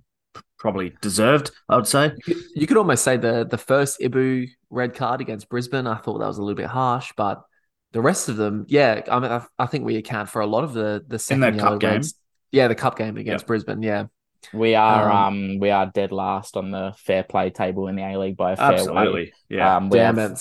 probably 0.57 0.93
deserved. 1.01 1.51
I 1.69 1.75
would 1.75 1.87
say. 1.87 2.13
You 2.55 2.65
could- 2.67 2.77
almost 2.77 3.03
say 3.03 3.17
the 3.17 3.45
the 3.45 3.57
first 3.57 3.99
Ibu 3.99 4.47
red 4.69 4.95
card 4.95 5.21
against 5.21 5.49
Brisbane. 5.49 5.85
I 5.87 5.97
thought 5.97 6.19
that 6.19 6.27
was 6.27 6.39
a 6.39 6.41
little 6.41 6.55
bit 6.63 6.67
harsh, 6.67 7.11
but 7.15 7.43
the 7.91 8.01
rest 8.01 8.29
of 8.29 8.37
them, 8.37 8.65
yeah, 8.67 9.01
I 9.11 9.19
mean, 9.19 9.31
I, 9.31 9.45
I 9.59 9.67
think 9.67 9.85
we 9.85 9.97
account 9.97 10.29
for 10.29 10.41
a 10.41 10.47
lot 10.47 10.63
of 10.63 10.73
the 10.73 11.03
the 11.07 11.19
second 11.19 11.57
the 11.57 11.61
cup 11.61 11.79
game. 11.79 11.91
reds. 11.91 12.15
Yeah, 12.51 12.67
the 12.67 12.75
cup 12.75 12.97
game 12.97 13.17
against 13.17 13.45
Brisbane. 13.45 13.83
Yeah, 13.83 14.05
We 14.53 14.75
are 14.75 15.09
Um, 15.09 15.17
um, 15.17 15.59
we 15.59 15.69
are 15.69 15.85
dead 15.85 16.11
last 16.11 16.57
on 16.57 16.71
the 16.71 16.93
fair 16.97 17.23
play 17.23 17.49
table 17.49 17.87
in 17.87 17.95
the 17.95 18.03
A 18.03 18.17
League 18.17 18.37
by 18.37 18.53
a 18.53 18.55
fair 18.57 18.69
way. 18.69 18.75
Absolutely. 18.75 19.33
Yeah. 19.49 19.77
Um, 19.77 19.89
we 19.89 19.97
damn 19.99 20.17
have 20.17 20.31
it. 20.31 20.39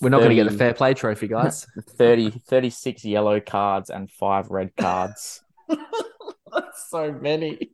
We're 0.00 0.08
not 0.08 0.18
going 0.18 0.30
to 0.30 0.34
get 0.36 0.50
the 0.50 0.58
fair 0.58 0.74
play 0.74 0.94
trophy, 0.94 1.28
guys. 1.28 1.66
30, 1.90 2.30
36 2.30 3.04
yellow 3.04 3.40
cards 3.40 3.90
and 3.90 4.10
five 4.10 4.50
red 4.50 4.74
cards. 4.76 5.40
That's 5.68 6.90
so 6.90 7.12
many. 7.12 7.70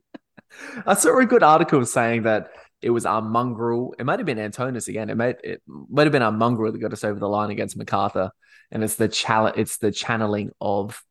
I 0.85 0.93
saw 0.93 1.17
a 1.17 1.25
good 1.25 1.43
article 1.43 1.85
saying 1.85 2.23
that 2.23 2.49
it 2.81 2.89
was 2.89 3.05
our 3.05 3.21
mongrel. 3.21 3.93
It 3.99 4.05
might 4.05 4.19
have 4.19 4.25
been 4.25 4.37
Antonis 4.37 4.87
again. 4.87 5.09
It 5.09 5.17
might 5.17 5.37
it 5.43 5.61
might 5.67 6.03
have 6.03 6.11
been 6.11 6.21
our 6.21 6.31
mongrel 6.31 6.71
that 6.71 6.79
got 6.79 6.93
us 6.93 7.03
over 7.03 7.19
the 7.19 7.29
line 7.29 7.51
against 7.51 7.77
Macarthur, 7.77 8.31
and 8.71 8.83
it's 8.83 8.95
the 8.95 9.07
chal- 9.07 9.47
It's 9.47 9.77
the 9.77 9.91
channeling 9.91 10.51
of, 10.59 11.01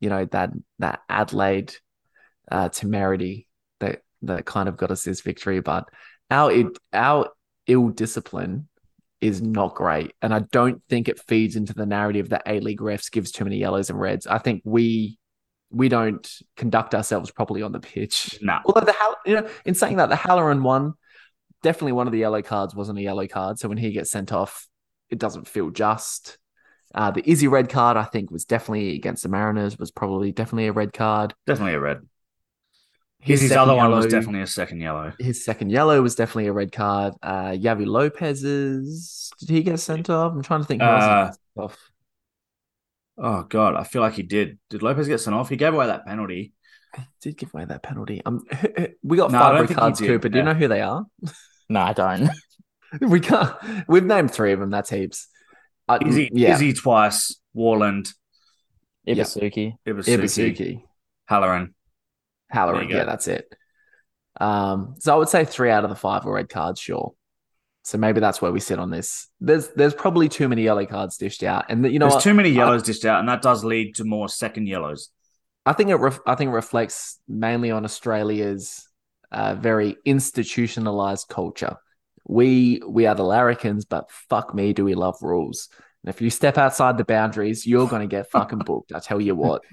you 0.00 0.08
know 0.08 0.24
that 0.26 0.50
that 0.78 1.00
Adelaide 1.08 1.74
uh, 2.50 2.70
temerity 2.70 3.46
that 3.82 4.00
that 4.22 4.46
kind 4.46 4.68
of 4.68 4.76
got 4.76 4.90
us 4.90 5.04
this 5.04 5.20
victory. 5.20 5.60
But 5.60 5.88
our 6.30 6.70
our 6.92 7.28
ill 7.66 7.88
discipline 7.90 8.68
is 9.20 9.42
not 9.42 9.74
great, 9.74 10.12
and 10.22 10.34
I 10.34 10.40
don't 10.50 10.82
think 10.88 11.08
it 11.08 11.20
feeds 11.20 11.56
into 11.56 11.74
the 11.74 11.86
narrative 11.86 12.30
that 12.30 12.42
A 12.46 12.60
League 12.60 12.80
refs 12.80 13.10
gives 13.10 13.30
too 13.30 13.44
many 13.44 13.58
yellows 13.58 13.90
and 13.90 14.00
reds. 14.00 14.26
I 14.26 14.38
think 14.38 14.62
we 14.64 15.18
we 15.70 15.88
don't 15.88 16.28
conduct 16.56 16.94
ourselves 16.94 17.30
properly 17.30 17.62
on 17.62 17.72
the 17.72 17.80
pitch. 17.80 18.38
Nah. 18.42 18.60
Although 18.64 18.86
the 18.86 18.94
you 19.26 19.36
know, 19.36 19.48
in 19.64 19.74
saying 19.74 19.96
that, 19.96 20.08
the 20.08 20.16
Halloran 20.16 20.62
one, 20.62 20.94
definitely 21.62 21.92
one 21.92 22.06
of 22.06 22.12
the 22.12 22.18
yellow 22.18 22.42
cards 22.42 22.74
wasn't 22.74 22.98
a 22.98 23.02
yellow 23.02 23.26
card. 23.26 23.58
So 23.58 23.68
when 23.68 23.78
he 23.78 23.92
gets 23.92 24.10
sent 24.10 24.32
off, 24.32 24.66
it 25.10 25.18
doesn't 25.18 25.48
feel 25.48 25.70
just. 25.70 26.38
Uh, 26.94 27.10
the 27.10 27.28
Izzy 27.28 27.48
red 27.48 27.70
card, 27.70 27.96
I 27.96 28.04
think, 28.04 28.30
was 28.30 28.44
definitely 28.44 28.94
against 28.96 29.22
the 29.22 29.30
Mariners. 29.30 29.78
Was 29.78 29.90
probably 29.90 30.30
definitely 30.30 30.66
a 30.66 30.72
red 30.72 30.92
card. 30.92 31.34
Definitely 31.46 31.74
a 31.74 31.80
red. 31.80 32.02
His, 33.22 33.40
his 33.40 33.52
other 33.52 33.74
one 33.74 33.90
was 33.92 34.06
definitely 34.06 34.42
a 34.42 34.46
second 34.48 34.80
yellow. 34.80 35.12
His 35.18 35.44
second 35.44 35.70
yellow 35.70 36.02
was 36.02 36.16
definitely 36.16 36.48
a 36.48 36.52
red 36.52 36.72
card. 36.72 37.14
Uh, 37.22 37.50
Javi 37.52 37.86
Lopez's 37.86 39.30
did 39.38 39.48
he 39.48 39.62
get 39.62 39.78
sent 39.78 40.10
off? 40.10 40.32
I'm 40.32 40.42
trying 40.42 40.60
to 40.60 40.66
think. 40.66 40.82
Who 40.82 40.88
Uh, 40.88 41.26
sent 41.26 41.38
off. 41.56 41.78
Oh 43.18 43.42
god, 43.44 43.76
I 43.76 43.84
feel 43.84 44.02
like 44.02 44.14
he 44.14 44.22
did. 44.22 44.58
Did 44.70 44.82
Lopez 44.82 45.06
get 45.06 45.20
sent 45.20 45.34
off? 45.36 45.48
He 45.48 45.56
gave 45.56 45.72
away 45.72 45.86
that 45.86 46.04
penalty. 46.04 46.52
He 46.96 47.02
did 47.20 47.36
give 47.36 47.54
away 47.54 47.64
that 47.64 47.82
penalty. 47.82 48.20
Um, 48.26 48.44
we 49.02 49.16
got 49.16 49.30
No, 49.30 49.38
five 49.38 49.60
red 49.68 49.76
cards, 49.76 49.98
did, 50.00 50.08
Cooper. 50.08 50.28
Do 50.28 50.38
you 50.38 50.44
know 50.44 50.54
who 50.54 50.68
they 50.68 50.80
are? 50.82 51.04
No, 51.68 51.80
I 51.80 51.92
don't. 51.92 52.28
We 53.00 53.20
can't. 53.20 53.54
We've 53.88 54.04
named 54.04 54.32
three 54.32 54.52
of 54.52 54.60
them. 54.60 54.68
That's 54.68 54.90
heaps. 54.90 55.28
Uh, 55.88 55.98
Izzy, 56.04 56.28
yeah, 56.30 56.52
Izzy 56.54 56.74
twice. 56.74 57.40
Warland, 57.54 58.12
Ibusuki. 59.08 59.76
Ibusuki, 59.86 60.18
Ibusuki, 60.18 60.82
Halloran. 61.26 61.74
Halloran. 62.52 62.88
Yeah, 62.88 63.04
that's 63.04 63.28
it. 63.28 63.52
Um, 64.40 64.96
so 64.98 65.14
I 65.14 65.16
would 65.16 65.28
say 65.28 65.44
three 65.44 65.70
out 65.70 65.84
of 65.84 65.90
the 65.90 65.96
five 65.96 66.24
were 66.24 66.34
red 66.34 66.48
cards, 66.48 66.80
sure. 66.80 67.14
So 67.84 67.98
maybe 67.98 68.20
that's 68.20 68.40
where 68.40 68.52
we 68.52 68.60
sit 68.60 68.78
on 68.78 68.90
this. 68.90 69.28
There's 69.40 69.68
there's 69.68 69.94
probably 69.94 70.28
too 70.28 70.48
many 70.48 70.62
yellow 70.62 70.86
cards 70.86 71.16
dished 71.16 71.42
out, 71.42 71.64
and 71.68 71.84
you 71.90 71.98
know 71.98 72.06
There's 72.06 72.14
what? 72.14 72.22
too 72.22 72.34
many 72.34 72.50
yellows 72.50 72.84
dished 72.84 73.04
out, 73.04 73.18
and 73.18 73.28
that 73.28 73.42
does 73.42 73.64
lead 73.64 73.96
to 73.96 74.04
more 74.04 74.28
second 74.28 74.68
yellows. 74.68 75.08
I 75.66 75.72
think 75.72 75.90
it 75.90 75.96
ref- 75.96 76.20
I 76.26 76.36
think 76.36 76.48
it 76.48 76.54
reflects 76.54 77.18
mainly 77.26 77.70
on 77.72 77.84
Australia's 77.84 78.86
uh, 79.32 79.54
very 79.54 79.96
institutionalized 80.04 81.28
culture. 81.28 81.76
We 82.28 82.80
we 82.86 83.06
are 83.06 83.16
the 83.16 83.24
larrikins, 83.24 83.84
but 83.84 84.10
fuck 84.28 84.54
me, 84.54 84.72
do 84.72 84.84
we 84.84 84.94
love 84.94 85.16
rules? 85.20 85.68
And 86.04 86.14
if 86.14 86.20
you 86.20 86.30
step 86.30 86.58
outside 86.58 86.98
the 86.98 87.04
boundaries, 87.04 87.66
you're 87.66 87.88
going 87.88 88.02
to 88.02 88.08
get 88.08 88.30
fucking 88.30 88.60
booked. 88.60 88.92
I 88.92 89.00
tell 89.00 89.20
you 89.20 89.34
what. 89.34 89.62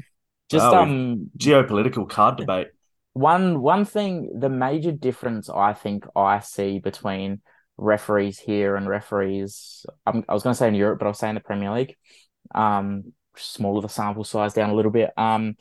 Just 0.49 0.65
Oh, 0.65 0.81
um 0.81 1.29
Geopolitical 1.38 2.09
card 2.09 2.38
debate. 2.38 2.67
one 3.13 3.62
one 3.62 3.85
thing 3.85 4.39
the 4.39 4.49
major 4.49 4.91
difference 4.91 5.49
I 5.49 5.73
think 5.73 6.05
I 6.15 6.39
see 6.39 6.79
between 6.79 7.41
referees 7.77 8.39
here 8.39 8.75
and 8.75 8.88
referees 8.89 9.85
um, 10.05 10.23
I 10.27 10.33
was 10.33 10.43
going 10.43 10.53
to 10.53 10.57
say 10.57 10.67
in 10.67 10.75
Europe 10.75 10.99
but 10.99 11.07
I'll 11.07 11.13
say 11.13 11.29
in 11.29 11.35
the 11.35 11.41
Premier 11.41 11.71
League 11.71 11.95
um 12.53 13.13
smaller 13.38 13.81
the 13.81 13.88
sample 13.89 14.23
size 14.23 14.53
down 14.53 14.69
a 14.69 14.75
little 14.75 14.91
bit. 14.91 15.12
Um 15.17 15.55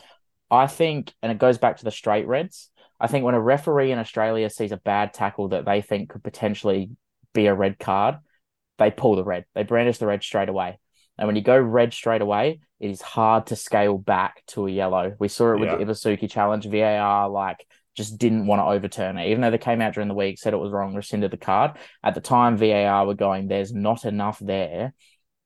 I 0.51 0.67
think 0.67 1.13
and 1.23 1.31
it 1.31 1.39
goes 1.39 1.59
back 1.59 1.77
to 1.79 1.85
the 1.85 1.91
straight 1.91 2.27
reds 2.27 2.71
I 2.99 3.07
think 3.07 3.25
when 3.25 3.35
a 3.37 3.41
referee 3.41 3.93
in 3.93 3.99
Australia 3.99 4.51
sees 4.51 4.73
a 4.73 4.77
bad 4.79 5.15
tackle 5.15 5.49
that 5.51 5.65
they 5.65 5.83
think 5.83 6.11
could 6.11 6.25
potentially 6.25 6.91
be 7.35 7.47
a 7.47 7.55
red 7.55 7.79
card 7.79 8.17
they 8.79 8.91
pull 8.93 9.17
the 9.17 9.25
red. 9.25 9.45
They 9.55 9.65
brandish 9.65 9.99
the 9.99 10.07
red 10.07 10.23
straight 10.23 10.49
away 10.49 10.79
and 11.19 11.27
when 11.27 11.37
you 11.37 11.43
go 11.43 11.59
red 11.59 11.93
straight 11.93 12.23
away 12.23 12.61
it 12.81 12.91
is 12.91 13.03
hard 13.03 13.47
to 13.47 13.57
scale 13.57 13.99
back 13.99 14.43
to 14.47 14.67
a 14.67 14.71
yellow 14.71 15.15
we 15.19 15.29
saw 15.29 15.53
it 15.53 15.61
with 15.61 15.69
Yeah. 15.69 15.77
the 15.77 15.85
Ibusuki 15.85 16.31
challenge 16.31 16.67
VAR 16.67 17.29
like 17.29 17.65
just 17.99 18.17
didn't 18.17 18.47
want 18.47 18.61
to 18.61 18.65
overturn 18.65 19.19
it. 19.19 19.29
Even 19.29 19.41
though 19.41 19.51
they 19.51 19.59
came 19.59 19.81
out 19.81 19.93
during 19.93 20.07
the 20.07 20.15
week, 20.15 20.39
said 20.39 20.55
it 20.55 20.59
was 20.59 20.71
wrong, 20.71 20.95
rescinded 20.95 21.33
the 21.33 21.37
card. 21.37 21.73
At 22.05 22.15
the 22.15 22.21
time, 22.21 22.57
VAR 22.57 23.05
were 23.05 23.15
going, 23.15 23.49
there's 23.49 23.75
not 23.75 24.05
enough 24.05 24.39
there 24.39 24.95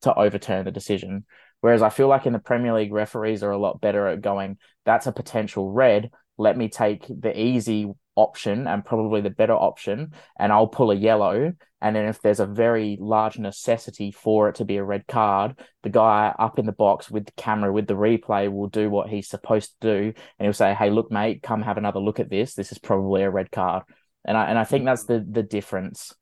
to 0.02 0.14
overturn 0.14 0.66
the 0.66 0.70
decision. 0.70 1.24
Whereas 1.62 1.80
I 1.80 1.88
feel 1.88 2.08
like 2.08 2.26
in 2.26 2.34
the 2.34 2.38
Premier 2.38 2.74
League, 2.74 2.92
referees 2.92 3.42
are 3.42 3.52
a 3.52 3.58
lot 3.58 3.80
better 3.80 4.06
at 4.06 4.20
going, 4.20 4.58
that's 4.84 5.06
a 5.06 5.12
potential 5.12 5.72
red. 5.72 6.10
Let 6.36 6.58
me 6.58 6.68
take 6.68 7.06
the 7.08 7.32
easy 7.34 7.90
option 8.16 8.66
and 8.66 8.84
probably 8.84 9.20
the 9.20 9.30
better 9.30 9.54
option, 9.54 10.12
and 10.38 10.52
I'll 10.52 10.66
pull 10.66 10.90
a 10.90 10.94
yellow. 10.94 11.52
And 11.80 11.96
then 11.96 12.06
if 12.06 12.20
there's 12.22 12.40
a 12.40 12.46
very 12.46 12.96
large 13.00 13.38
necessity 13.38 14.12
for 14.12 14.48
it 14.48 14.56
to 14.56 14.64
be 14.64 14.76
a 14.76 14.84
red 14.84 15.06
card, 15.08 15.58
the 15.82 15.90
guy 15.90 16.32
up 16.38 16.58
in 16.58 16.66
the 16.66 16.72
box 16.72 17.10
with 17.10 17.26
the 17.26 17.32
camera, 17.32 17.72
with 17.72 17.88
the 17.88 17.94
replay, 17.94 18.50
will 18.52 18.68
do 18.68 18.88
what 18.88 19.08
he's 19.08 19.28
supposed 19.28 19.72
to 19.80 19.88
do 19.88 20.04
and 20.38 20.46
he'll 20.46 20.52
say, 20.52 20.74
"Hey, 20.74 20.90
look, 20.90 21.10
mate, 21.10 21.42
come 21.42 21.62
have 21.62 21.78
another 21.78 22.00
look 22.00 22.20
at 22.20 22.30
this. 22.30 22.54
This 22.54 22.70
is 22.70 22.78
probably 22.78 23.22
a 23.22 23.30
red 23.30 23.50
card." 23.50 23.82
And 24.24 24.36
I 24.36 24.44
and 24.46 24.58
I 24.58 24.64
think 24.64 24.84
that's 24.84 25.04
the 25.04 25.26
the 25.28 25.42
difference. 25.42 26.14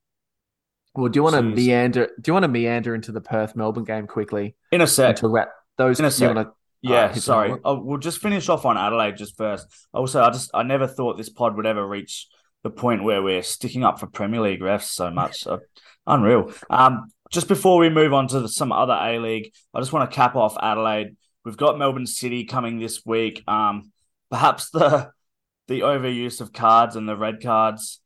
Well, 0.94 1.08
do 1.08 1.18
you 1.18 1.22
want 1.22 1.36
to 1.36 1.42
Jeez. 1.42 1.54
meander? 1.54 2.06
Do 2.20 2.28
you 2.30 2.32
want 2.32 2.44
to 2.44 2.48
meander 2.48 2.94
into 2.94 3.12
the 3.12 3.20
Perth 3.20 3.54
Melbourne 3.54 3.84
game 3.84 4.06
quickly 4.06 4.56
In 4.72 4.80
a 4.80 4.84
and 4.84 4.90
sec. 4.90 5.16
talk 5.16 5.30
about 5.30 5.48
those? 5.76 5.98
In 6.00 6.04
a 6.04 6.08
do 6.08 6.14
sec. 6.14 6.46
Yeah, 6.82 7.12
hit 7.12 7.22
sorry. 7.22 7.54
Oh, 7.64 7.80
we'll 7.80 7.98
just 7.98 8.20
finish 8.20 8.48
off 8.48 8.64
on 8.64 8.78
Adelaide 8.78 9.16
just 9.16 9.36
first. 9.36 9.66
Also, 9.92 10.22
I 10.22 10.30
just 10.30 10.50
I 10.54 10.62
never 10.62 10.86
thought 10.86 11.18
this 11.18 11.28
pod 11.28 11.56
would 11.56 11.66
ever 11.66 11.86
reach 11.86 12.26
the 12.62 12.70
point 12.70 13.04
where 13.04 13.22
we're 13.22 13.42
sticking 13.42 13.84
up 13.84 14.00
for 14.00 14.06
Premier 14.06 14.40
League 14.40 14.60
refs 14.60 14.84
so 14.84 15.10
much. 15.10 15.40
So, 15.40 15.60
unreal. 16.06 16.52
Um, 16.68 17.10
just 17.30 17.48
before 17.48 17.78
we 17.78 17.90
move 17.90 18.12
on 18.12 18.28
to 18.28 18.40
the, 18.40 18.48
some 18.48 18.72
other 18.72 18.98
A 19.00 19.18
League, 19.18 19.52
I 19.74 19.80
just 19.80 19.92
want 19.92 20.10
to 20.10 20.14
cap 20.14 20.36
off 20.36 20.56
Adelaide. 20.60 21.16
We've 21.44 21.56
got 21.56 21.78
Melbourne 21.78 22.06
City 22.06 22.44
coming 22.44 22.78
this 22.78 23.04
week. 23.04 23.42
Um, 23.46 23.92
perhaps 24.30 24.70
the 24.70 25.10
the 25.68 25.80
overuse 25.80 26.40
of 26.40 26.52
cards 26.52 26.96
and 26.96 27.08
the 27.08 27.16
red 27.16 27.42
cards 27.42 28.00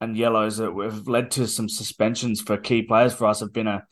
and 0.00 0.16
yellows 0.16 0.56
that 0.56 0.72
have 0.82 1.06
led 1.06 1.30
to 1.32 1.46
some 1.46 1.68
suspensions 1.68 2.40
for 2.40 2.56
key 2.56 2.82
players 2.82 3.12
for 3.12 3.26
us 3.26 3.40
have 3.40 3.52
been 3.52 3.68
a 3.68 3.84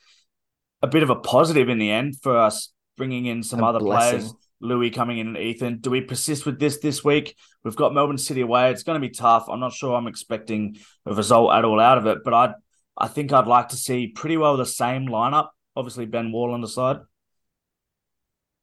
a 0.82 0.86
bit 0.86 1.02
of 1.02 1.11
a 1.11 1.16
positive 1.16 1.68
in 1.68 1.78
the 1.78 1.90
end 1.90 2.14
for 2.20 2.36
us 2.36 2.72
bringing 2.99 3.24
in 3.26 3.42
some 3.42 3.61
A 3.61 3.66
other 3.66 3.78
blessing. 3.78 4.18
players. 4.18 4.34
Louis 4.61 4.90
coming 4.90 5.18
in 5.18 5.28
and 5.28 5.36
Ethan. 5.38 5.78
Do 5.78 5.88
we 5.90 6.01
persist 6.01 6.44
with 6.44 6.59
this 6.59 6.78
this 6.78 7.05
week? 7.05 7.36
We've 7.62 7.76
got 7.76 7.94
Melbourne 7.94 8.18
City 8.18 8.40
away. 8.40 8.72
It's 8.72 8.82
going 8.82 9.01
to 9.01 9.09
be 9.09 9.14
tough. 9.14 9.46
I'm 9.49 9.61
not 9.61 9.72
sure 9.72 9.94
I'm 9.94 10.09
expecting 10.09 10.76
a 11.07 11.14
result 11.14 11.53
at 11.53 11.64
all 11.64 11.78
out 11.80 11.96
of 11.99 12.07
it, 12.07 12.18
but 12.24 12.34
I 12.34 12.55
I 12.99 13.07
think 13.07 13.32
I'd 13.32 13.46
like 13.46 13.68
to 13.68 13.76
see 13.76 14.09
pretty 14.09 14.36
well 14.36 14.57
the 14.57 14.66
same 14.66 15.07
lineup. 15.07 15.51
Obviously, 15.76 16.07
Ben 16.07 16.32
Warland 16.32 16.64
the 16.64 16.68
side. 16.68 16.99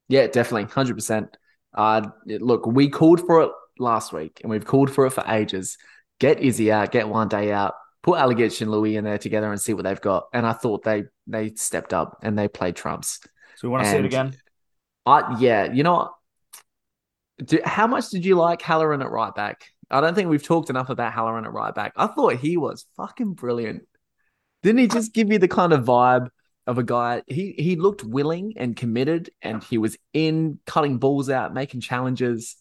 Yeah, 0.07 0.27
definitely, 0.27 0.65
hundred 0.71 0.95
percent. 0.95 1.37
Uh, 1.73 2.09
look, 2.25 2.65
we 2.65 2.89
called 2.89 3.21
for 3.25 3.41
it 3.43 3.51
last 3.79 4.13
week, 4.13 4.41
and 4.41 4.49
we've 4.49 4.65
called 4.65 4.91
for 4.91 5.05
it 5.05 5.11
for 5.11 5.23
ages. 5.27 5.77
Get 6.19 6.39
Izzy 6.41 6.71
out, 6.71 6.91
get 6.91 7.05
Juande 7.05 7.51
out, 7.51 7.73
put 8.03 8.19
Alagich 8.19 8.61
and 8.61 8.71
Louis 8.71 8.95
in 8.97 9.03
there 9.03 9.17
together 9.17 9.49
and 9.51 9.59
see 9.59 9.73
what 9.73 9.83
they've 9.83 9.99
got. 10.01 10.27
And 10.33 10.45
I 10.45 10.53
thought 10.53 10.83
they 10.83 11.05
they 11.25 11.53
stepped 11.55 11.93
up 11.93 12.19
and 12.21 12.37
they 12.37 12.47
played 12.47 12.75
trumps. 12.75 13.19
So 13.55 13.67
we 13.67 13.71
want 13.71 13.85
to 13.85 13.91
see 13.91 13.97
it 13.97 14.05
again. 14.05 14.35
I 15.05 15.37
yeah, 15.39 15.71
you 15.71 15.83
know? 15.83 16.11
Do, 17.43 17.59
how 17.65 17.85
much 17.87 18.09
did 18.09 18.23
you 18.23 18.35
like 18.35 18.61
Halloran 18.61 19.01
at 19.01 19.11
right 19.11 19.33
back? 19.35 19.65
I 19.89 20.01
don't 20.01 20.15
think 20.15 20.29
we've 20.29 20.43
talked 20.43 20.69
enough 20.69 20.89
about 20.89 21.13
Halloran 21.13 21.45
at 21.45 21.51
right 21.53 21.73
back. 21.75 21.93
I 21.95 22.07
thought 22.07 22.35
he 22.37 22.57
was 22.57 22.85
fucking 22.97 23.33
brilliant. 23.33 23.83
Didn't 24.63 24.79
he 24.79 24.87
just 24.87 25.13
give 25.13 25.31
you 25.31 25.37
the 25.37 25.47
kind 25.47 25.73
of 25.73 25.85
vibe 25.85 26.29
of 26.65 26.77
a 26.77 26.83
guy? 26.83 27.21
He 27.27 27.53
he 27.57 27.75
looked 27.75 28.03
willing 28.03 28.53
and 28.57 28.75
committed, 28.75 29.29
and 29.41 29.63
he 29.63 29.77
was 29.77 29.97
in 30.13 30.59
cutting 30.65 30.97
balls 30.97 31.29
out, 31.29 31.53
making 31.53 31.81
challenges. 31.81 32.55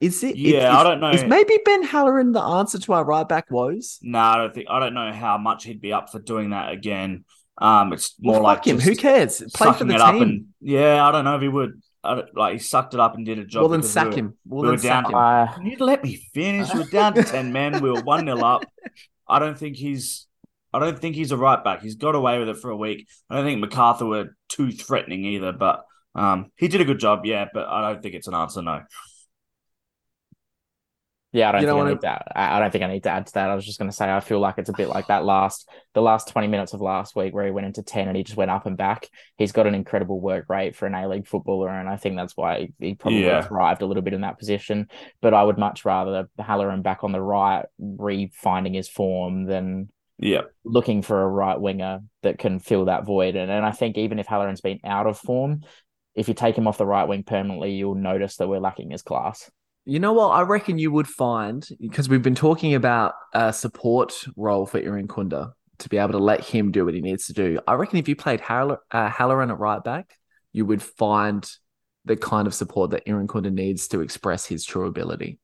Is 0.00 0.22
it? 0.22 0.36
Yeah, 0.36 0.70
is- 0.70 0.76
I 0.76 0.82
don't 0.84 1.00
know. 1.00 1.10
Is 1.10 1.24
maybe 1.24 1.58
Ben 1.64 1.82
Halloran 1.82 2.32
the 2.32 2.42
answer 2.42 2.78
to 2.78 2.92
our 2.92 3.04
right 3.04 3.28
back 3.28 3.50
woes? 3.50 3.98
No, 4.02 4.18
I 4.18 4.36
don't 4.36 4.54
think. 4.54 4.66
I 4.70 4.78
don't 4.78 4.94
know 4.94 5.12
how 5.12 5.36
much 5.36 5.64
he'd 5.64 5.80
be 5.80 5.92
up 5.92 6.10
for 6.10 6.20
doing 6.20 6.50
that 6.50 6.72
again. 6.72 7.24
Um, 7.60 7.92
it's 7.92 8.14
more 8.20 8.34
Well, 8.34 8.42
like 8.42 8.64
him. 8.64 8.80
Who 8.80 8.94
cares? 8.96 9.42
Play 9.54 9.72
for 9.74 9.84
the 9.84 9.94
it 9.94 10.00
up 10.00 10.14
team. 10.14 10.22
and 10.22 10.46
yeah, 10.60 11.06
I 11.06 11.12
don't 11.12 11.24
know 11.24 11.36
if 11.36 11.42
he 11.42 11.48
would. 11.48 11.82
I 12.02 12.14
don't, 12.14 12.34
like 12.36 12.54
he 12.54 12.58
sucked 12.58 12.94
it 12.94 13.00
up 13.00 13.14
and 13.16 13.26
did 13.26 13.38
a 13.38 13.44
job. 13.44 13.60
well, 13.62 13.68
then 13.68 13.82
sack 13.82 14.04
we 14.06 14.10
were- 14.10 14.16
him. 14.18 14.38
Well, 14.46 14.60
we 14.62 14.66
then 14.68 14.72
were 14.72 14.78
sack 14.78 15.04
down- 15.04 15.12
him. 15.12 15.18
Uh, 15.18 15.54
Can 15.54 15.66
you 15.66 15.76
let 15.78 16.02
me 16.02 16.16
finish? 16.32 16.72
We're 16.74 16.84
down 16.84 17.14
to 17.14 17.22
ten 17.22 17.52
men. 17.52 17.82
We 17.82 17.90
were 17.90 18.00
one 18.02 18.24
0 18.24 18.38
up. 18.44 18.64
I 19.28 19.38
don't 19.38 19.58
think 19.58 19.76
he's. 19.76 20.26
I 20.72 20.78
don't 20.78 20.98
think 20.98 21.16
he's 21.16 21.32
a 21.32 21.36
right 21.36 21.62
back. 21.62 21.82
He's 21.82 21.96
got 21.96 22.14
away 22.14 22.38
with 22.38 22.48
it 22.48 22.56
for 22.56 22.70
a 22.70 22.76
week. 22.76 23.08
I 23.28 23.34
don't 23.36 23.44
think 23.44 23.60
MacArthur 23.60 24.06
were 24.06 24.36
too 24.48 24.70
threatening 24.72 25.24
either. 25.24 25.52
But 25.52 25.82
um, 26.14 26.52
he 26.56 26.68
did 26.68 26.80
a 26.80 26.84
good 26.84 27.00
job. 27.00 27.26
Yeah, 27.26 27.46
but 27.52 27.66
I 27.68 27.90
don't 27.92 28.00
think 28.02 28.14
it's 28.14 28.28
an 28.28 28.34
answer. 28.34 28.62
No. 28.62 28.80
Yeah, 31.32 31.48
I 31.48 31.52
don't 31.52 31.60
You 31.62 31.68
think 31.68 31.80
I 31.80 31.88
need 31.90 32.00
that. 32.00 32.26
I 32.34 32.58
don't 32.58 32.72
think 32.72 32.82
I 32.82 32.88
need 32.88 33.04
to 33.04 33.10
add 33.10 33.26
to 33.26 33.32
that. 33.34 33.50
I 33.50 33.54
was 33.54 33.64
just 33.64 33.78
going 33.78 33.88
to 33.88 33.96
say 33.96 34.10
I 34.10 34.18
feel 34.18 34.40
like 34.40 34.58
it's 34.58 34.68
a 34.68 34.72
bit 34.72 34.88
like 34.88 35.06
that 35.06 35.24
last 35.24 35.68
the 35.94 36.02
last 36.02 36.26
twenty 36.28 36.48
minutes 36.48 36.72
of 36.72 36.80
last 36.80 37.14
week 37.14 37.32
where 37.32 37.44
he 37.44 37.52
went 37.52 37.66
into 37.68 37.84
ten 37.84 38.08
and 38.08 38.16
he 38.16 38.24
just 38.24 38.36
went 38.36 38.50
up 38.50 38.66
and 38.66 38.76
back. 38.76 39.08
He's 39.36 39.52
got 39.52 39.68
an 39.68 39.74
incredible 39.76 40.20
work 40.20 40.46
rate 40.48 40.74
for 40.74 40.86
an 40.86 40.94
A 40.94 41.08
League 41.08 41.28
footballer, 41.28 41.68
and 41.68 41.88
I 41.88 41.96
think 41.96 42.16
that's 42.16 42.36
why 42.36 42.70
he 42.80 42.94
probably 42.94 43.24
Yeah. 43.26 43.42
thrived 43.42 43.82
a 43.82 43.86
little 43.86 44.02
bit 44.02 44.12
in 44.12 44.22
that 44.22 44.38
position. 44.40 44.88
But 45.22 45.32
I 45.32 45.44
would 45.44 45.56
much 45.58 45.84
rather 45.84 46.28
Halloran 46.38 46.82
back 46.82 47.04
on 47.04 47.12
the 47.12 47.22
right, 47.22 47.64
re-finding 47.78 48.74
his 48.74 48.88
form 48.88 49.44
than 49.44 49.88
Yeah. 50.18 50.42
looking 50.64 51.00
for 51.02 51.22
a 51.22 51.28
right 51.28 51.60
winger 51.60 52.00
that 52.22 52.38
can 52.38 52.58
fill 52.58 52.86
that 52.86 53.04
void. 53.04 53.36
And 53.36 53.52
and 53.52 53.64
I 53.64 53.70
think 53.70 53.96
even 53.98 54.18
if 54.18 54.26
Halloran's 54.26 54.62
been 54.62 54.80
out 54.82 55.06
of 55.06 55.16
form, 55.16 55.60
if 56.16 56.26
you 56.26 56.34
take 56.34 56.58
him 56.58 56.66
off 56.66 56.78
the 56.78 56.86
right 56.86 57.06
wing 57.06 57.22
permanently, 57.22 57.72
you'll 57.74 57.94
notice 57.94 58.36
that 58.38 58.48
we're 58.48 58.58
lacking 58.58 58.90
his 58.90 59.02
class. 59.02 59.48
You 59.84 59.98
know 59.98 60.12
what? 60.12 60.28
I 60.28 60.42
reckon 60.42 60.78
you 60.78 60.92
would 60.92 61.08
find 61.08 61.66
because 61.80 62.08
we've 62.08 62.22
been 62.22 62.34
talking 62.34 62.74
about 62.74 63.14
a 63.32 63.52
support 63.52 64.24
role 64.36 64.66
for 64.66 64.80
Irankunda 64.80 65.52
to 65.78 65.88
be 65.88 65.96
able 65.96 66.12
to 66.12 66.18
let 66.18 66.44
him 66.44 66.70
do 66.70 66.84
what 66.84 66.94
he 66.94 67.00
needs 67.00 67.26
to 67.26 67.32
do. 67.32 67.58
I 67.66 67.74
reckon 67.74 67.98
if 67.98 68.06
you 68.08 68.14
played 68.14 68.40
Haller, 68.40 68.78
uh, 68.90 69.08
Halloran 69.08 69.50
at 69.50 69.58
right 69.58 69.82
back, 69.82 70.14
you 70.52 70.66
would 70.66 70.82
find 70.82 71.48
the 72.04 72.16
kind 72.16 72.46
of 72.46 72.54
support 72.54 72.90
that 72.90 73.06
Irankunda 73.06 73.52
needs 73.52 73.88
to 73.88 74.00
express 74.00 74.46
his 74.46 74.64
true 74.64 74.86
ability. 74.86 75.38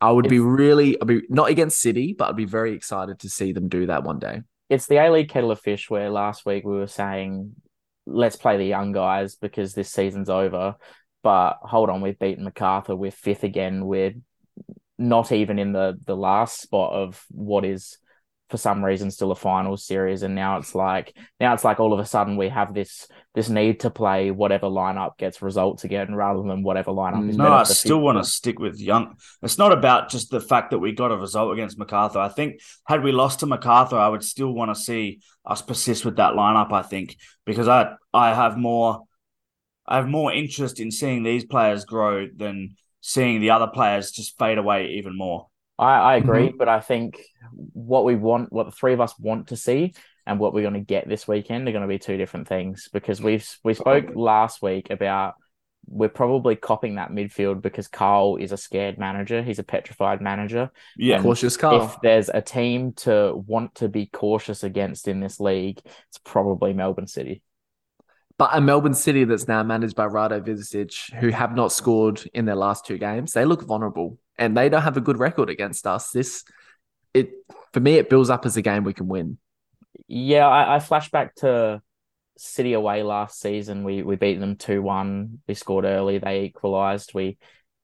I 0.00 0.10
would 0.10 0.28
be 0.28 0.38
really, 0.38 1.00
I'd 1.00 1.06
be 1.06 1.22
not 1.28 1.50
against 1.50 1.80
City, 1.80 2.14
but 2.18 2.28
I'd 2.28 2.36
be 2.36 2.44
very 2.44 2.72
excited 2.74 3.20
to 3.20 3.28
see 3.28 3.52
them 3.52 3.68
do 3.68 3.86
that 3.86 4.04
one 4.04 4.18
day. 4.18 4.42
it's 4.68 4.86
the 4.86 4.96
A 4.96 5.10
League 5.10 5.28
kettle 5.28 5.50
of 5.50 5.60
fish 5.60 5.88
where 5.88 6.10
last 6.10 6.44
week 6.46 6.64
we 6.64 6.74
were 6.76 6.86
saying 6.86 7.54
let's 8.06 8.36
play 8.36 8.56
the 8.56 8.64
young 8.64 8.92
guys 8.92 9.36
because 9.36 9.74
this 9.74 9.90
season's 9.90 10.28
over. 10.28 10.76
But 11.24 11.58
hold 11.62 11.90
on, 11.90 12.02
we've 12.02 12.18
beaten 12.18 12.44
MacArthur. 12.44 12.94
We're 12.94 13.10
fifth 13.10 13.42
again. 13.42 13.86
We're 13.86 14.14
not 14.98 15.32
even 15.32 15.58
in 15.58 15.72
the 15.72 15.98
the 16.04 16.16
last 16.16 16.60
spot 16.60 16.92
of 16.92 17.24
what 17.30 17.64
is 17.64 17.98
for 18.50 18.58
some 18.58 18.84
reason 18.84 19.10
still 19.10 19.32
a 19.32 19.34
final 19.34 19.76
series. 19.76 20.22
And 20.22 20.34
now 20.34 20.58
it's 20.58 20.74
like 20.74 21.16
now 21.40 21.54
it's 21.54 21.64
like 21.64 21.80
all 21.80 21.94
of 21.94 21.98
a 21.98 22.04
sudden 22.04 22.36
we 22.36 22.50
have 22.50 22.74
this 22.74 23.08
this 23.34 23.48
need 23.48 23.80
to 23.80 23.90
play 23.90 24.30
whatever 24.30 24.66
lineup 24.66 25.16
gets 25.16 25.40
results 25.40 25.84
again 25.84 26.14
rather 26.14 26.42
than 26.42 26.62
whatever 26.62 26.90
lineup 26.90 27.28
is 27.28 27.38
No, 27.38 27.52
I 27.52 27.62
still 27.64 28.00
want 28.00 28.18
to 28.18 28.24
stick 28.24 28.58
with 28.58 28.78
Young. 28.78 29.16
It's 29.42 29.58
not 29.58 29.72
about 29.72 30.10
just 30.10 30.30
the 30.30 30.40
fact 30.40 30.70
that 30.70 30.78
we 30.78 30.92
got 30.92 31.10
a 31.10 31.16
result 31.16 31.54
against 31.54 31.78
MacArthur. 31.78 32.18
I 32.18 32.28
think 32.28 32.60
had 32.86 33.02
we 33.02 33.12
lost 33.12 33.40
to 33.40 33.46
MacArthur, 33.46 33.96
I 33.96 34.08
would 34.08 34.22
still 34.22 34.52
want 34.52 34.70
to 34.70 34.80
see 34.80 35.20
us 35.46 35.62
persist 35.62 36.04
with 36.04 36.16
that 36.16 36.34
lineup. 36.34 36.70
I 36.70 36.82
think 36.82 37.16
because 37.46 37.66
I 37.66 37.94
I 38.12 38.34
have 38.34 38.58
more 38.58 39.04
I 39.86 39.96
have 39.96 40.08
more 40.08 40.32
interest 40.32 40.80
in 40.80 40.90
seeing 40.90 41.22
these 41.22 41.44
players 41.44 41.84
grow 41.84 42.26
than 42.34 42.76
seeing 43.00 43.40
the 43.40 43.50
other 43.50 43.66
players 43.66 44.10
just 44.10 44.38
fade 44.38 44.58
away 44.58 44.92
even 44.92 45.16
more. 45.16 45.48
I, 45.78 45.94
I 45.98 46.16
agree, 46.16 46.48
Mm-hmm. 46.48 46.56
but 46.56 46.68
I 46.68 46.80
think 46.80 47.20
what 47.72 48.04
we 48.04 48.14
want, 48.16 48.52
what 48.52 48.64
the 48.66 48.72
three 48.72 48.92
of 48.94 49.00
us 49.00 49.18
want 49.18 49.48
to 49.48 49.56
see, 49.56 49.94
and 50.26 50.38
what 50.38 50.54
we're 50.54 50.62
going 50.62 50.74
to 50.74 50.80
get 50.80 51.06
this 51.08 51.28
weekend 51.28 51.68
are 51.68 51.72
going 51.72 51.82
to 51.82 51.88
be 51.88 51.98
two 51.98 52.16
different 52.16 52.48
things. 52.48 52.88
Because 52.92 53.20
we've 53.20 53.46
we 53.62 53.74
spoke 53.74 54.12
last 54.14 54.62
week 54.62 54.88
about 54.90 55.34
we're 55.86 56.08
probably 56.08 56.56
copying 56.56 56.94
that 56.94 57.10
midfield 57.10 57.60
because 57.60 57.88
Carl 57.88 58.36
is 58.36 58.52
a 58.52 58.56
scared 58.56 58.96
manager. 58.96 59.42
He's 59.42 59.58
a 59.58 59.62
petrified 59.64 60.22
manager. 60.22 60.70
Yeah, 60.96 61.16
And 61.16 61.24
Cautious 61.24 61.58
Carl. 61.58 61.82
If 61.82 62.00
there's 62.02 62.30
a 62.30 62.40
team 62.40 62.94
to 62.98 63.34
want 63.46 63.74
to 63.76 63.88
be 63.88 64.06
cautious 64.06 64.64
against 64.64 65.08
in 65.08 65.20
this 65.20 65.40
league, 65.40 65.80
it's 66.08 66.18
probably 66.24 66.72
Melbourne 66.72 67.06
City. 67.06 67.42
But 68.36 68.50
a 68.52 68.60
Melbourne 68.60 68.94
City 68.94 69.24
that's 69.24 69.46
now 69.46 69.62
managed 69.62 69.94
by 69.94 70.06
Rado 70.06 70.40
Vidosic, 70.44 71.12
who 71.14 71.28
have 71.28 71.54
not 71.54 71.70
scored 71.72 72.22
in 72.34 72.46
their 72.46 72.56
last 72.56 72.84
two 72.84 72.98
games, 72.98 73.32
they 73.32 73.44
look 73.44 73.62
vulnerable 73.62 74.18
and 74.36 74.56
they 74.56 74.68
don't 74.68 74.82
have 74.82 74.96
a 74.96 75.00
good 75.00 75.18
record 75.18 75.48
against 75.50 75.86
us. 75.86 76.10
This, 76.10 76.44
it 77.12 77.30
for 77.72 77.78
me, 77.80 77.94
it 77.94 78.10
builds 78.10 78.30
up 78.30 78.44
as 78.44 78.56
a 78.56 78.62
game 78.62 78.82
we 78.82 78.92
can 78.92 79.06
win. 79.06 79.38
Yeah, 80.08 80.48
I, 80.48 80.76
I 80.76 80.78
flash 80.80 81.10
back 81.10 81.36
to 81.36 81.80
City 82.36 82.72
away 82.72 83.04
last 83.04 83.40
season. 83.40 83.84
We 83.84 84.02
we 84.02 84.16
beat 84.16 84.40
them 84.40 84.56
two 84.56 84.82
one. 84.82 85.38
We 85.46 85.54
scored 85.54 85.84
early. 85.84 86.18
They 86.18 86.42
equalised. 86.42 87.14
We 87.14 87.38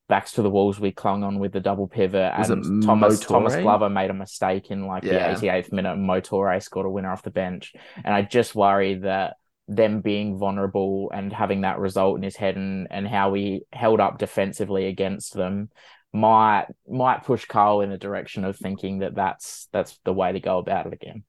backs 0.09 0.32
to 0.32 0.42
the 0.42 0.51
walls. 0.51 0.80
We 0.80 0.90
clung 0.90 1.22
on 1.22 1.38
with 1.38 1.53
the 1.53 1.61
double 1.61 1.86
pivot, 1.86 2.34
Was 2.36 2.51
and 2.51 2.82
Thomas 2.82 3.20
Mo 3.20 3.24
Toure? 3.24 3.28
Thomas 3.28 3.55
Glover 3.55 3.88
made 3.88 4.11
a 4.11 4.14
mistake 4.14 4.72
in 4.72 4.88
like 4.88 5.05
Yeah. 5.05 5.32
the 5.32 5.46
88th 5.46 5.70
minute. 5.70 5.96
Mo 5.96 6.20
Toure 6.20 6.61
scored 6.61 6.86
a 6.86 6.90
winner 6.90 7.12
off 7.12 7.22
the 7.22 7.30
bench, 7.30 7.72
and 8.05 8.12
I 8.12 8.22
just 8.22 8.57
worry 8.57 8.94
that 8.94 9.36
them 9.70 10.00
being 10.00 10.36
vulnerable 10.36 11.10
and 11.14 11.32
having 11.32 11.60
that 11.60 11.78
result 11.78 12.16
in 12.16 12.22
his 12.24 12.36
head 12.36 12.56
and 12.56 12.88
and 12.90 13.06
how 13.06 13.32
he 13.32 13.62
held 13.72 14.00
up 14.00 14.18
defensively 14.18 14.86
against 14.86 15.32
them 15.32 15.70
might 16.12 16.66
might 16.88 17.24
push 17.24 17.44
Carl 17.44 17.80
in 17.80 17.90
the 17.90 17.96
direction 17.96 18.44
of 18.44 18.56
thinking 18.56 18.98
that 18.98 19.14
that's 19.14 19.68
that's 19.72 19.98
the 20.04 20.12
way 20.12 20.32
to 20.32 20.40
go 20.40 20.58
about 20.58 20.86
it 20.86 20.92
again. 20.92 21.22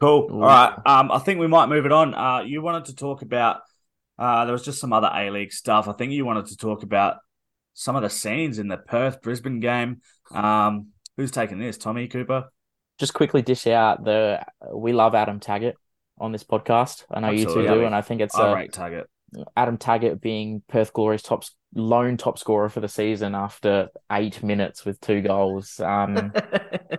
Cool. 0.00 0.28
All 0.32 0.40
right. 0.40 0.72
Um, 0.86 1.12
I 1.12 1.18
think 1.18 1.38
we 1.38 1.46
might 1.46 1.68
move 1.68 1.84
it 1.86 1.92
on. 1.92 2.14
Uh, 2.14 2.40
you 2.40 2.62
wanted 2.62 2.86
to 2.86 2.96
talk 2.96 3.22
about. 3.22 3.60
Uh, 4.18 4.44
there 4.44 4.52
was 4.52 4.64
just 4.64 4.80
some 4.80 4.92
other 4.92 5.10
A 5.12 5.30
League 5.30 5.52
stuff. 5.52 5.86
I 5.86 5.92
think 5.92 6.12
you 6.12 6.24
wanted 6.24 6.46
to 6.46 6.56
talk 6.56 6.82
about 6.82 7.18
some 7.74 7.94
of 7.94 8.02
the 8.02 8.10
scenes 8.10 8.58
in 8.58 8.68
the 8.68 8.76
Perth 8.76 9.20
Brisbane 9.20 9.60
game. 9.60 10.00
Um, 10.30 10.88
who's 11.16 11.30
taking 11.30 11.58
this? 11.58 11.76
Tommy 11.76 12.08
Cooper. 12.08 12.48
just 12.98 13.12
quickly 13.12 13.42
dish 13.42 13.66
out 13.66 14.04
the 14.04 14.44
we 14.72 14.92
love 14.92 15.14
Adam 15.14 15.40
Taggart 15.40 15.76
on 16.18 16.32
this 16.32 16.44
podcast. 16.44 17.04
I 17.10 17.20
know 17.20 17.30
you 17.30 17.44
two 17.44 17.50
Absolutely. 17.50 17.78
do, 17.78 17.86
and 17.86 17.94
I 17.94 18.00
think 18.02 18.20
it's 18.20 18.34
I 18.34 18.50
uh, 18.50 18.54
rate 18.54 18.72
Taggart. 18.72 19.08
Adam 19.56 19.78
Taggart 19.78 20.20
being 20.20 20.62
Perth 20.68 20.92
Glory's 20.92 21.22
top 21.22 21.44
lone 21.74 22.16
top 22.16 22.38
scorer 22.38 22.68
for 22.68 22.80
the 22.80 22.88
season 22.88 23.34
after 23.34 23.88
eight 24.12 24.42
minutes 24.42 24.84
with 24.84 25.00
two 25.00 25.22
goals. 25.22 25.80
Um, 25.80 26.32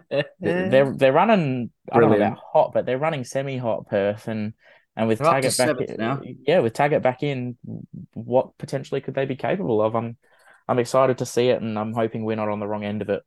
they're 0.39 0.93
they're 0.95 1.13
running 1.13 1.71
I 1.91 1.99
don't 1.99 2.09
know 2.09 2.17
about 2.17 2.39
hot, 2.51 2.71
but 2.73 2.85
they're 2.85 2.97
running 2.97 3.23
semi 3.23 3.57
hot 3.57 3.87
Perth 3.87 4.27
and. 4.27 4.53
And 4.97 5.09
with 5.09 5.19
They're 5.19 5.27
Taggart 5.27 5.43
back, 5.43 5.51
seventh 5.51 5.97
now. 5.97 6.21
yeah, 6.47 6.59
with 6.59 6.71
Taggart 6.71 7.03
back 7.03 7.21
in, 7.21 7.57
what 8.13 8.57
potentially 8.57 9.01
could 9.01 9.13
they 9.13 9.25
be 9.25 9.35
capable 9.35 9.81
of? 9.81 9.93
I'm, 9.93 10.15
I'm 10.69 10.79
excited 10.79 11.17
to 11.17 11.25
see 11.25 11.49
it, 11.49 11.61
and 11.61 11.77
I'm 11.77 11.91
hoping 11.91 12.23
we're 12.23 12.37
not 12.37 12.47
on 12.47 12.61
the 12.61 12.67
wrong 12.67 12.85
end 12.85 13.01
of 13.01 13.09
it. 13.09 13.21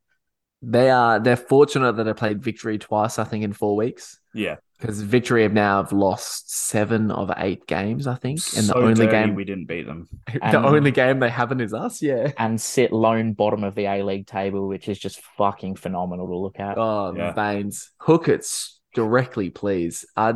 They 0.62 0.88
are 0.88 1.20
they're 1.20 1.36
fortunate 1.36 1.96
that 1.96 2.04
they 2.04 2.14
played 2.14 2.42
Victory 2.42 2.78
twice, 2.78 3.18
I 3.18 3.24
think, 3.24 3.44
in 3.44 3.52
four 3.52 3.76
weeks. 3.76 4.18
Yeah. 4.32 4.56
Because 4.78 5.00
Victory 5.02 5.42
have 5.42 5.52
now 5.52 5.82
have 5.82 5.92
lost 5.92 6.54
seven 6.54 7.10
of 7.10 7.32
eight 7.38 7.66
games, 7.66 8.06
I 8.06 8.14
think. 8.14 8.38
And 8.56 8.68
the 8.68 8.76
only 8.76 8.94
dirty 8.94 9.10
game 9.10 9.34
we 9.34 9.44
didn't 9.44 9.66
beat 9.66 9.86
them. 9.86 10.08
the 10.32 10.38
And- 10.44 10.56
only 10.56 10.92
game 10.92 11.18
they 11.18 11.30
haven't 11.30 11.60
is 11.60 11.74
us, 11.74 12.00
yeah. 12.00 12.30
and 12.38 12.60
sit 12.60 12.92
lone 12.92 13.32
bottom 13.32 13.64
of 13.64 13.74
the 13.74 13.86
A 13.86 14.04
League 14.04 14.28
table, 14.28 14.68
which 14.68 14.88
is 14.88 14.96
just 14.98 15.20
fucking 15.36 15.74
phenomenal 15.76 16.28
to 16.28 16.36
look 16.36 16.60
at. 16.60 16.78
Oh, 16.78 17.12
Yeah. 17.16 17.32
veins. 17.32 17.90
Hook 17.98 18.28
it 18.28 18.46
directly, 18.94 19.50
please. 19.50 20.06
I, 20.16 20.34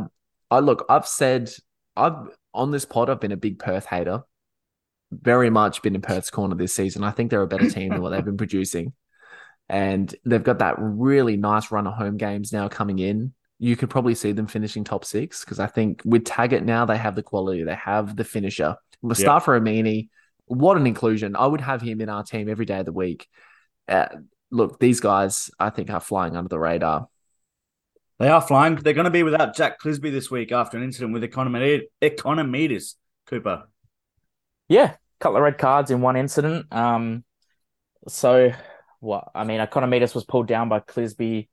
I 0.51 0.59
look. 0.59 0.85
I've 0.89 1.07
said 1.07 1.49
I've 1.95 2.27
on 2.53 2.71
this 2.71 2.83
pod. 2.83 3.09
I've 3.09 3.21
been 3.21 3.31
a 3.31 3.37
big 3.37 3.59
Perth 3.59 3.85
hater. 3.85 4.23
Very 5.11 5.49
much 5.51 5.81
been 5.81 5.95
in 5.95 6.01
Perth's 6.01 6.31
corner 6.31 6.55
this 6.55 6.75
season. 6.75 7.03
I 7.03 7.11
think 7.11 7.29
they're 7.31 7.41
a 7.43 7.47
better 7.47 7.69
team 7.69 7.89
than 7.91 8.01
what 8.01 8.09
they've 8.09 8.25
been 8.25 8.35
producing, 8.35 8.91
and 9.69 10.13
they've 10.25 10.43
got 10.43 10.59
that 10.59 10.75
really 10.79 11.37
nice 11.37 11.71
run 11.71 11.87
of 11.87 11.93
home 11.93 12.17
games 12.17 12.51
now 12.51 12.67
coming 12.67 12.99
in. 12.99 13.33
You 13.63 13.77
could 13.77 13.89
probably 13.89 14.13
see 14.13 14.33
them 14.33 14.45
finishing 14.45 14.83
top 14.83 15.05
six 15.05 15.45
because 15.45 15.57
I 15.57 15.67
think 15.67 16.01
with 16.03 16.25
Taggart 16.25 16.65
now 16.65 16.83
they 16.83 16.97
have 16.97 17.15
the 17.15 17.23
quality, 17.23 17.63
they 17.63 17.75
have 17.75 18.17
the 18.17 18.25
finisher. 18.25 18.75
Mustafa 19.01 19.51
Amini, 19.51 20.09
what 20.47 20.75
an 20.75 20.85
inclusion! 20.85 21.37
I 21.37 21.47
would 21.47 21.61
have 21.61 21.81
him 21.81 22.01
in 22.01 22.09
our 22.09 22.23
team 22.23 22.49
every 22.49 22.65
day 22.65 22.79
of 22.79 22.85
the 22.85 22.91
week. 22.91 23.25
Uh, 23.87 24.07
look, 24.51 24.79
these 24.79 24.99
guys, 24.99 25.49
I 25.57 25.69
think, 25.69 25.89
are 25.89 26.01
flying 26.01 26.35
under 26.35 26.49
the 26.49 26.59
radar. 26.59 27.07
They 28.19 28.27
are 28.27 28.41
flying. 28.41 28.75
They're 28.75 28.91
going 28.91 29.05
to 29.05 29.11
be 29.11 29.23
without 29.23 29.55
Jack 29.55 29.79
Clisby 29.79 30.11
this 30.11 30.29
week 30.29 30.51
after 30.51 30.75
an 30.75 30.83
incident 30.83 31.13
with 31.13 31.23
Ikonomidis, 31.23 32.95
Cooper. 33.27 33.63
Yeah, 34.67 34.95
couple 35.21 35.37
of 35.37 35.43
red 35.43 35.57
cards 35.57 35.89
in 35.89 36.01
one 36.01 36.17
incident. 36.17 36.65
Um, 36.69 37.23
so 38.09 38.51
what? 38.99 39.29
I 39.33 39.45
mean, 39.45 39.61
Ikonomidis 39.61 40.13
was 40.13 40.25
pulled 40.25 40.47
down 40.47 40.67
by 40.67 40.81
Clisby. 40.81 41.47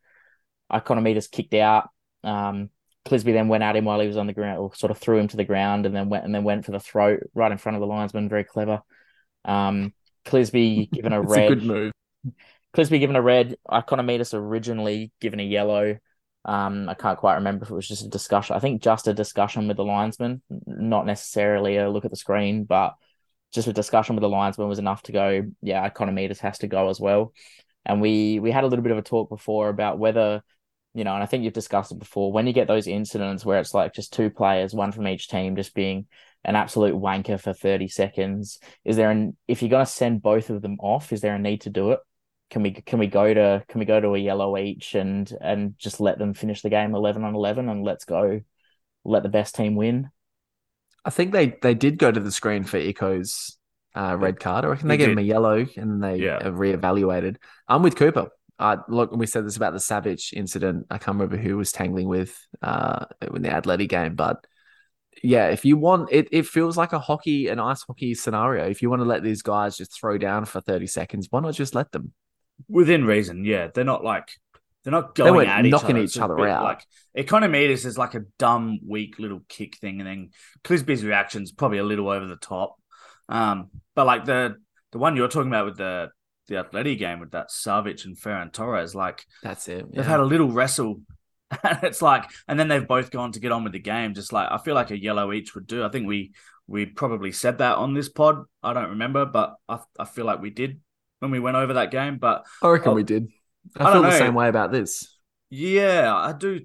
Ikonomidis 0.73 1.31
kicked 1.31 1.55
out. 1.55 1.89
Um, 2.25 2.71
Clisby 3.07 3.33
then 3.33 3.49
went 3.49 3.63
at 3.63 3.77
him 3.77 3.85
while 3.85 4.01
he 4.01 4.07
was 4.07 4.17
on 4.17 4.27
the 4.27 4.33
ground, 4.33 4.59
or 4.59 4.75
sort 4.75 4.91
of 4.91 4.99
threw 4.99 5.19
him 5.19 5.29
to 5.29 5.37
the 5.37 5.45
ground, 5.45 5.87
and 5.87 5.95
then 5.95 6.09
went 6.09 6.25
and 6.25 6.35
then 6.35 6.45
went 6.45 6.65
for 6.65 6.73
the 6.73 6.81
throat 6.81 7.21
right 7.35 7.53
in 7.53 7.59
front 7.59 7.77
of 7.77 7.81
the 7.81 7.87
linesman. 7.87 8.29
Very 8.29 8.45
clever. 8.45 8.83
Um, 9.45 9.95
Clisby 10.27 10.91
given 10.93 11.13
a 11.13 11.23
red. 11.23 11.53
a 11.53 11.55
good 11.55 11.65
move. 11.65 11.93
Clisby 12.77 13.01
given 13.01 13.17
a 13.17 13.23
red. 13.23 13.57
Ikonomidis 13.69 14.35
originally 14.35 15.13
given 15.21 15.41
a 15.41 15.45
yellow. 15.45 15.99
Um, 16.45 16.89
I 16.89 16.95
can't 16.95 17.19
quite 17.19 17.37
remember 17.37 17.65
if 17.65 17.71
it 17.71 17.75
was 17.75 17.89
just 17.89 18.05
a 18.05 18.09
discussion. 18.09 18.57
I 18.57 18.61
think 18.61 18.83
just 18.83 19.09
a 19.09 19.15
discussion 19.15 19.69
with 19.69 19.77
the 19.77 19.85
linesman, 19.85 20.43
not 20.67 21.05
necessarily 21.05 21.77
a 21.77 21.91
look 21.91 22.05
at 22.05 22.11
the 22.11 22.17
screen, 22.17 22.65
but 22.65 22.95
just 23.53 23.69
a 23.69 23.73
discussion 23.73 24.15
with 24.15 24.23
the 24.23 24.29
linesman 24.29 24.69
was 24.69 24.79
enough 24.79 25.03
to 25.05 25.13
go. 25.13 25.43
Yeah, 25.63 25.89
Ikonomidis 25.89 26.39
has 26.39 26.59
to 26.59 26.67
go 26.67 26.89
as 26.89 27.01
well. 27.01 27.33
And 27.85 28.01
we 28.01 28.41
we 28.41 28.51
had 28.51 28.65
a 28.65 28.67
little 28.67 28.83
bit 28.83 28.93
of 28.93 28.99
a 28.99 29.03
talk 29.03 29.29
before 29.29 29.69
about 29.69 29.99
whether 29.99 30.43
you 30.95 31.05
know, 31.05 31.15
and 31.15 31.23
I 31.23 31.27
think 31.27 31.45
you've 31.45 31.53
discussed 31.53 31.93
it 31.93 31.99
before. 31.99 32.33
When 32.33 32.47
you 32.47 32.53
get 32.53 32.69
those 32.69 32.87
incidents 32.87 33.45
where 33.45 33.61
it's 33.61 33.75
like 33.75 33.95
just 33.95 34.13
two 34.13 34.31
players, 34.31 34.75
one 34.75 34.93
from 34.93 35.07
each 35.07 35.29
team, 35.29 35.57
just 35.57 35.75
being 35.75 36.07
an 36.45 36.57
absolute 36.57 36.95
wanker 36.95 37.41
for 37.41 37.53
30 37.53 37.89
seconds, 37.89 38.59
is 38.85 38.97
there 38.97 39.11
an 39.11 39.37
if 39.47 39.63
you're 39.63 39.71
gonna 39.71 39.87
send 39.87 40.23
both 40.23 40.51
of 40.51 40.63
them 40.63 40.77
off, 40.81 41.13
is 41.13 41.21
there 41.21 41.35
a 41.35 41.39
need 41.39 41.63
to 41.63 41.71
do 41.71 41.93
it? 41.93 42.01
can 42.51 42.63
we 42.63 42.73
can 42.73 42.99
we 42.99 43.07
go 43.07 43.33
to 43.33 43.65
can 43.69 43.79
we 43.79 43.85
go 43.85 44.01
to 44.01 44.15
a 44.15 44.19
yellow 44.19 44.59
each 44.59 44.95
and 44.95 45.33
and 45.41 45.79
just 45.79 46.01
let 46.01 46.19
them 46.19 46.35
finish 46.35 46.63
the 46.63 46.69
game 46.69 46.95
11 46.95 47.25
on 47.25 47.35
11 47.35 47.69
and 47.69 47.85
let's 47.85 48.05
go 48.05 48.41
let 49.05 49.23
the 49.23 49.29
best 49.29 49.55
team 49.55 49.77
win 49.77 50.11
i 51.05 51.11
think 51.11 51.33
they 51.33 51.57
they 51.63 51.75
did 51.75 51.97
go 51.97 52.11
to 52.11 52.21
the 52.21 52.33
screen 52.33 52.65
for 52.65 52.77
Iko's 52.77 53.57
uh, 53.95 54.17
red 54.17 54.39
card 54.39 54.65
i 54.65 54.69
reckon 54.69 54.89
they, 54.89 54.97
gave 54.97 55.11
him 55.11 55.19
a 55.19 55.23
yellow 55.23 55.67
and 55.77 56.03
they 56.03 56.17
yeah. 56.17 56.41
reevaluated 56.43 57.37
i'm 57.67 57.83
with 57.83 57.97
cooper 57.97 58.29
uh, 58.61 58.77
look, 58.89 59.11
we 59.11 59.27
said 59.27 59.45
this 59.45 59.57
about 59.57 59.73
the 59.73 59.79
Savic 59.79 60.33
incident. 60.33 60.87
I 60.91 60.99
can't 60.99 61.17
remember 61.17 61.37
who 61.37 61.57
was 61.57 61.73
tangling 61.73 62.09
with 62.09 62.39
uh, 62.63 63.07
in 63.35 63.43
the 63.43 63.49
Atleti 63.49 63.89
game, 63.89 64.15
but 64.15 64.47
yeah, 65.23 65.49
if 65.49 65.65
you 65.65 65.77
want 65.77 66.11
it, 66.13 66.29
it 66.31 66.47
feels 66.47 66.77
like 66.77 66.93
a 66.93 67.01
hockey, 67.01 67.49
an 67.49 67.59
ice 67.59 67.83
hockey 67.83 68.15
scenario. 68.15 68.69
If 68.69 68.83
you 68.83 68.91
want 68.91 69.03
to 69.03 69.09
let 69.09 69.25
these 69.25 69.43
guys 69.43 69.77
just 69.77 69.99
throw 69.99 70.19
down 70.19 70.45
for 70.45 70.61
30 70.61 70.87
seconds, 70.87 71.27
why 71.31 71.41
not 71.41 71.55
just 71.55 71.75
let 71.75 71.91
them? 71.91 72.13
within 72.69 73.05
reason. 73.05 73.45
Yeah, 73.45 73.69
they're 73.73 73.85
not 73.85 74.05
like 74.05 74.29
they're 74.83 74.93
not 74.93 75.15
going 75.15 75.47
they 75.47 75.53
at 75.53 75.67
each 75.67 75.73
knocking 75.73 75.97
other. 75.97 76.05
each 76.05 76.19
other 76.19 76.47
out. 76.47 76.65
Like 76.65 76.87
Ikonomidis 77.17 77.85
is 77.85 77.99
like 77.99 78.15
a 78.15 78.25
dumb, 78.39 78.81
weak 78.87 79.19
little 79.19 79.43
kick 79.49 79.77
thing, 79.79 80.01
and 80.01 80.09
then 80.09 80.31
Clisby's 80.65 81.05
reaction's 81.05 81.53
probably 81.53 81.79
a 81.79 81.85
little 81.85 82.09
over 82.09 82.27
the 82.27 82.37
top. 82.37 82.77
Um, 83.29 83.71
but 83.95 84.07
like 84.07 84.25
the 84.25 84.57
the 84.93 84.99
one 84.99 85.17
you're 85.17 85.29
talking 85.29 85.51
about 85.51 85.67
with 85.67 85.77
the 85.77 86.11
the 86.51 86.57
Atleti 86.57 86.99
game 86.99 87.21
with 87.21 87.31
that 87.31 87.49
Savic 87.49 88.05
and 88.05 88.17
Ferran 88.17 88.53
Torres, 88.53 88.95
like 88.95 89.25
that's 89.43 89.69
it. 89.69 89.87
Yeah. 89.91 89.97
They've 90.03 90.07
had 90.07 90.21
a 90.21 90.25
little 90.25 90.51
wrestle. 90.51 91.01
And 91.65 91.81
it's 91.83 92.01
like, 92.01 92.31
and 92.47 92.61
then 92.61 92.69
they've 92.69 92.87
both 92.87 93.11
gone 93.11 93.33
to 93.33 93.41
get 93.41 93.51
on 93.51 93.65
with 93.65 93.73
the 93.73 93.81
game. 93.81 94.15
Just 94.15 94.33
like 94.33 94.47
I 94.53 94.59
feel 94.59 94.77
like 94.77 94.93
a 94.93 94.97
yellow 94.97 95.33
each 95.33 95.57
would 95.57 95.67
do. 95.67 95.83
I 95.83 95.89
think 95.89 96.07
we 96.07 96.31
we 96.69 96.87
probably 96.87 97.33
said 97.33 97.59
that 97.59 97.77
on 97.77 97.93
this 97.93 98.09
pod. 98.09 98.45
I 98.63 98.73
don't 98.73 98.91
remember, 98.91 99.27
but 99.27 99.57
I 99.69 99.81
I 99.99 100.05
feel 100.05 100.27
like 100.27 100.41
we 100.41 100.51
did 100.51 100.81
when 101.19 101.33
we 101.33 101.41
went 101.41 101.57
over 101.57 101.73
that 101.73 101.91
game. 101.91 102.19
But 102.19 102.47
I 102.63 102.69
reckon 102.69 102.95
we 102.95 103.03
did. 103.03 103.33
I, 103.77 103.89
I 103.89 103.93
feel 103.93 104.03
the 104.03 104.17
same 104.17 104.35
way 104.35 104.49
about 104.49 104.71
this. 104.71 105.19
Yeah, 105.51 106.15
I 106.15 106.33
do. 106.33 106.61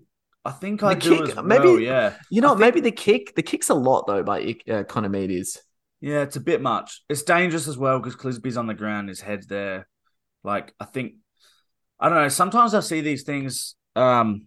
I 0.45 0.51
think 0.51 0.83
I 0.83 0.93
do 0.93 1.25
kick, 1.25 1.43
maybe, 1.43 1.67
well, 1.67 1.79
Yeah, 1.79 2.13
you 2.29 2.39
know, 2.39 2.49
think, 2.49 2.59
maybe 2.59 2.79
the 2.81 2.91
kick. 2.91 3.33
The 3.36 3.41
kick's 3.41 3.69
a 3.69 3.73
lot 3.73 4.05
though 4.05 4.21
by 4.21 4.41
uh, 4.41 4.83
Ikonomidis. 4.83 5.57
Yeah, 6.06 6.22
it's 6.22 6.36
a 6.36 6.39
bit 6.39 6.62
much. 6.62 7.01
It's 7.10 7.24
dangerous 7.24 7.68
as 7.68 7.80
well 7.80 7.97
because 7.97 8.16
Clisby's 8.16 8.58
on 8.58 8.68
the 8.68 8.76
ground, 8.76 9.10
his 9.10 9.22
head's 9.22 9.47
there. 9.47 9.88
Like 10.43 10.72
I 10.80 10.86
think, 10.86 11.14
I 11.99 12.10
don't 12.10 12.20
know. 12.20 12.30
Sometimes 12.30 12.76
I 12.76 12.82
see 12.82 13.01
these 13.01 13.24
things, 13.24 13.74
um, 13.95 14.45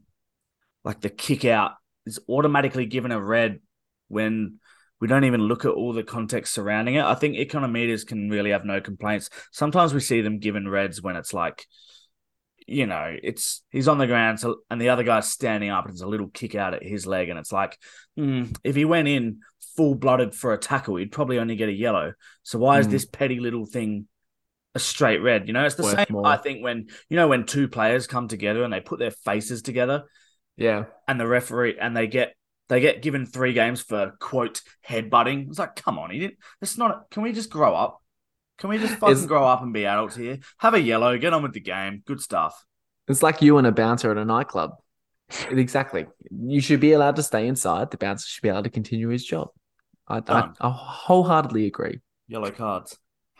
like 0.85 1.01
the 1.01 1.11
kick 1.11 1.45
out 1.45 1.73
is 2.07 2.21
automatically 2.29 2.87
given 2.87 3.11
a 3.11 3.21
red 3.21 3.59
when 4.07 4.61
we 5.01 5.09
don't 5.09 5.25
even 5.25 5.41
look 5.41 5.65
at 5.65 5.73
all 5.73 5.93
the 5.93 6.05
context 6.05 6.55
surrounding 6.55 6.95
it. 6.95 7.05
I 7.05 7.17
think 7.17 7.35
Ikonomidis 7.35 8.07
can 8.07 8.31
really 8.31 8.51
have 8.51 8.65
no 8.65 8.81
complaints. 8.81 9.29
Sometimes 9.51 9.93
we 9.93 9.99
see 9.99 10.21
them 10.21 10.39
given 10.39 10.69
reds 10.69 11.03
when 11.03 11.17
it's 11.17 11.35
like, 11.35 11.67
you 12.69 12.87
know, 12.87 13.17
it's 13.23 13.63
he's 13.71 13.89
on 13.89 13.99
the 13.99 14.07
ground 14.07 14.41
so, 14.41 14.57
and 14.71 14.81
the 14.81 14.91
other 14.91 15.03
guy's 15.03 15.31
standing 15.31 15.71
up 15.71 15.85
and 15.85 15.93
it's 15.93 16.03
a 16.03 16.07
little 16.07 16.29
kick 16.29 16.55
out 16.55 16.75
at 16.75 16.83
his 16.83 17.07
leg. 17.07 17.29
And 17.29 17.39
it's 17.39 17.53
like, 17.53 17.79
mm, 18.19 18.55
if 18.63 18.77
he 18.77 18.85
went 18.85 19.09
in 19.09 19.41
full 19.77 19.95
blooded 19.95 20.35
for 20.35 20.53
a 20.53 20.59
tackle, 20.59 20.97
he'd 20.97 21.13
probably 21.13 21.39
only 21.39 21.57
get 21.57 21.69
a 21.69 21.73
yellow. 21.73 22.13
So 22.43 22.59
why 22.59 22.77
mm. 22.77 22.81
is 22.81 22.87
hmm. 22.87 22.93
this 22.93 23.07
petty 23.07 23.41
little 23.41 23.65
thing 23.65 24.07
a 24.75 24.79
straight 24.79 25.19
red? 25.19 25.47
You 25.47 25.55
know, 25.55 25.65
it's 25.65 25.77
the 25.77 25.85
Worth 25.85 25.97
same, 25.97 26.07
more. 26.11 26.27
I 26.27 26.37
think, 26.37 26.63
when, 26.63 26.89
you 27.09 27.17
know, 27.17 27.29
when 27.29 27.47
two 27.47 27.69
players 27.69 28.07
come 28.07 28.29
together 28.29 28.63
and 28.63 28.73
they 28.73 28.81
put 28.81 28.99
their 28.99 29.11
faces 29.11 29.63
together. 29.63 30.05
Yeah. 30.57 30.85
And 31.07 31.19
the 31.19 31.27
referee, 31.27 31.79
and 31.81 31.97
they 31.97 32.07
get 32.07 32.35
they 32.69 32.81
get 32.81 33.03
given 33.03 33.25
three 33.25 33.55
games 33.55 33.81
for 33.81 34.13
quote 34.21 34.61
headbutting. 34.87 35.49
It's 35.49 35.59
like, 35.59 35.77
come 35.77 35.99
on, 35.99 36.11
he 36.11 36.19
didn't. 36.19 36.39
It's 36.61 36.77
not. 36.77 37.11
Can 37.11 37.23
we 37.23 37.33
just 37.33 37.51
grow 37.51 37.75
up? 37.75 38.03
Can 38.59 38.71
we 38.71 38.79
just 38.79 38.95
fucking 38.97 39.17
it's, 39.17 39.27
grow 39.27 39.45
up 39.45 39.63
and 39.63 39.73
be 39.73 39.87
adults 39.87 40.17
here? 40.17 40.41
Have 40.59 40.75
a 40.75 40.81
yellow, 40.81 41.17
get 41.17 41.33
on 41.33 41.43
with 41.43 41.53
the 41.53 41.61
game. 41.61 42.03
Good 42.07 42.21
stuff. 42.21 42.67
It's 43.07 43.23
like 43.23 43.41
you 43.41 43.59
and 43.59 43.67
a 43.67 43.73
bouncer 43.73 44.11
at 44.11 44.19
a 44.19 44.25
nightclub. 44.25 44.73
exactly. 45.51 46.07
You 46.31 46.61
should 46.61 46.81
be 46.81 46.93
allowed 46.93 47.17
to 47.17 47.23
stay 47.23 47.47
inside. 47.47 47.91
The 47.91 47.99
bouncer 47.99 48.27
should 48.27 48.43
be 48.43 48.49
able 48.49 48.65
to 48.65 48.71
continue 48.71 49.09
his 49.09 49.25
job. 49.25 49.49
I, 50.09 50.23
I, 50.27 50.51
I 50.61 50.71
wholeheartedly 50.71 51.67
agree. 51.67 52.01
Yellow 52.27 52.51
cards. 52.51 52.99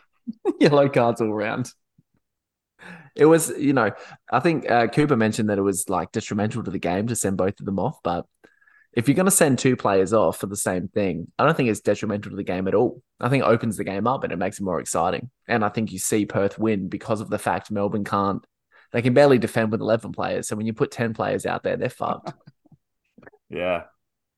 Yellow 0.59 0.87
cards 0.87 1.19
all 1.19 1.29
around. 1.29 1.73
It 3.15 3.25
was, 3.25 3.49
you 3.57 3.73
know, 3.73 3.91
I 4.31 4.39
think 4.39 4.69
uh, 4.69 4.87
Cooper 4.87 5.17
mentioned 5.17 5.49
that 5.49 5.57
it 5.57 5.63
was 5.63 5.89
like 5.89 6.13
detrimental 6.13 6.63
to 6.63 6.71
the 6.71 6.79
game 6.79 7.07
to 7.07 7.15
send 7.15 7.37
both 7.37 7.59
of 7.59 7.65
them 7.65 7.79
off, 7.79 7.99
but 8.03 8.25
if 8.99 9.07
you're 9.07 9.15
going 9.15 9.25
to 9.25 9.31
send 9.31 9.57
two 9.57 9.77
players 9.77 10.11
off 10.11 10.37
for 10.37 10.47
the 10.47 10.57
same 10.57 10.89
thing, 10.89 11.31
I 11.39 11.45
don't 11.45 11.55
think 11.55 11.69
it's 11.69 11.79
detrimental 11.79 12.31
to 12.31 12.35
the 12.35 12.43
game 12.43 12.67
at 12.67 12.75
all. 12.75 13.01
I 13.17 13.29
think 13.29 13.43
it 13.43 13.47
opens 13.47 13.77
the 13.77 13.85
game 13.85 14.05
up 14.05 14.25
and 14.25 14.33
it 14.33 14.35
makes 14.35 14.59
it 14.59 14.63
more 14.63 14.81
exciting. 14.81 15.29
And 15.47 15.63
I 15.63 15.69
think 15.69 15.93
you 15.93 15.99
see 15.99 16.25
Perth 16.25 16.59
win 16.59 16.89
because 16.89 17.21
of 17.21 17.29
the 17.29 17.39
fact 17.39 17.71
Melbourne 17.71 18.03
can't, 18.03 18.43
they 18.91 19.01
can 19.01 19.13
barely 19.13 19.37
defend 19.37 19.71
with 19.71 19.79
11 19.79 20.11
players. 20.11 20.49
So 20.49 20.57
when 20.57 20.65
you 20.65 20.73
put 20.73 20.91
10 20.91 21.13
players 21.13 21.45
out 21.45 21.63
there, 21.63 21.77
they're 21.77 21.89
fucked. 21.89 22.33
yeah. 23.49 23.83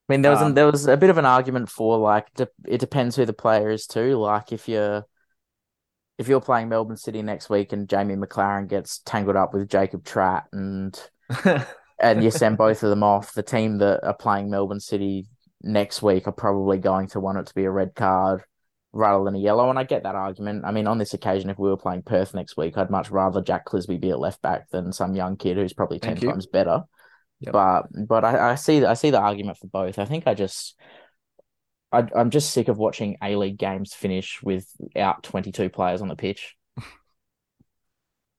I 0.08 0.12
mean, 0.12 0.22
there 0.22 0.30
was 0.30 0.42
um, 0.42 0.54
there 0.54 0.70
was 0.70 0.86
a 0.86 0.96
bit 0.96 1.10
of 1.10 1.18
an 1.18 1.26
argument 1.26 1.68
for 1.68 1.98
like 1.98 2.32
de- 2.34 2.48
it 2.66 2.78
depends 2.78 3.16
who 3.16 3.24
the 3.24 3.32
player 3.32 3.70
is 3.70 3.86
too. 3.86 4.16
Like 4.16 4.52
if 4.52 4.68
you're 4.68 5.04
if 6.18 6.28
you're 6.28 6.40
playing 6.40 6.68
Melbourne 6.68 6.96
City 6.96 7.22
next 7.22 7.50
week 7.50 7.72
and 7.72 7.88
Jamie 7.88 8.14
Maclaren 8.14 8.68
gets 8.68 8.98
tangled 9.00 9.36
up 9.36 9.54
with 9.54 9.68
Jacob 9.68 10.04
Tratt 10.04 10.44
and 10.52 11.00
and 12.02 12.22
you 12.22 12.30
send 12.30 12.58
both 12.58 12.82
of 12.82 12.90
them 12.90 13.02
off, 13.02 13.32
the 13.32 13.42
team 13.42 13.78
that 13.78 14.04
are 14.04 14.14
playing 14.14 14.50
Melbourne 14.50 14.80
City 14.80 15.26
next 15.62 16.02
week 16.02 16.26
are 16.26 16.32
probably 16.32 16.78
going 16.78 17.06
to 17.08 17.20
want 17.20 17.38
it 17.38 17.46
to 17.46 17.54
be 17.54 17.64
a 17.64 17.70
red 17.70 17.94
card 17.94 18.42
rather 18.92 19.24
than 19.24 19.36
a 19.36 19.38
yellow. 19.38 19.70
And 19.70 19.78
I 19.78 19.84
get 19.84 20.02
that 20.02 20.16
argument. 20.16 20.64
I 20.66 20.72
mean, 20.72 20.86
on 20.86 20.98
this 20.98 21.14
occasion, 21.14 21.48
if 21.48 21.58
we 21.58 21.70
were 21.70 21.76
playing 21.76 22.02
Perth 22.02 22.34
next 22.34 22.56
week, 22.56 22.76
I'd 22.76 22.90
much 22.90 23.10
rather 23.10 23.40
Jack 23.40 23.66
Clisby 23.66 24.00
be 24.00 24.10
at 24.10 24.18
left 24.18 24.42
back 24.42 24.68
than 24.70 24.92
some 24.92 25.14
young 25.14 25.36
kid 25.36 25.56
who's 25.56 25.72
probably 25.72 26.00
ten 26.00 26.16
times 26.16 26.46
better. 26.46 26.82
Yep. 27.40 27.52
But 27.52 27.82
but 28.06 28.24
I, 28.24 28.50
I 28.50 28.54
see 28.56 28.84
I 28.84 28.94
see 28.94 29.10
the 29.10 29.20
argument 29.20 29.58
for 29.58 29.68
both. 29.68 29.98
I 29.98 30.04
think 30.04 30.26
I 30.26 30.34
just 30.34 30.76
I, 31.92 32.06
I'm 32.16 32.30
just 32.30 32.52
sick 32.52 32.68
of 32.68 32.78
watching 32.78 33.16
A 33.22 33.36
League 33.36 33.58
games 33.58 33.94
finish 33.94 34.42
without 34.42 35.22
22 35.22 35.68
players 35.70 36.02
on 36.02 36.08
the 36.08 36.16
pitch. 36.16 36.56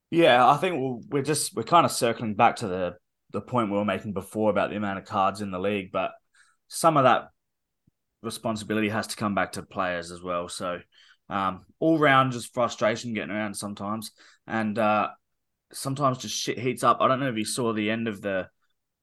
Yeah, 0.10 0.48
I 0.48 0.58
think 0.58 1.08
we're 1.10 1.24
just 1.24 1.56
we're 1.56 1.64
kind 1.64 1.88
of 1.88 1.92
circling 1.92 2.36
back 2.36 2.58
to 2.58 2.68
the 2.68 2.98
the 3.34 3.42
point 3.42 3.70
we 3.70 3.78
were 3.78 3.84
making 3.84 4.14
before 4.14 4.50
about 4.50 4.70
the 4.70 4.78
amount 4.78 5.00
of 5.00 5.06
cards 5.06 5.42
in 5.42 5.52
the 5.52 5.60
league, 5.60 5.92
but 5.92 6.12
some 6.68 6.96
of 6.96 7.04
that 7.04 7.30
responsibility 8.22 8.90
has 8.90 9.08
to 9.08 9.16
come 9.16 9.36
back 9.36 9.52
to 9.54 9.64
players 9.64 10.12
as 10.12 10.22
well. 10.22 10.48
So 10.48 10.80
um, 11.30 11.66
all 11.80 11.98
round 12.00 12.32
just 12.32 12.54
frustration 12.54 13.14
getting 13.14 13.32
around 13.32 13.56
sometimes, 13.56 14.12
and 14.48 14.78
uh, 14.78 15.10
sometimes 15.72 16.20
just 16.20 16.36
shit 16.36 16.60
heats 16.60 16.84
up. 16.84 17.00
I 17.02 17.08
don't 17.08 17.20
know 17.20 17.30
if 17.30 17.38
you 17.38 17.46
saw 17.46 17.74
the 17.74 17.92
end 17.92 18.08
of 18.08 18.22
the 18.22 18.48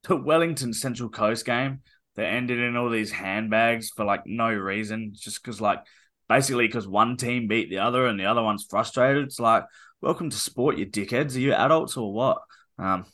the 0.05 0.17
Wellington 0.17 0.73
Central 0.73 1.11
Coast 1.11 1.45
game 1.45 1.81
that 2.17 2.25
ended 2.27 2.59
in 2.59 2.77
all 2.77 2.89
these 2.89 3.11
handbags 3.11 3.91
for 3.91 4.05
like 4.05 4.23
no 4.27 4.49
reason, 4.51 5.13
just 5.15 5.43
because 5.43 5.61
like 5.61 5.81
basically 6.29 6.67
because 6.67 6.87
one 6.87 7.17
team 7.17 7.49
beat 7.49 7.69
the 7.69 7.79
other 7.79 8.07
and 8.07 8.19
the 8.19 8.27
other 8.27 8.43
one's 8.43 8.67
frustrated. 8.69 9.25
It's 9.25 9.41
like 9.41 9.65
welcome 10.01 10.31
to 10.31 10.37
sport, 10.37 10.79
you 10.79 10.87
dickheads. 10.87 11.37
Are 11.37 11.41
you 11.41 11.53
adults 11.53 11.97
or 11.97 12.13
what? 12.13 12.39
Um, 12.79 13.05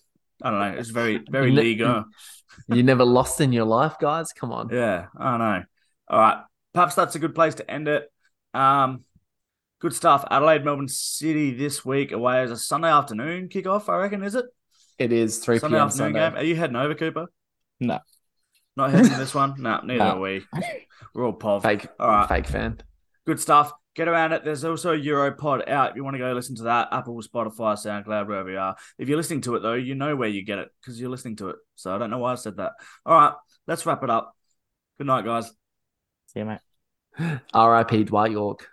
I 0.47 0.51
don't 0.51 0.61
know. 0.61 0.79
It's 0.79 0.91
very, 0.91 1.23
very 1.31 1.51
you 1.51 1.57
legal. 1.57 2.05
you 2.69 2.83
never 2.83 3.05
lost 3.05 3.41
in 3.41 3.53
your 3.53 3.65
life, 3.65 3.95
guys. 4.01 4.33
Come 4.33 4.53
on. 4.53 4.69
Yeah, 4.71 5.07
I 5.19 5.37
know. 5.39 5.65
All 6.09 6.21
right. 6.21 6.39
Perhaps 6.73 6.95
that's 6.95 7.15
a 7.15 7.19
good 7.19 7.35
place 7.35 7.55
to 7.57 7.71
end 7.71 7.89
it. 7.89 8.11
Um, 8.55 9.03
Good 9.79 9.93
stuff. 9.95 10.25
Adelaide, 10.31 10.65
Melbourne 10.65 10.89
City 10.89 11.53
this 11.53 11.85
week 11.85 12.11
away 12.11 12.41
as 12.41 12.51
a 12.51 12.57
Sunday 12.57 12.89
afternoon 12.89 13.51
kickoff. 13.51 13.91
I 13.91 13.97
reckon 13.99 14.23
is 14.23 14.35
it 14.35 14.47
It 14.99 15.13
is 15.13 15.39
3 15.39 15.59
Sunday 15.59 15.77
p.m. 15.77 15.87
afternoon 15.89 16.15
Sunday. 16.15 16.31
game? 16.31 16.39
Are 16.39 16.45
you 16.45 16.57
heading 16.57 16.77
over, 16.77 16.95
Cooper? 16.95 17.27
No. 17.79 17.99
Not 18.75 18.91
heading 18.91 19.11
to 19.11 19.19
this 19.19 19.35
one. 19.35 19.55
No, 19.59 19.81
neither 19.85 19.99
No. 20.05 20.11
are 20.13 20.21
we. 20.21 20.45
We're 21.15 21.27
all 21.27 21.35
pov. 21.35 21.63
Fake, 21.63 21.87
All 22.01 22.09
right. 22.09 22.27
fake 22.29 22.47
fan. 22.47 22.79
Good 23.27 23.39
stuff. 23.39 23.71
Get 23.97 24.09
around 24.09 24.33
it. 24.33 24.45
There's 24.45 24.63
also 24.63 24.93
a 24.93 24.99
Europod 24.99 25.67
out. 25.69 25.91
If 25.91 25.97
you 25.97 26.05
want 26.05 26.15
to 26.15 26.19
go 26.19 26.31
listen 26.33 26.55
to 26.57 26.65
that, 26.65 26.89
Apple, 26.93 27.21
Spotify, 27.23 27.75
SoundCloud, 27.75 28.27
wherever 28.29 28.51
you 28.51 28.59
are. 28.59 28.77
If 28.99 29.09
you're 29.09 29.17
listening 29.17 29.41
to 29.43 29.57
it 29.57 29.61
though, 29.61 29.73
you 29.73 29.95
know 29.95 30.15
where 30.15 30.29
you 30.29 30.45
get 30.45 30.59
it 30.59 30.69
because 30.81 31.01
you're 31.01 31.09
listening 31.09 31.37
to 31.37 31.49
it. 31.49 31.57
So 31.77 31.95
I 31.95 31.99
don't 31.99 32.11
know 32.11 32.19
why 32.19 32.33
I 32.33 32.35
said 32.35 32.59
that. 32.59 32.73
All 33.07 33.15
right, 33.19 33.33
let's 33.67 33.87
wrap 33.87 34.03
it 34.05 34.11
up. 34.11 34.37
Good 34.99 35.07
night, 35.07 35.25
guys. 35.25 35.51
See 36.27 36.41
you, 36.41 36.45
mate. 36.45 37.39
R.I.P. 37.55 38.05
Dwight 38.05 38.33
Yorke. 38.33 38.69